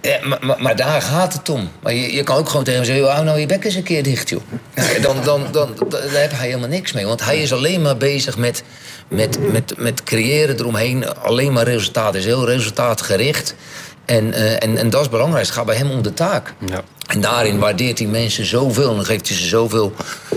ja, 0.00 0.18
maar, 0.22 0.56
maar, 0.58 0.76
daar 0.76 1.02
gaat 1.02 1.32
het 1.32 1.48
om. 1.48 1.70
Maar 1.82 1.94
je, 1.94 2.14
je 2.14 2.22
kan 2.22 2.36
ook 2.36 2.48
gewoon 2.48 2.64
tegen 2.64 2.80
hem 2.80 2.88
zeggen... 2.88 3.12
hou 3.12 3.24
nou 3.24 3.38
je 3.38 3.46
bek 3.46 3.64
eens 3.64 3.74
een 3.74 3.82
keer 3.82 4.02
dicht, 4.02 4.28
joh. 4.28 4.42
dan, 5.02 5.16
dan, 5.24 5.46
dan, 5.52 5.74
dan, 5.78 5.88
daar 5.88 6.20
heb 6.20 6.32
hij 6.32 6.46
helemaal 6.46 6.68
niks 6.68 6.92
mee. 6.92 7.06
Want 7.06 7.24
hij 7.24 7.42
is 7.42 7.52
alleen 7.52 7.82
maar 7.82 7.96
bezig 7.96 8.36
met 8.36 8.62
met, 9.08 9.52
met, 9.52 9.74
met 9.78 10.02
creëren 10.02 10.58
eromheen. 10.58 11.16
Alleen 11.16 11.52
maar 11.52 11.64
resultaat 11.64 12.14
is 12.14 12.24
heel 12.24 12.46
resultaatgericht. 12.46 13.54
En, 14.04 14.28
uh, 14.28 14.52
en, 14.52 14.76
en 14.76 14.90
dat 14.90 15.00
is 15.00 15.08
belangrijk. 15.08 15.46
Het 15.46 15.54
gaat 15.54 15.66
bij 15.66 15.76
hem 15.76 15.90
om 15.90 16.02
de 16.02 16.14
taak. 16.14 16.54
Ja. 16.66 16.82
En 17.06 17.20
daarin 17.20 17.58
waardeert 17.58 17.98
hij 17.98 18.08
mensen 18.08 18.44
zoveel. 18.44 18.88
En 18.90 18.96
dan 18.96 19.04
geeft 19.04 19.28
hij 19.28 19.36
ze 19.36 19.46
zoveel 19.46 19.92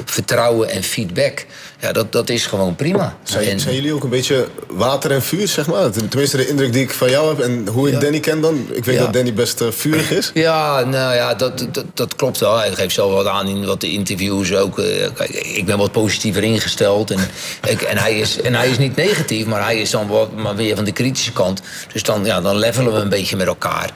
vertrouwen 0.06 0.69
en 0.69 0.84
feedback. 0.84 1.45
Ja, 1.80 1.91
dat, 1.91 2.12
dat 2.12 2.30
is 2.30 2.45
gewoon 2.45 2.75
prima. 2.75 3.17
Zijn, 3.23 3.47
en... 3.47 3.60
zijn 3.60 3.75
jullie 3.75 3.93
ook 3.93 4.03
een 4.03 4.10
beetje 4.10 4.47
water 4.67 5.12
en 5.12 5.21
vuur, 5.21 5.47
zeg 5.47 5.67
maar? 5.67 5.89
Tenminste, 5.89 6.38
de 6.38 6.47
indruk 6.47 6.73
die 6.73 6.84
ik 6.84 6.91
van 6.91 7.10
jou 7.10 7.27
heb 7.27 7.39
en 7.39 7.67
hoe 7.67 7.88
ik 7.88 7.93
ja. 7.93 7.99
Danny 7.99 8.19
ken 8.19 8.41
dan. 8.41 8.67
Ik 8.71 8.86
weet 8.86 8.95
ja. 8.95 9.03
dat 9.03 9.13
Danny 9.13 9.34
best 9.34 9.62
uh, 9.62 9.67
vurig 9.71 10.12
is. 10.12 10.32
Ja, 10.34 10.84
nou 10.84 11.15
ja, 11.15 11.34
dat, 11.34 11.67
dat, 11.71 11.86
dat, 11.93 12.15
klopt 12.15 12.38
wel. 12.39 12.58
Hij 12.58 12.71
geeft 12.71 12.93
zelf 12.93 13.13
wat 13.13 13.25
aan 13.25 13.47
in 13.47 13.65
wat 13.65 13.82
de 13.82 13.91
interviews 13.91 14.56
ook. 14.56 14.80
Uh, 14.80 15.03
ik 15.41 15.65
ben 15.65 15.77
wat 15.77 15.91
positiever 15.91 16.43
ingesteld. 16.43 17.12
En, 17.12 17.19
ik, 17.67 17.82
en, 17.82 17.97
hij 17.97 18.19
is, 18.19 18.41
en 18.41 18.53
hij 18.53 18.69
is 18.69 18.77
niet 18.77 18.95
negatief, 18.95 19.45
maar 19.45 19.63
hij 19.63 19.80
is 19.80 19.89
dan 19.89 20.08
wat, 20.08 20.36
maar 20.36 20.56
weer 20.56 20.75
van 20.75 20.86
de 20.86 20.91
kritische 20.91 21.32
kant. 21.32 21.62
Dus 21.93 22.03
dan, 22.03 22.25
ja, 22.25 22.41
dan 22.41 22.56
levelen 22.56 22.93
we 22.93 22.99
een 22.99 23.10
beetje 23.10 23.36
met 23.36 23.47
elkaar. 23.47 23.91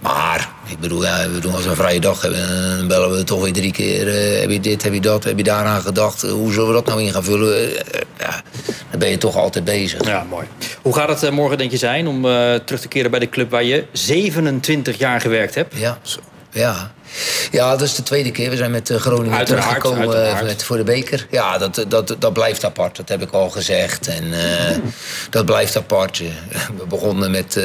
Maar 0.00 0.50
ik 0.66 0.80
bedoel, 0.80 1.04
ja, 1.04 1.30
we 1.30 1.38
doen 1.38 1.54
als 1.54 1.64
een 1.64 1.76
vrije 1.76 2.00
dag 2.00 2.09
hebben, 2.18 2.76
dan 2.78 2.88
bellen 2.88 3.16
we 3.16 3.24
toch 3.24 3.42
weer 3.42 3.52
drie 3.52 3.72
keer. 3.72 4.06
Uh, 4.06 4.40
heb 4.40 4.50
je 4.50 4.60
dit, 4.60 4.82
heb 4.82 4.92
je 4.92 5.00
dat, 5.00 5.24
heb 5.24 5.36
je 5.36 5.44
daaraan 5.44 5.80
gedacht? 5.80 6.22
hoe 6.22 6.52
zullen 6.52 6.68
we 6.68 6.74
dat 6.74 6.86
nou 6.86 7.02
in 7.02 7.12
gaan 7.12 7.24
vullen? 7.24 7.70
Ja, 8.18 8.42
dan 8.90 8.98
ben 8.98 9.10
je 9.10 9.18
toch 9.18 9.36
altijd 9.36 9.64
bezig. 9.64 10.06
Ja, 10.06 10.26
mooi. 10.28 10.46
Hoe 10.82 10.94
gaat 10.94 11.20
het 11.20 11.30
morgen, 11.30 11.58
denk 11.58 11.70
je, 11.70 11.76
zijn 11.76 12.06
om 12.06 12.22
terug 12.64 12.80
te 12.80 12.88
keren 12.88 13.10
bij 13.10 13.20
de 13.20 13.28
club 13.28 13.50
waar 13.50 13.64
je 13.64 13.84
27 13.92 14.98
jaar 14.98 15.20
gewerkt 15.20 15.54
hebt? 15.54 15.74
Ja, 15.76 15.98
ja. 16.50 16.92
Ja, 17.50 17.70
dat 17.70 17.80
is 17.80 17.94
de 17.94 18.02
tweede 18.02 18.30
keer. 18.30 18.50
We 18.50 18.56
zijn 18.56 18.70
met 18.70 18.92
Groningen 18.96 19.36
uiteraard, 19.36 19.80
teruggekomen 19.80 20.44
met, 20.44 20.64
voor 20.64 20.76
de 20.76 20.84
beker. 20.84 21.26
Ja, 21.30 21.58
dat, 21.58 21.84
dat, 21.88 22.16
dat 22.18 22.32
blijft 22.32 22.64
apart. 22.64 22.96
Dat 22.96 23.08
heb 23.08 23.22
ik 23.22 23.32
al 23.32 23.50
gezegd. 23.50 24.06
En 24.06 24.24
dat 25.30 25.44
blijft 25.44 25.76
apart. 25.76 26.18
We 26.76 26.86
begonnen 26.88 27.30
met 27.30 27.60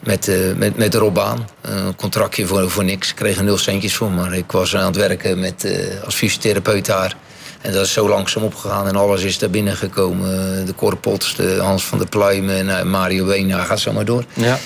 met, 0.00 0.28
uh, 0.28 0.54
met, 0.56 0.76
met 0.76 0.94
Rob 0.94 1.14
Baan. 1.14 1.48
Een 1.60 1.96
contractje 1.96 2.46
voor, 2.46 2.70
voor 2.70 2.84
niks. 2.84 3.10
Ik 3.10 3.16
kreeg 3.16 3.36
er 3.36 3.44
nul 3.44 3.58
centjes 3.58 3.94
voor. 3.94 4.10
Maar 4.10 4.34
ik 4.34 4.52
was 4.52 4.76
aan 4.76 4.86
het 4.86 4.96
werken 4.96 5.38
met, 5.40 5.64
uh, 5.64 6.04
als 6.04 6.14
fysiotherapeut 6.14 6.86
daar. 6.86 7.16
En 7.60 7.72
dat 7.72 7.84
is 7.84 7.92
zo 7.92 8.08
langzaam 8.08 8.42
opgegaan 8.42 8.88
en 8.88 8.96
alles 8.96 9.22
is 9.22 9.38
daar 9.38 9.50
binnengekomen. 9.50 10.66
De 10.66 10.72
Korpots, 10.72 11.36
de 11.36 11.58
Hans 11.60 11.84
van 11.84 11.98
der 11.98 12.08
Pluimen, 12.08 12.90
Mario 12.90 13.24
Ween, 13.26 13.46
nou, 13.46 13.62
gaat 13.62 13.80
zo 13.80 13.92
maar 13.92 14.04
door. 14.04 14.24
Ja. 14.32 14.58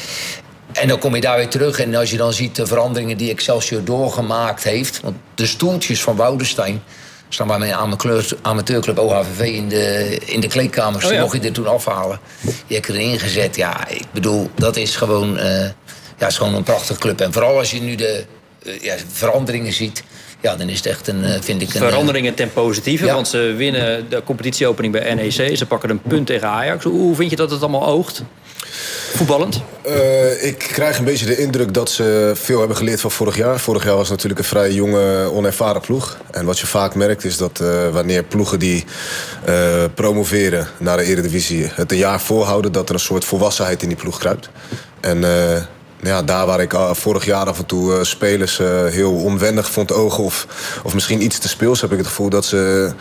En 0.73 0.89
dan 0.89 0.99
kom 0.99 1.15
je 1.15 1.21
daar 1.21 1.37
weer 1.37 1.49
terug. 1.49 1.79
En 1.79 1.95
als 1.95 2.11
je 2.11 2.17
dan 2.17 2.33
ziet 2.33 2.57
de 2.57 2.67
veranderingen 2.67 3.17
die 3.17 3.31
Excelsior 3.31 3.85
doorgemaakt 3.85 4.65
heeft. 4.65 5.01
Want 5.01 5.17
de 5.35 5.47
stoeltjes 5.47 6.03
van 6.03 6.17
Woudenstein 6.17 6.83
staan 7.35 7.47
bij 7.47 7.59
mijn 7.59 7.75
amateurclub 8.43 8.99
OHVV 8.99 9.41
in 9.41 9.69
de, 9.69 10.19
in 10.25 10.41
de 10.41 10.47
kleedkamers. 10.47 11.05
Oh, 11.05 11.21
mocht 11.21 11.33
je 11.33 11.41
er 11.41 11.53
toen 11.53 11.67
afhalen. 11.67 12.21
Die 12.41 12.77
heb 12.77 12.87
ik 12.87 12.89
erin 12.89 13.19
gezet. 13.19 13.57
Ja, 13.57 13.89
ik 13.89 14.07
bedoel, 14.13 14.51
dat 14.55 14.77
is 14.77 14.97
gewoon, 14.97 15.39
uh, 15.39 15.61
ja, 16.19 16.27
is 16.27 16.37
gewoon 16.37 16.55
een 16.55 16.63
prachtige 16.63 17.01
club. 17.01 17.21
En 17.21 17.33
vooral 17.33 17.59
als 17.59 17.71
je 17.71 17.81
nu 17.81 17.95
de 17.95 18.25
uh, 18.63 18.81
ja, 18.81 18.95
veranderingen 19.13 19.73
ziet. 19.73 20.03
Ja, 20.41 20.57
dan 20.57 20.69
is 20.69 20.77
het 20.77 20.87
echt 20.87 21.09
een, 21.09 21.25
uh, 21.25 21.31
vind 21.41 21.63
ik... 21.63 21.75
Een, 21.75 21.81
Veranderingen 21.81 22.35
ten 22.35 22.53
positieve, 22.53 23.05
ja. 23.05 23.15
want 23.15 23.29
ze 23.29 23.55
winnen 23.57 24.09
de 24.09 24.23
competitieopening 24.25 24.93
bij 24.93 25.15
NEC. 25.15 25.57
Ze 25.57 25.67
pakken 25.67 25.91
een 25.91 26.03
punt 26.03 26.27
tegen 26.27 26.49
Ajax. 26.49 26.85
Hoe 26.85 27.15
vind 27.15 27.31
je 27.31 27.37
dat 27.37 27.51
het 27.51 27.61
allemaal 27.61 27.87
oogt? 27.87 28.23
Voetballend? 29.15 29.63
Uh, 29.87 30.45
ik 30.45 30.59
krijg 30.59 30.99
een 30.99 31.05
beetje 31.05 31.27
de 31.27 31.37
indruk 31.37 31.75
dat 31.75 31.91
ze 31.91 32.33
veel 32.35 32.59
hebben 32.59 32.77
geleerd 32.77 33.01
van 33.01 33.11
vorig 33.11 33.37
jaar. 33.37 33.61
Vorig 33.61 33.85
jaar 33.85 33.97
was 33.97 34.09
natuurlijk 34.09 34.41
een 34.41 34.47
vrij 34.47 34.73
jonge, 34.73 35.31
onervaren 35.33 35.81
ploeg. 35.81 36.17
En 36.31 36.45
wat 36.45 36.59
je 36.59 36.67
vaak 36.67 36.95
merkt 36.95 37.25
is 37.25 37.37
dat 37.37 37.61
uh, 37.63 37.89
wanneer 37.89 38.23
ploegen 38.23 38.59
die 38.59 38.85
uh, 39.49 39.85
promoveren 39.95 40.69
naar 40.79 40.97
de 40.97 41.05
Eredivisie... 41.05 41.71
het 41.75 41.93
een 41.93 41.99
jaar 41.99 42.21
voorhouden, 42.21 42.73
dat 42.73 42.89
er 42.89 42.95
een 42.95 43.01
soort 43.01 43.25
volwassenheid 43.25 43.83
in 43.83 43.89
die 43.89 43.97
ploeg 43.97 44.19
kruipt. 44.19 44.49
En 45.01 45.25
ja, 46.01 46.23
daar 46.23 46.47
waar 46.47 46.61
ik 46.61 46.75
vorig 46.93 47.25
jaar 47.25 47.47
af 47.47 47.59
en 47.59 47.67
toe 47.67 48.05
spelers 48.05 48.59
heel 48.89 49.13
onwendig 49.13 49.71
vond 49.71 49.93
ogen... 49.93 50.25
Of, 50.25 50.47
of 50.83 50.95
misschien 50.95 51.23
iets 51.23 51.39
te 51.39 51.49
speels, 51.49 51.81
heb 51.81 51.93
ik 51.93 51.99
het 51.99 52.07
gevoel 52.07 52.29
dat 52.29 52.45
ze 52.45 52.93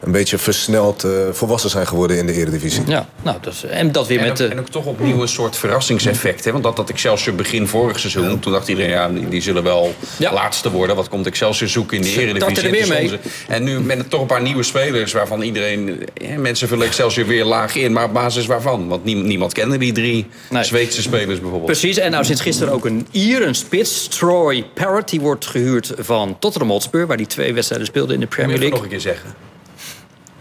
een 0.00 0.12
beetje 0.12 0.38
versneld 0.38 1.04
uh, 1.04 1.12
volwassen 1.32 1.70
zijn 1.70 1.86
geworden 1.86 2.16
in 2.16 2.26
de 2.26 2.32
Eredivisie. 2.32 2.82
Ja, 2.86 3.08
nou, 3.22 3.36
dat 3.40 3.52
is, 3.52 3.64
en 3.64 3.92
dat 3.92 4.06
weer 4.06 4.18
en 4.18 4.28
met... 4.28 4.42
Ook, 4.42 4.50
en 4.50 4.58
ook 4.58 4.68
toch 4.68 4.84
opnieuw 4.84 5.22
een 5.22 5.28
soort 5.28 5.56
verrassingseffect. 5.56 6.44
Hè? 6.44 6.52
Want 6.52 6.64
dat, 6.64 6.76
dat 6.76 6.90
Excelsior 6.90 7.36
begin 7.36 7.66
vorig 7.66 7.98
seizoen... 7.98 8.30
Ja. 8.30 8.36
toen 8.36 8.52
dacht 8.52 8.68
iedereen, 8.68 8.90
ja, 8.90 9.10
die 9.28 9.40
zullen 9.40 9.62
wel 9.62 9.94
ja. 10.16 10.32
laatste 10.32 10.70
worden. 10.70 10.96
Wat 10.96 11.08
komt 11.08 11.26
Excelsior 11.26 11.68
zoeken 11.68 11.96
in 11.96 12.02
de 12.02 12.08
Eredivisie? 12.10 12.62
er 12.62 12.70
weer 12.70 12.88
mee. 12.88 13.18
En 13.48 13.64
nu 13.64 13.80
met 13.80 14.10
toch 14.10 14.20
een 14.20 14.26
paar 14.26 14.42
nieuwe 14.42 14.62
spelers... 14.62 15.12
waarvan 15.12 15.42
iedereen... 15.42 16.06
Ja, 16.14 16.38
mensen 16.38 16.68
vullen 16.68 16.86
Excelsior 16.86 17.26
weer 17.26 17.44
laag 17.44 17.74
in. 17.74 17.92
Maar 17.92 18.04
op 18.04 18.12
basis 18.12 18.46
waarvan? 18.46 18.88
Want 18.88 19.04
niemand 19.04 19.52
kende 19.52 19.78
die 19.78 19.92
drie 19.92 20.26
nee. 20.50 20.64
Zweedse 20.64 21.02
spelers 21.02 21.40
bijvoorbeeld. 21.40 21.64
Precies, 21.64 21.96
en 21.96 22.10
nou 22.10 22.24
sinds 22.24 22.40
gisteren 22.40 22.72
ook 22.72 22.84
een 22.84 23.06
Ier, 23.10 23.46
een 23.46 23.54
spits. 23.54 24.08
Troy 24.08 24.64
Parrott, 24.74 25.10
die 25.10 25.20
wordt 25.20 25.46
gehuurd 25.46 25.92
van 25.98 26.36
Tottenham 26.38 26.70
Hotspur... 26.70 27.06
waar 27.06 27.16
die 27.16 27.26
twee 27.26 27.54
wedstrijden 27.54 27.86
speelde 27.86 28.14
in 28.14 28.20
de 28.20 28.26
Premier 28.26 28.58
League. 28.58 28.70
nog 28.70 28.82
een 28.82 28.88
keer 28.88 29.00
zeggen. 29.00 29.49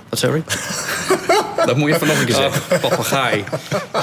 Wat 0.09 0.19
sorry? 0.19 0.43
dat 1.65 1.77
moet 1.77 1.89
je 1.89 1.95
even 1.95 2.07
nog 2.07 2.19
een 2.19 2.25
keer 2.25 2.35
zeggen. 2.35 2.61
Oh, 2.71 2.89
papegaai. 2.89 3.43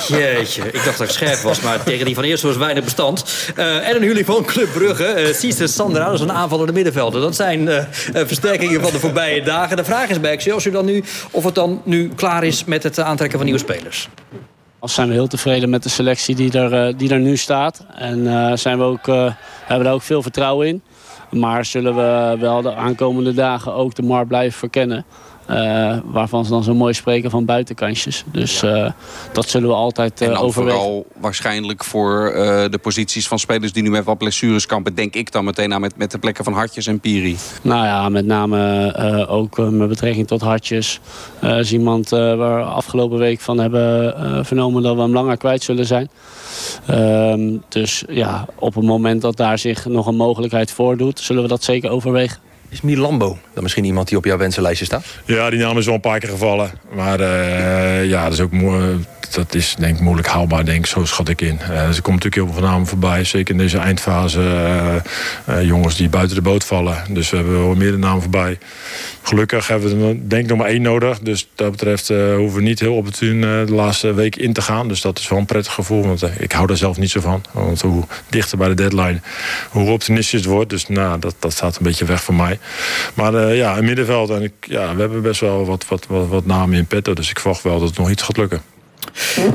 Jeetje, 0.08 0.62
ik 0.62 0.84
dacht 0.84 0.98
dat 0.98 1.06
ik 1.06 1.12
scherp 1.12 1.38
was, 1.38 1.60
maar 1.60 1.82
tegen 1.82 2.04
die 2.04 2.14
van 2.14 2.24
eerst 2.24 2.42
was 2.42 2.56
weinig 2.56 2.84
bestand. 2.84 3.24
Uh, 3.56 3.88
en 3.88 3.96
een 3.96 4.02
huurling 4.02 4.26
van 4.26 4.44
Club 4.44 4.72
Brugge. 4.72 5.28
Uh, 5.28 5.34
Cesar 5.34 5.68
Sandra, 5.68 6.04
dat 6.04 6.14
is 6.14 6.20
een 6.20 6.32
aanvallende 6.32 6.72
middenvelder. 6.72 7.20
Dat 7.20 7.36
zijn 7.36 7.60
uh, 7.60 7.82
versterkingen 8.12 8.82
van 8.82 8.92
de 8.92 8.98
voorbije 8.98 9.42
dagen. 9.42 9.76
De 9.76 9.84
vraag 9.84 10.08
is 10.08 10.20
bij 10.20 10.30
Excelsior 10.30 10.72
dan 10.72 10.84
nu 10.84 11.04
of 11.30 11.44
het 11.44 11.54
dan 11.54 11.80
nu 11.84 12.08
klaar 12.14 12.44
is 12.44 12.64
met 12.64 12.82
het 12.82 13.00
aantrekken 13.00 13.38
van 13.38 13.46
nieuwe 13.46 13.62
spelers. 13.62 14.08
Als 14.78 14.94
zijn 14.94 15.08
we 15.08 15.14
heel 15.14 15.26
tevreden 15.26 15.70
met 15.70 15.82
de 15.82 15.88
selectie 15.88 16.34
die 16.34 16.58
er, 16.58 16.96
die 16.96 17.10
er 17.10 17.18
nu 17.18 17.36
staat. 17.36 17.84
En 17.94 18.58
zijn 18.58 18.78
we 18.78 18.84
ook, 18.84 19.06
hebben 19.06 19.36
we 19.78 19.82
daar 19.82 19.92
ook 19.92 20.02
veel 20.02 20.22
vertrouwen 20.22 20.66
in. 20.66 20.82
Maar 21.30 21.64
zullen 21.64 21.94
we 21.94 22.36
wel 22.40 22.62
de 22.62 22.74
aankomende 22.74 23.34
dagen 23.34 23.74
ook 23.74 23.94
de 23.94 24.02
markt 24.02 24.28
blijven 24.28 24.58
verkennen. 24.58 25.04
Waarvan 26.04 26.44
ze 26.44 26.50
dan 26.50 26.64
zo 26.64 26.74
mooi 26.74 26.94
spreken 26.94 27.30
van 27.30 27.44
buitenkansjes. 27.44 28.24
Dus 28.32 28.64
dat 29.32 29.48
zullen 29.48 29.68
we 29.68 29.74
altijd 29.74 30.20
en 30.20 30.28
dan 30.28 30.36
overwegen. 30.36 30.80
vooral 30.80 31.06
waarschijnlijk 31.16 31.84
voor 31.84 32.32
de 32.70 32.78
posities 32.82 33.28
van 33.28 33.38
spelers 33.38 33.72
die 33.72 33.82
nu 33.82 33.90
met 33.90 34.04
wat 34.04 34.18
blessures 34.18 34.66
kampen... 34.66 34.94
denk 34.94 35.14
ik 35.14 35.32
dan 35.32 35.44
meteen 35.44 35.74
aan 35.74 35.80
met, 35.80 35.96
met 35.96 36.10
de 36.10 36.18
plekken 36.18 36.44
van 36.44 36.52
Hartjes 36.52 36.86
en 36.86 37.00
Piri. 37.00 37.36
Nou 37.62 37.84
ja, 37.84 38.08
met 38.08 38.26
name 38.26 39.26
ook 39.28 39.58
met 39.58 39.88
betrekking 39.88 40.26
tot 40.26 40.40
Hartjes. 40.40 41.00
is 41.40 41.72
iemand 41.72 42.08
waar 42.08 42.38
we 42.38 42.64
afgelopen 42.64 43.18
week 43.18 43.40
van 43.40 43.58
hebben 43.58 44.44
vernomen 44.46 44.82
dat 44.82 44.94
we 44.94 45.00
hem 45.00 45.12
langer 45.12 45.36
kwijt 45.36 45.62
zullen 45.62 45.86
zijn. 45.86 46.08
Ehm, 46.86 47.56
dus 47.68 48.04
ja, 48.08 48.46
op 48.58 48.74
het 48.74 48.84
moment 48.84 49.22
dat 49.22 49.36
daar 49.36 49.58
zich 49.58 49.86
nog 49.86 50.06
een 50.06 50.16
mogelijkheid 50.16 50.70
voordoet... 50.70 51.20
zullen 51.20 51.42
we 51.42 51.48
dat 51.48 51.64
zeker 51.64 51.90
overwegen. 51.90 52.38
Is 52.68 52.80
Milambo 52.80 53.38
dan 53.54 53.62
misschien 53.62 53.84
iemand 53.84 54.08
die 54.08 54.18
op 54.18 54.24
jouw 54.24 54.36
wensenlijstje 54.36 54.84
staat? 54.84 55.04
Ja, 55.24 55.50
die 55.50 55.58
naam 55.58 55.78
is 55.78 55.84
wel 55.84 55.94
een 55.94 56.00
paar 56.00 56.18
keer 56.18 56.28
gevallen. 56.28 56.70
Maar 56.94 57.20
uh, 57.20 58.08
ja, 58.08 58.24
dat 58.24 58.32
is 58.32 58.40
ook 58.40 58.52
dat 59.30 59.54
is 59.54 59.74
denk 59.78 59.96
ik 59.96 60.02
moeilijk 60.02 60.28
haalbaar, 60.28 60.64
denk 60.64 60.78
ik. 60.78 60.86
Zo 60.86 61.04
schat 61.04 61.28
ik 61.28 61.40
in. 61.40 61.58
Uh, 61.62 61.70
er 61.70 62.02
komt 62.02 62.24
natuurlijk 62.24 62.34
heel 62.34 62.52
veel 62.52 62.68
namen 62.68 62.86
voorbij. 62.86 63.24
Zeker 63.24 63.54
in 63.54 63.60
deze 63.60 63.78
eindfase. 63.78 64.40
Uh, 65.48 65.64
jongens 65.64 65.96
die 65.96 66.08
buiten 66.08 66.36
de 66.36 66.42
boot 66.42 66.64
vallen. 66.64 67.04
Dus 67.10 67.30
we 67.30 67.36
hebben 67.36 67.58
wel 67.58 67.74
meer 67.74 67.98
namen 67.98 68.22
voorbij. 68.22 68.58
Gelukkig 69.22 69.68
hebben 69.68 70.08
we 70.08 70.26
denk 70.26 70.42
ik 70.42 70.48
nog 70.48 70.58
maar 70.58 70.68
één 70.68 70.82
nodig. 70.82 71.18
Dus 71.18 71.48
dat 71.54 71.70
betreft 71.70 72.08
hoeven 72.08 72.54
we 72.54 72.62
niet 72.62 72.80
heel 72.80 72.94
opportun 72.94 73.40
de 73.40 73.72
laatste 73.72 74.14
week 74.14 74.36
in 74.36 74.52
te 74.52 74.62
gaan. 74.62 74.88
Dus 74.88 75.00
dat 75.00 75.18
is 75.18 75.28
wel 75.28 75.38
een 75.38 75.46
prettig 75.46 75.72
gevoel. 75.72 76.06
Want 76.06 76.22
ik 76.38 76.52
hou 76.52 76.66
daar 76.66 76.76
zelf 76.76 76.98
niet 76.98 77.10
zo 77.10 77.20
van. 77.20 77.44
Want 77.52 77.80
hoe 77.80 78.04
dichter 78.28 78.58
bij 78.58 78.68
de 78.68 78.74
deadline, 78.74 79.20
hoe 79.70 79.90
optimistisch 79.90 80.40
het 80.40 80.50
wordt. 80.50 80.70
Dus 80.70 80.88
nou, 80.88 81.18
dat, 81.18 81.34
dat 81.38 81.52
staat 81.52 81.76
een 81.76 81.82
beetje 81.82 82.04
weg 82.04 82.22
voor 82.22 82.34
mij. 82.34 82.55
Maar 83.14 83.54
ja, 83.54 83.76
in 83.76 83.84
middenveld. 83.84 84.30
En 84.30 84.42
ik, 84.42 84.52
ja, 84.60 84.94
we 84.94 85.00
hebben 85.00 85.22
best 85.22 85.40
wel 85.40 85.64
wat, 85.64 85.84
wat, 85.88 86.06
wat, 86.08 86.28
wat 86.28 86.46
namen 86.46 86.76
in 86.76 86.86
petto. 86.86 87.14
Dus 87.14 87.30
ik 87.30 87.40
verwacht 87.40 87.62
wel 87.62 87.78
dat 87.78 87.88
het 87.88 87.98
nog 87.98 88.10
iets 88.10 88.22
gaat 88.22 88.36
lukken. 88.36 88.62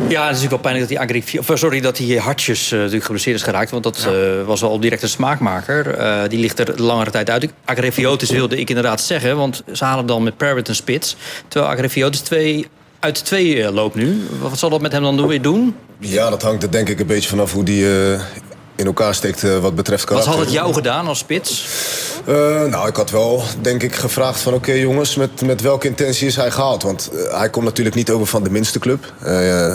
Ja, 0.08 0.28
het 0.28 0.36
is 0.36 0.42
natuurlijk 0.42 0.50
wel 0.50 0.58
pijnlijk 0.60 0.90
dat 0.90 1.08
die, 1.08 1.18
Agri, 1.18 1.40
of, 1.40 1.60
sorry, 1.60 1.82
dat 1.82 1.96
die 1.96 2.20
hartjes 2.20 2.72
uh, 2.72 2.78
natuurlijk 2.78 3.06
geblesseerd 3.06 3.36
is 3.36 3.44
geraakt. 3.44 3.72
Want 3.72 3.84
dat 3.84 4.08
uh, 4.10 4.46
was 4.46 4.62
wel 4.62 4.80
direct 4.80 5.02
een 5.02 5.10
smaakmaker. 5.10 6.00
Uh, 6.00 6.22
die 6.28 6.40
ligt 6.40 6.60
er 6.60 6.82
langere 6.82 7.12
tijd 7.12 7.30
uit. 7.30 7.54
Agrifiotis 7.66 8.30
wilde 8.30 8.58
ik 8.58 8.70
inderdaad 8.70 9.02
zeggen. 9.02 9.38
Want 9.38 9.64
ze 9.74 9.84
halen 9.84 10.06
dan 10.06 10.24
met 10.24 10.38
Parrot 10.38 10.68
een 10.68 10.76
spits. 10.76 11.16
Terwijl 11.48 11.72
Agrifiotis 11.72 12.20
twee, 12.20 12.68
uit 13.00 13.26
twee 13.26 13.72
loopt 13.72 13.96
nu. 13.96 14.28
Wat 14.42 14.60
zal 14.60 14.70
dat 14.70 14.82
met 14.82 14.92
hem 14.92 15.02
dan 15.02 15.28
weer 15.28 15.42
doen? 15.42 15.76
Ja, 16.00 16.30
dat 16.30 16.42
hangt 16.42 16.64
er 16.64 16.72
denk 16.72 16.90
ik 16.90 17.00
een 17.00 17.08
beetje 17.08 17.30
vanaf 17.30 17.54
hoe 17.54 17.64
die 17.64 17.86
in 18.76 18.86
elkaar 18.86 19.16
steekt 19.16 19.44
uh, 19.44 19.58
wat 19.58 19.76
betreft 19.76 20.04
karakter. 20.04 20.30
Wat 20.30 20.40
had 20.40 20.50
het 20.50 20.56
jou 20.56 20.74
gedaan 20.74 21.08
als 21.08 21.20
spits? 21.20 21.68
Uh, 22.28 22.36
nou, 22.64 22.88
ik 22.88 22.96
had 22.96 23.10
wel, 23.10 23.44
denk 23.62 23.84
ik, 23.84 23.96
gevraagd 23.96 24.40
van... 24.40 24.54
oké 24.54 24.70
okay, 24.70 24.82
jongens, 24.82 25.16
met, 25.16 25.42
met 25.42 25.62
welke 25.62 25.88
intentie 25.88 26.28
is 26.28 26.36
hij 26.36 26.52
gehaald? 26.52 26.84
Want 26.84 27.10
uh, 27.14 27.38
hij 27.38 27.50
komt 27.50 27.66
natuurlijk 27.66 27.96
niet 27.96 28.10
over 28.10 28.28
van 28.28 28.44
de 28.44 28.50
minste 28.50 28.80
club. 28.80 29.06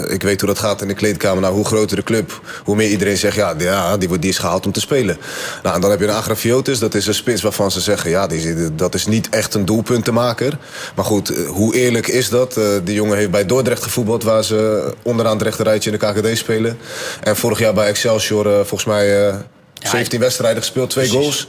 ik 0.09 0.23
weet 0.23 0.41
hoe 0.41 0.49
dat 0.49 0.59
gaat 0.59 0.83
in 0.83 0.89
de 0.89 0.95
kleedkamer. 0.95 1.43
Nou, 1.43 1.55
hoe 1.55 1.65
groter 1.65 1.97
de 1.97 2.03
club, 2.03 2.41
hoe 2.65 2.77
meer 2.77 2.89
iedereen 2.89 3.17
zegt... 3.17 3.37
ja, 3.37 3.55
ja 3.59 3.97
die, 3.97 4.19
die 4.19 4.31
is 4.31 4.39
gehaald 4.39 4.67
om 4.67 4.73
te 4.73 4.81
spelen. 4.81 5.19
Nou, 5.63 5.75
en 5.75 5.81
dan 5.81 5.91
heb 5.91 6.01
je 6.01 6.07
een 6.07 6.15
Agrafiotis. 6.15 6.79
Dat 6.79 6.95
is 6.95 7.07
een 7.07 7.15
spits 7.15 7.43
waarvan 7.43 7.71
ze 7.71 7.81
zeggen... 7.81 8.11
ja, 8.11 8.27
die, 8.27 8.75
dat 8.75 8.95
is 8.95 9.07
niet 9.07 9.29
echt 9.29 9.55
een 9.55 9.65
doelpuntenmaker. 9.65 10.59
Maar 10.95 11.05
goed, 11.05 11.33
hoe 11.47 11.75
eerlijk 11.75 12.09
is 12.09 12.29
dat? 12.29 12.59
die 12.85 12.95
jongen 12.95 13.17
heeft 13.17 13.31
bij 13.31 13.47
Dordrecht 13.47 13.83
gevoetbald... 13.83 14.23
waar 14.23 14.45
ze 14.45 14.93
onderaan 15.03 15.33
het 15.33 15.43
rechterrijtje 15.43 15.91
in 15.91 15.99
de 15.99 16.07
KKD 16.07 16.39
spelen. 16.39 16.79
En 17.23 17.37
vorig 17.37 17.59
jaar 17.59 17.75
bij 17.75 17.87
Excelsior, 17.87 18.45
volgens 18.45 18.85
mij 18.85 18.96
mij 18.97 19.29
uh, 19.29 19.35
17 19.83 20.21
wedstrijden 20.21 20.63
gespeeld, 20.63 20.91
twee 20.91 21.09
goals. 21.09 21.49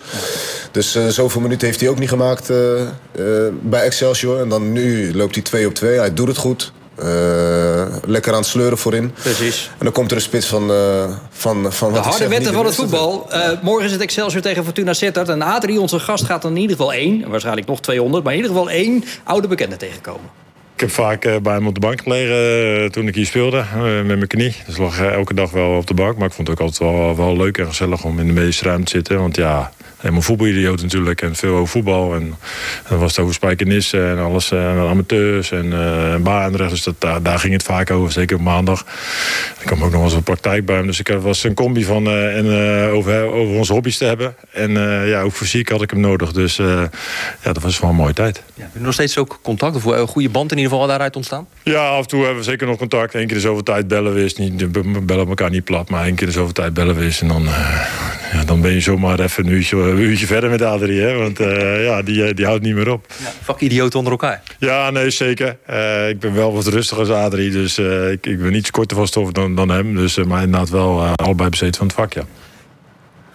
Dus 0.72 0.96
uh, 0.96 1.08
zoveel 1.08 1.42
minuten 1.42 1.68
heeft 1.68 1.80
hij 1.80 1.90
ook 1.90 2.00
niet 2.00 2.10
gemaakt 2.10 2.50
uh, 2.50 2.58
bij 3.62 3.82
Excelsior. 3.82 4.40
En 4.40 4.50
dan 4.50 4.72
nu 4.72 5.16
loopt 5.16 5.36
hij 5.36 5.44
2 5.44 5.68
op 5.68 5.74
2. 5.74 5.98
Hij 5.98 6.14
doet 6.14 6.28
het 6.28 6.38
goed. 6.38 6.72
lekker 8.06 8.32
aan 8.32 8.40
het 8.40 8.48
sleuren 8.48 8.78
voorin. 8.78 9.14
Precies. 9.22 9.70
En 9.78 9.84
dan 9.86 9.94
komt 9.94 10.12
er 10.12 10.18
een 10.18 10.24
spits 10.24 10.46
van... 10.46 10.72
van, 11.30 11.74
van 11.74 11.94
de 11.94 12.00
harde 12.00 12.28
wetten 12.28 12.54
van 12.54 12.66
het 12.66 12.76
voetbal. 12.76 13.30
morgen 13.62 13.86
is 13.86 13.92
het 13.92 14.02
Excelsior 14.02 14.42
tegen 14.42 14.64
Fortuna 14.64 14.94
Sittard. 14.94 15.30
En 15.30 15.42
Adrie, 15.42 15.80
onze 15.80 16.00
gast, 16.00 16.26
gaat 16.26 16.42
dan 16.42 16.52
in 16.56 16.62
ieder 16.62 16.76
geval 16.76 16.94
één... 16.94 17.30
waarschijnlijk 17.30 17.68
nog 17.68 17.82
200, 17.82 18.24
maar 18.24 18.34
in 18.34 18.40
ieder 18.40 18.56
geval 18.56 18.70
één 18.70 19.04
oude 19.24 19.48
bekende 19.48 19.78
tegenkomen. 19.78 20.47
Ik 20.78 20.84
heb 20.84 20.92
vaak 20.92 21.26
uh, 21.26 21.36
bij 21.38 21.54
hem 21.54 21.68
op 21.68 21.74
de 21.74 21.80
bank 21.80 22.02
gelegen 22.02 22.82
uh, 22.82 22.90
toen 22.90 23.08
ik 23.08 23.16
hier 23.16 23.26
speelde 23.26 23.58
uh, 23.58 23.82
met 23.82 24.06
mijn 24.06 24.28
knie. 24.28 24.56
Dus 24.66 24.78
lag 24.78 25.02
elke 25.02 25.34
dag 25.34 25.52
wel 25.52 25.78
op 25.78 25.88
de 25.88 25.94
bank. 25.94 26.18
Maar 26.18 26.28
ik 26.28 26.34
vond 26.34 26.48
het 26.48 26.60
ook 26.60 26.66
altijd 26.66 26.92
wel, 26.92 27.16
wel 27.16 27.38
leuk 27.38 27.58
en 27.58 27.68
gezellig 27.68 28.04
om 28.04 28.20
in 28.20 28.28
de 28.28 28.34
medische 28.34 28.64
ruimte 28.64 28.86
te 28.86 28.92
zitten. 28.92 29.20
Want 29.20 29.36
ja, 29.36 29.72
helemaal 29.98 30.22
voetbalidioot 30.22 30.82
natuurlijk. 30.82 31.22
En 31.22 31.36
veel 31.36 31.54
over 31.54 31.68
voetbal. 31.68 32.16
En, 32.16 32.36
dan 32.90 33.00
was 33.00 33.12
het 33.12 33.20
over 33.20 33.34
spijkenissen 33.34 34.10
en 34.10 34.18
alles. 34.18 34.52
En 34.52 34.78
amateurs 34.78 35.52
en 35.52 35.66
uh, 35.66 36.16
baanrecht. 36.16 36.70
Dus 36.70 36.84
dat, 36.84 36.96
daar, 37.00 37.24
daar, 37.24 37.40
ging 37.40 37.54
het 37.54 37.64
vaak 37.64 37.92
over. 37.92 38.12
Zeker 38.12 38.36
op 38.36 38.42
maandag. 38.42 38.86
Ik 39.60 39.66
kwam 39.66 39.84
ook 39.84 39.92
nog 39.92 40.04
eens 40.04 40.14
een 40.14 40.24
praktijk 40.24 40.66
bij 40.66 40.76
hem. 40.76 40.86
Dus 40.86 41.00
ik 41.00 41.08
was 41.08 41.44
een 41.44 41.54
combi 41.54 41.84
van 41.84 42.08
en, 42.08 42.46
over, 42.92 43.22
over 43.22 43.56
onze 43.56 43.74
hobby's 43.74 43.98
te 43.98 44.06
hebben. 44.06 44.36
En 44.52 44.72
ja, 45.08 45.22
ook 45.22 45.34
fysiek 45.34 45.70
had 45.70 45.82
ik 45.82 45.90
hem 45.90 46.00
nodig. 46.00 46.32
Dus 46.32 46.56
ja, 46.56 46.90
dat 47.42 47.62
was 47.62 47.80
wel 47.80 47.90
een 47.90 47.96
mooie 47.96 48.14
tijd. 48.14 48.44
Ja, 48.54 48.70
nog 48.74 48.94
steeds 48.94 49.18
ook 49.18 49.40
contact? 49.42 49.76
Of 49.76 49.86
een 49.86 50.08
goede 50.08 50.30
band 50.30 50.52
in 50.52 50.58
ieder 50.58 50.72
geval 50.72 50.88
daaruit 50.88 51.16
ontstaan? 51.16 51.48
Ja, 51.64 51.88
af 51.88 52.02
en 52.02 52.08
toe 52.08 52.20
hebben 52.20 52.38
we 52.38 52.50
zeker 52.50 52.68
nog 52.68 52.78
contact. 52.78 53.14
Eén 53.14 53.28
keer 53.28 53.36
in 53.36 53.42
zoveel 53.42 53.64
tijd 53.64 53.88
bellen 53.88 54.14
we 54.14 54.22
eens. 54.22 54.36
Niet, 54.36 54.72
we 54.72 55.02
bellen 55.02 55.28
elkaar 55.28 55.50
niet 55.50 55.64
plat. 55.64 55.90
Maar 55.90 56.06
één 56.06 56.16
keer 56.16 56.28
in 56.28 56.34
zoveel 56.34 56.54
tijd 56.54 56.74
bellen 56.74 56.96
we 56.96 57.04
eens. 57.04 57.22
En 57.22 57.28
dan, 57.28 57.48
ja, 58.32 58.44
dan 58.46 58.62
ben 58.62 58.72
je 58.72 58.80
zomaar 58.80 59.20
even 59.20 59.46
een 59.46 59.52
uurtje 59.52 59.78
een 59.78 59.98
uurtje 59.98 60.26
verder 60.26 60.50
met 60.50 60.62
Adrie. 60.62 61.02
Hè? 61.02 61.14
Want 61.14 61.40
uh, 61.40 61.86
ja, 61.86 62.02
die, 62.02 62.24
eh, 62.24 62.36
die 62.36 62.46
houdt 62.46 62.64
niet 62.64 62.76
meer 62.76 62.92
op. 62.92 63.06
Ja, 63.24 63.32
vak 63.44 63.60
idioten 63.60 63.98
onder 63.98 64.12
elkaar. 64.12 64.42
Ja, 64.60 64.90
nee, 64.90 65.10
zeker. 65.10 65.58
Uh, 65.70 66.10
ik 66.10 66.20
ben 66.20 66.34
wel 66.34 66.54
wat 66.54 66.68
rustiger 66.68 67.04
als 67.04 67.14
Adrie. 67.14 67.52
Dus 67.52 67.78
uh, 67.78 68.12
ik, 68.12 68.26
ik 68.26 68.42
ben 68.42 68.54
iets 68.54 68.72
korter 68.72 68.98
van 68.98 69.08
stof 69.08 69.32
dan, 69.32 69.56
dan 69.56 69.70
hem. 69.70 69.96
Dus, 69.96 70.18
maar 70.18 70.44
inderdaad 70.44 70.70
wel 70.70 71.02
allebei 71.02 71.50
bezeten 71.50 71.78
van 71.78 71.88
het 71.88 71.96
vak, 71.96 72.14
ja. 72.14 72.24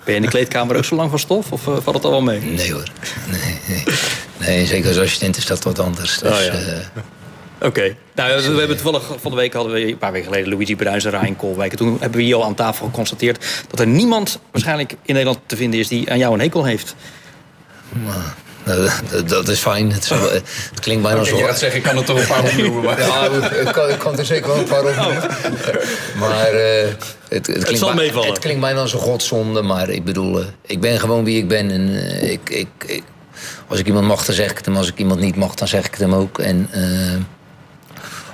Ben 0.04 0.14
je 0.14 0.20
in 0.20 0.22
de 0.22 0.32
kleedkamer 0.32 0.76
ook 0.76 0.84
zo 0.84 0.96
lang 0.96 1.10
van 1.10 1.18
stof? 1.18 1.52
Of 1.52 1.62
valt 1.62 1.94
het 1.94 2.04
al 2.04 2.10
wel 2.10 2.22
mee? 2.22 2.40
Nee 2.40 2.72
hoor. 2.72 2.88
Nee, 3.30 3.58
nee. 3.68 3.84
nee 4.38 4.66
zeker 4.66 4.88
als 4.88 4.98
assistent 4.98 5.36
is 5.36 5.46
dat 5.46 5.62
wat 5.62 5.78
anders. 5.78 6.18
Dus, 6.18 6.30
oh, 6.30 6.44
ja. 6.44 6.52
Oké. 7.62 7.66
Okay. 7.66 7.96
Nou, 8.14 8.52
we 8.52 8.58
hebben 8.58 8.76
toevallig 8.76 9.10
van 9.20 9.30
de 9.30 9.36
week 9.36 9.52
hadden 9.52 9.72
we 9.72 9.88
een 9.88 9.98
paar 9.98 10.12
weken 10.12 10.32
geleden 10.32 10.52
Luigi 10.52 10.76
Bruins 10.76 11.04
en 11.04 11.10
Ryan 11.10 11.36
Koolwijk. 11.36 11.74
Toen 11.74 11.96
hebben 12.00 12.18
we 12.18 12.24
hier 12.24 12.34
al 12.34 12.44
aan 12.44 12.54
tafel 12.54 12.86
geconstateerd 12.86 13.64
dat 13.68 13.80
er 13.80 13.86
niemand 13.86 14.38
waarschijnlijk 14.50 14.92
in 14.92 15.14
Nederland 15.14 15.38
te 15.46 15.56
vinden 15.56 15.80
is 15.80 15.88
die 15.88 16.10
aan 16.10 16.18
jou 16.18 16.34
een 16.34 16.40
hekel 16.40 16.64
heeft. 16.64 16.94
Nou, 18.64 18.90
dat 19.26 19.48
is 19.48 19.58
fijn. 19.58 19.92
Het, 19.92 20.02
is, 20.02 20.10
het 20.70 20.80
klinkt 20.80 21.02
bijna 21.02 21.24
zo. 21.24 21.36
Je 21.36 21.44
gaat 21.44 21.58
zeggen, 21.58 21.78
ik 21.78 21.84
kan 21.84 21.96
er 21.96 22.04
toch 22.04 22.20
een 22.20 22.26
paar 22.26 22.44
opnoemen. 22.44 22.82
Maar... 22.82 23.00
Ja, 23.12 23.50
ik 23.50 23.72
kan, 23.72 23.88
ik 23.88 23.98
kan 23.98 24.18
er 24.18 24.24
zeker 24.24 24.46
wel 24.46 24.58
een 24.58 24.64
paar 24.64 24.84
opnoemen. 24.84 25.22
Maar 26.18 26.54
uh, 26.54 26.88
het, 27.28 27.46
het, 27.46 27.64
klinkt 27.64 27.78
zal 27.78 27.94
meevallen. 27.94 28.28
Het 28.28 28.38
klinkt 28.38 28.60
bijna 28.60 28.80
als 28.80 28.92
een 28.92 28.98
godzonde. 28.98 29.62
Maar 29.62 29.88
ik 29.88 30.04
bedoel, 30.04 30.40
uh, 30.40 30.46
ik 30.66 30.80
ben 30.80 31.00
gewoon 31.00 31.24
wie 31.24 31.38
ik 31.38 31.48
ben. 31.48 31.70
En 31.70 31.88
uh, 31.88 32.30
ik, 32.30 32.50
ik, 32.50 32.68
ik, 32.86 33.02
als 33.66 33.78
ik 33.78 33.86
iemand 33.86 34.06
mag, 34.06 34.24
dan 34.24 34.34
zeg 34.34 34.50
ik 34.50 34.56
het 34.56 34.66
hem. 34.66 34.76
Als 34.76 34.88
ik 34.88 34.98
iemand 34.98 35.20
niet 35.20 35.36
mag, 35.36 35.54
dan 35.54 35.68
zeg 35.68 35.84
ik 35.84 35.90
het 35.90 36.00
hem 36.00 36.14
ook. 36.14 36.38
En 36.38 36.68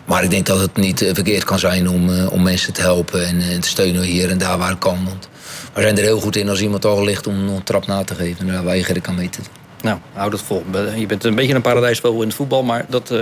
maar 0.09 0.25
ik 0.25 0.31
denk 0.31 0.47
dat 0.47 0.61
het 0.61 0.77
niet 0.77 1.03
eh, 1.03 1.15
verkeerd 1.15 1.45
kan 1.45 1.59
zijn 1.59 1.89
om, 1.89 2.09
uh, 2.09 2.33
om 2.33 2.43
mensen 2.43 2.73
te 2.73 2.81
helpen 2.81 3.27
en 3.27 3.37
uh, 3.37 3.59
te 3.59 3.69
steunen 3.69 4.03
hier 4.03 4.31
en 4.31 4.39
daar 4.39 4.59
waar 4.59 4.69
het 4.69 4.79
kan. 4.79 5.05
Want 5.05 5.29
we 5.75 5.81
zijn 5.83 5.97
er 5.97 6.03
heel 6.03 6.21
goed 6.21 6.37
in 6.37 6.49
als 6.49 6.61
iemand 6.61 6.85
al 6.85 7.05
ligt 7.05 7.27
om 7.27 7.49
een 7.49 7.63
trap 7.63 7.87
na 7.87 8.05
te 8.05 8.15
geven. 8.15 8.47
Daar 8.47 8.65
weiger 8.65 8.97
ik 8.97 9.09
aan 9.09 9.15
mee 9.15 9.31
te 9.31 9.41
doen. 9.43 9.53
Nou, 9.83 9.99
hou 10.13 10.31
dat 10.31 10.43
vol. 10.43 10.65
Je 10.97 11.07
bent 11.07 11.25
een 11.25 11.35
beetje 11.35 11.55
een 11.55 11.61
paradijsvogel 11.61 12.21
in 12.21 12.27
het 12.27 12.37
voetbal, 12.37 12.63
maar 12.63 12.87
dat 12.89 13.13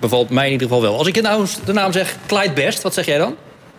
bevalt 0.00 0.30
mij 0.30 0.46
in 0.46 0.52
ieder 0.52 0.66
geval 0.66 0.82
wel. 0.82 0.98
Als 0.98 1.06
ik 1.06 1.22
nou 1.22 1.46
de 1.64 1.72
naam 1.72 1.92
zeg 1.92 2.16
Clyde 2.26 2.52
Best, 2.52 2.82
wat 2.82 2.94
zeg 2.94 3.06
jij 3.06 3.18
dan? 3.18 3.36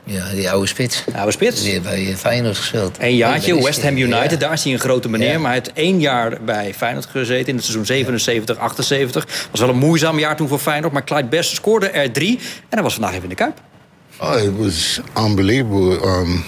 Ja, 0.09 0.29
die 0.33 0.49
oude 0.49 0.67
spits. 0.67 1.03
Oude 1.15 1.31
spits. 1.31 1.61
Die 1.61 1.71
heeft 1.71 1.83
bij 1.83 2.15
Feyenoord 2.17 2.57
gespeeld. 2.57 2.95
Een 2.99 3.15
jaartje, 3.15 3.63
West 3.63 3.83
Ham 3.83 3.97
United. 3.97 4.31
Ja. 4.31 4.37
Daar 4.37 4.53
is 4.53 4.63
hij 4.63 4.73
een 4.73 4.79
grote 4.79 5.09
meneer. 5.09 5.31
Ja. 5.31 5.39
Maar 5.39 5.51
hij 5.51 5.61
heeft 5.63 5.73
één 5.73 5.99
jaar 5.99 6.37
bij 6.45 6.73
Feyenoord 6.73 7.05
gezeten 7.05 7.47
in 7.47 7.55
het 7.55 7.63
seizoen 7.63 7.85
77, 7.85 8.57
78. 8.57 9.47
Was 9.51 9.59
wel 9.59 9.69
een 9.69 9.77
moeizaam 9.77 10.19
jaar 10.19 10.35
toen 10.35 10.47
voor 10.47 10.59
Feyenoord. 10.59 10.93
Maar 10.93 11.03
Clyde 11.03 11.27
Best 11.27 11.55
scoorde 11.55 11.87
er 11.87 12.11
drie. 12.11 12.37
En 12.39 12.65
hij 12.69 12.81
was 12.81 12.93
vandaag 12.93 13.11
even 13.11 13.23
in 13.23 13.29
de 13.29 13.35
Kuip. 13.35 13.61
Oh, 14.17 14.43
it 14.43 14.57
was 14.57 14.99
unbelievable. 15.17 16.07
Um, 16.07 16.43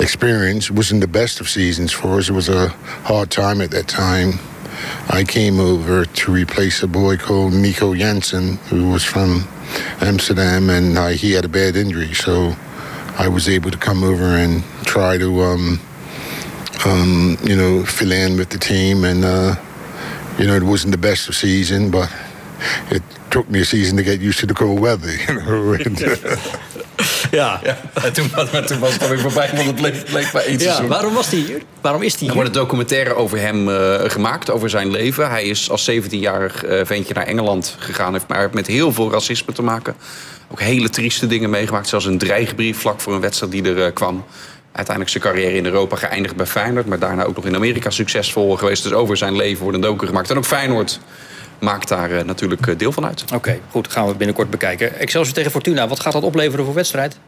experience. 0.00 0.70
It 0.70 0.76
wasn't 0.76 1.00
the 1.00 1.08
best 1.08 1.40
of 1.40 1.48
seasons 1.48 1.92
for 1.92 2.18
us. 2.18 2.28
It 2.28 2.34
was 2.34 2.48
a 2.48 2.68
hard 3.02 3.30
time 3.30 3.60
at 3.60 3.70
that 3.70 3.86
time. 3.86 4.38
I 5.10 5.24
came 5.24 5.60
over 5.60 6.04
to 6.04 6.32
replace 6.32 6.82
a 6.82 6.86
boy 6.86 7.16
called 7.16 7.52
Nico 7.52 7.92
Jansen, 7.92 8.58
who 8.70 8.90
was 8.90 9.04
from 9.04 9.46
Amsterdam, 10.00 10.70
and 10.70 10.98
uh, 10.98 11.08
he 11.08 11.32
had 11.32 11.44
a 11.44 11.48
bad 11.48 11.76
injury. 11.76 12.14
So 12.14 12.54
I 13.18 13.28
was 13.28 13.48
able 13.48 13.70
to 13.70 13.78
come 13.78 14.02
over 14.04 14.24
and 14.24 14.62
try 14.84 15.18
to, 15.18 15.42
um, 15.42 15.80
um, 16.84 17.36
you 17.44 17.56
know, 17.56 17.84
fill 17.84 18.12
in 18.12 18.36
with 18.36 18.50
the 18.50 18.58
team. 18.58 19.04
And, 19.04 19.24
uh, 19.24 19.54
you 20.38 20.46
know, 20.46 20.54
it 20.54 20.62
wasn't 20.62 20.92
the 20.92 20.98
best 20.98 21.28
of 21.28 21.34
season, 21.34 21.90
but 21.90 22.12
it 22.90 23.02
took 23.30 23.48
me 23.50 23.60
a 23.60 23.64
season 23.64 23.96
to 23.96 24.02
get 24.02 24.20
used 24.20 24.40
to 24.40 24.46
the 24.46 24.54
cold 24.54 24.80
weather, 24.80 25.10
you 25.28 25.34
know. 25.34 25.76
Ja. 27.30 27.60
ja 27.62 27.76
toen, 28.12 28.30
maar 28.52 28.66
toen 28.66 28.78
was 28.78 28.92
het 28.92 29.02
alweer 29.02 29.20
voorbij, 29.20 29.50
want 29.54 29.66
het 29.66 29.74
bleef, 29.74 30.04
bleef 30.04 30.32
bij 30.32 30.44
één 30.44 30.58
ja, 30.58 30.64
seizoen. 30.64 30.88
Waarom 30.88 31.14
was 31.14 31.30
hij 31.30 31.38
hier? 31.38 31.62
Waarom 31.80 32.02
is 32.02 32.12
hij 32.12 32.20
Er 32.20 32.26
hier? 32.26 32.34
wordt 32.34 32.48
een 32.48 32.62
documentaire 32.62 33.14
over 33.14 33.38
hem 33.38 33.68
eh, 33.68 34.10
gemaakt, 34.10 34.50
over 34.50 34.70
zijn 34.70 34.90
leven. 34.90 35.30
Hij 35.30 35.44
is 35.44 35.70
als 35.70 35.90
17-jarig 35.90 36.64
eh, 36.64 36.80
ventje 36.84 37.14
naar 37.14 37.26
Engeland 37.26 37.76
gegaan. 37.78 38.12
Heeft 38.12 38.28
maar 38.28 38.48
met 38.52 38.66
heel 38.66 38.92
veel 38.92 39.10
racisme 39.10 39.52
te 39.52 39.62
maken. 39.62 39.94
Ook 40.52 40.60
hele 40.60 40.88
trieste 40.88 41.26
dingen 41.26 41.50
meegemaakt. 41.50 41.88
Zelfs 41.88 42.04
een 42.04 42.18
dreigbrief 42.18 42.78
vlak 42.78 43.00
voor 43.00 43.14
een 43.14 43.20
wedstrijd 43.20 43.52
die 43.52 43.62
er 43.64 43.84
eh, 43.84 43.92
kwam. 43.92 44.24
Uiteindelijk 44.72 45.16
zijn 45.16 45.34
carrière 45.34 45.56
in 45.56 45.64
Europa 45.64 45.96
geëindigd 45.96 46.36
bij 46.36 46.46
Feyenoord. 46.46 46.86
Maar 46.86 46.98
daarna 46.98 47.24
ook 47.24 47.36
nog 47.36 47.44
in 47.44 47.54
Amerika 47.54 47.90
succesvol 47.90 48.56
geweest. 48.56 48.82
Dus 48.82 48.92
over 48.92 49.16
zijn 49.16 49.36
leven 49.36 49.62
wordt 49.62 49.76
een 49.76 49.82
docu 49.82 50.06
gemaakt. 50.06 50.30
En 50.30 50.36
ook 50.36 50.44
Feyenoord 50.44 51.00
maakt 51.60 51.88
daar 51.88 52.10
eh, 52.10 52.24
natuurlijk 52.24 52.66
eh, 52.66 52.78
deel 52.78 52.92
van 52.92 53.06
uit. 53.06 53.24
Oké, 53.34 53.58
goed. 53.70 53.88
Gaan 53.88 54.06
we 54.06 54.14
binnenkort 54.14 54.50
bekijken. 54.50 54.98
Excelsior 54.98 55.34
tegen 55.34 55.50
Fortuna. 55.50 55.88
Wat 55.88 56.00
gaat 56.00 56.12
dat 56.12 56.22
opleveren 56.22 56.64
voor 56.64 56.74
wedstrijd? 56.74 57.18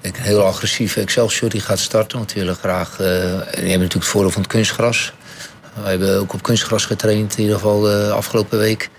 Ik 0.00 0.16
een 0.16 0.22
heel 0.22 0.44
agressieve 0.44 1.00
Excelsior 1.00 1.50
die 1.50 1.60
gaat 1.60 1.78
starten. 1.78 2.18
Want 2.18 2.32
die 2.32 2.42
willen 2.42 2.56
graag. 2.56 2.90
eh, 2.90 2.96
die 2.96 3.06
hebben 3.06 3.64
natuurlijk 3.64 3.92
het 3.92 4.04
voordeel 4.04 4.30
van 4.30 4.42
het 4.42 4.50
kunstgras. 4.50 5.12
Wij 5.80 5.90
hebben 5.90 6.18
ook 6.20 6.32
op 6.32 6.42
kunstgras 6.42 6.84
getraind, 6.84 7.36
in 7.36 7.42
ieder 7.42 7.56
geval 7.56 7.80
de 7.80 8.10
afgelopen 8.14 8.58
week. 8.58 8.90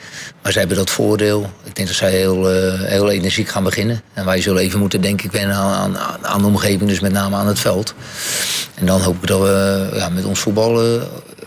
Maar 0.41 0.51
zij 0.51 0.61
hebben 0.61 0.77
dat 0.79 0.89
voordeel. 0.89 1.49
Ik 1.63 1.75
denk 1.75 1.87
dat 1.87 1.97
zij 1.97 2.11
heel, 2.11 2.51
eh, 2.51 2.81
heel 2.81 3.09
energiek 3.09 3.49
gaan 3.49 3.63
beginnen. 3.63 4.01
En 4.13 4.25
wij 4.25 4.41
zullen 4.41 4.61
even 4.61 4.79
moeten, 4.79 5.01
denk 5.01 5.21
ik, 5.21 5.31
wennen 5.31 5.55
aan, 5.55 5.97
aan, 5.97 6.25
aan 6.25 6.41
de 6.41 6.47
omgeving, 6.47 6.89
dus 6.89 6.99
met 6.99 7.11
name 7.11 7.35
aan 7.35 7.47
het 7.47 7.59
veld. 7.59 7.93
En 8.75 8.85
dan 8.85 9.01
hoop 9.01 9.21
ik 9.21 9.27
dat 9.27 9.39
we 9.41 9.89
ja, 9.93 10.09
met 10.09 10.25
ons 10.25 10.39
voetbal 10.39 10.81
eh, 10.83 11.01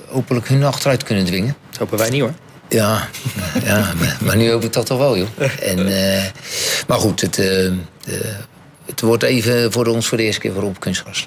hopelijk 0.07 0.49
hun 0.49 0.65
achteruit 0.65 1.03
kunnen 1.03 1.25
dwingen. 1.25 1.57
Dat 1.71 1.79
hopen 1.79 1.99
wij 1.99 2.11
niet 2.11 2.21
hoor. 2.21 2.35
Ja, 2.69 3.09
ja 3.65 3.93
maar, 3.99 4.19
maar 4.25 4.37
nu 4.37 4.51
hoop 4.51 4.65
ik 4.65 4.73
dat 4.73 4.87
toch 4.87 4.99
wel, 4.99 5.19
joh. 5.19 5.29
En, 5.71 5.87
eh, 5.87 6.25
maar 6.87 6.99
goed, 6.99 7.21
het, 7.21 7.39
eh, 7.39 7.73
het 8.87 9.01
wordt 9.01 9.23
even 9.23 9.73
voor 9.73 9.87
ons 9.87 10.07
voor 10.07 10.19
de 10.19 10.25
eerste 10.25 10.41
keer 10.41 10.53
voor 10.53 10.63
op 10.63 10.81
kunstgras. 10.81 11.25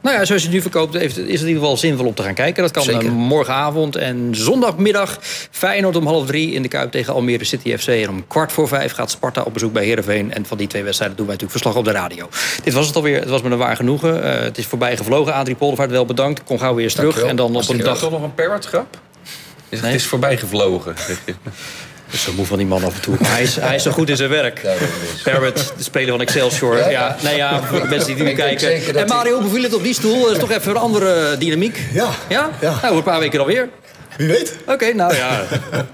Nou 0.00 0.16
ja, 0.16 0.24
zoals 0.24 0.28
je 0.42 0.46
het 0.48 0.56
nu 0.56 0.60
verkoopt, 0.62 0.94
heeft- 0.94 1.16
is 1.18 1.22
het 1.22 1.26
in 1.40 1.46
ieder 1.46 1.62
geval 1.62 1.76
zinvol 1.76 2.06
om 2.06 2.14
te 2.14 2.22
gaan 2.22 2.34
kijken. 2.34 2.62
Dat 2.62 2.72
kan 2.72 2.82
Zeker. 2.82 3.04
eh, 3.06 3.10
morgenavond 3.12 3.96
en 3.96 4.28
zondagmiddag. 4.30 5.18
Feyenoord 5.50 5.96
om 5.96 6.06
half 6.06 6.26
drie 6.26 6.52
in 6.52 6.62
de 6.62 6.68
Kuip 6.68 6.90
tegen 6.90 7.12
Almere 7.14 7.44
City 7.44 7.76
FC. 7.76 7.86
En 7.88 8.08
om 8.08 8.26
kwart 8.26 8.52
voor 8.52 8.68
vijf 8.68 8.92
gaat 8.92 9.10
Sparta 9.10 9.42
op 9.42 9.52
bezoek 9.52 9.72
bij 9.72 9.84
Heerenveen. 9.84 10.32
En 10.34 10.46
van 10.46 10.56
die 10.58 10.66
twee 10.66 10.82
wedstrijden 10.82 11.16
doen 11.16 11.26
wij 11.26 11.34
natuurlijk 11.34 11.62
verslag 11.62 11.82
op 11.84 11.92
de 11.92 12.00
radio. 12.00 12.28
Dit 12.64 12.72
was 12.72 12.86
het 12.86 12.96
alweer. 12.96 13.20
Het 13.20 13.28
was 13.28 13.42
me 13.42 13.50
een 13.50 13.58
waar 13.58 13.76
genoegen. 13.76 14.22
Eh, 14.22 14.40
het 14.44 14.58
is 14.58 14.66
voorbij 14.66 14.96
gevlogen. 14.96 15.32
Adrie 15.34 15.56
Poldervaart, 15.56 15.90
wel 15.90 16.06
bedankt. 16.06 16.38
Ik 16.40 16.44
kom 16.44 16.58
gauw 16.58 16.74
weer 16.74 16.84
eens 16.84 16.94
terug. 16.94 17.22
En 17.22 17.36
dan 17.36 17.56
op 17.56 17.68
een 17.68 17.78
Is 17.78 17.84
dag... 17.84 17.98
toch 17.98 18.10
nog 18.10 18.22
een 18.22 18.34
parrot 18.34 18.64
grap? 18.66 18.98
Is, 19.68 19.80
Nee. 19.80 19.90
Het 19.90 20.00
is 20.00 20.06
voorbij 20.06 20.36
gevlogen. 20.36 20.94
Ben 22.10 22.18
zo 22.18 22.32
moe 22.32 22.46
van 22.46 22.58
die 22.58 22.66
man 22.66 22.84
af 22.84 22.94
en 22.94 23.00
toe. 23.00 23.16
Maar 23.20 23.30
hij 23.30 23.42
is, 23.42 23.56
hij 23.56 23.74
is 23.74 23.82
zo 23.82 23.90
goed 23.90 24.08
in 24.08 24.16
zijn 24.16 24.28
werk. 24.30 24.60
Parrot, 25.24 25.72
de 25.76 25.82
speler 25.82 26.08
van 26.10 26.20
Excelsior. 26.20 26.90
Ja, 26.90 27.16
nee, 27.22 27.36
ja, 27.36 27.62
voor 27.62 27.80
de 27.80 27.88
mensen 27.88 28.14
die 28.14 28.24
nu 28.24 28.32
kijken. 28.34 28.96
En 28.96 29.06
Mario, 29.06 29.34
hoe 29.34 29.42
beviel 29.42 29.62
het 29.62 29.74
op 29.74 29.82
die 29.82 29.94
stoel? 29.94 30.22
Dat 30.22 30.32
is 30.32 30.38
toch 30.38 30.50
even 30.50 30.70
een 30.70 30.76
andere 30.76 31.36
dynamiek? 31.38 31.78
Ja. 31.92 32.08
Ja? 32.28 32.50
Ja. 32.60 32.70
Nou, 32.70 32.84
over 32.84 32.96
een 32.96 33.02
paar 33.02 33.18
weken 33.20 33.40
alweer. 33.40 33.68
Wie 34.16 34.28
weet. 34.28 34.56
Oké, 34.66 34.92
nou 34.92 35.14
ja. 35.14 35.40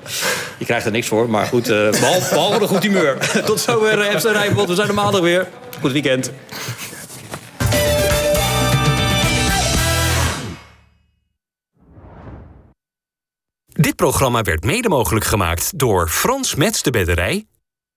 Je 0.58 0.64
krijgt 0.64 0.86
er 0.86 0.92
niks 0.92 1.06
voor, 1.08 1.30
maar 1.30 1.46
goed. 1.46 1.68
eh, 1.68 1.90
behalve, 1.90 2.34
behalve 2.34 2.60
een 2.62 2.68
goed 2.68 2.82
humeur. 2.82 3.16
Tot 3.46 3.60
zover 3.60 3.98
uh, 3.98 4.18
FC 4.18 4.24
Rijnmond. 4.24 4.68
We 4.68 4.74
zijn 4.74 4.88
er 4.88 4.94
maandag 4.94 5.20
weer. 5.20 5.46
Goed 5.80 5.92
weekend. 5.92 6.30
Dit 13.84 13.96
programma 13.96 14.42
werd 14.42 14.64
mede 14.64 14.88
mogelijk 14.88 15.24
gemaakt 15.24 15.78
door 15.78 16.08
Frans 16.08 16.54
Mets 16.54 16.82
de 16.82 16.90
Bedderij, 16.90 17.46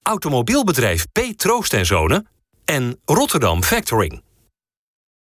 automobielbedrijf 0.02 1.06
P. 1.12 1.20
Troost 1.36 1.74
en 1.74 1.86
Zonen 1.86 2.28
en 2.66 3.02
Rotterdam 3.06 3.64
Factoring. 3.64 4.27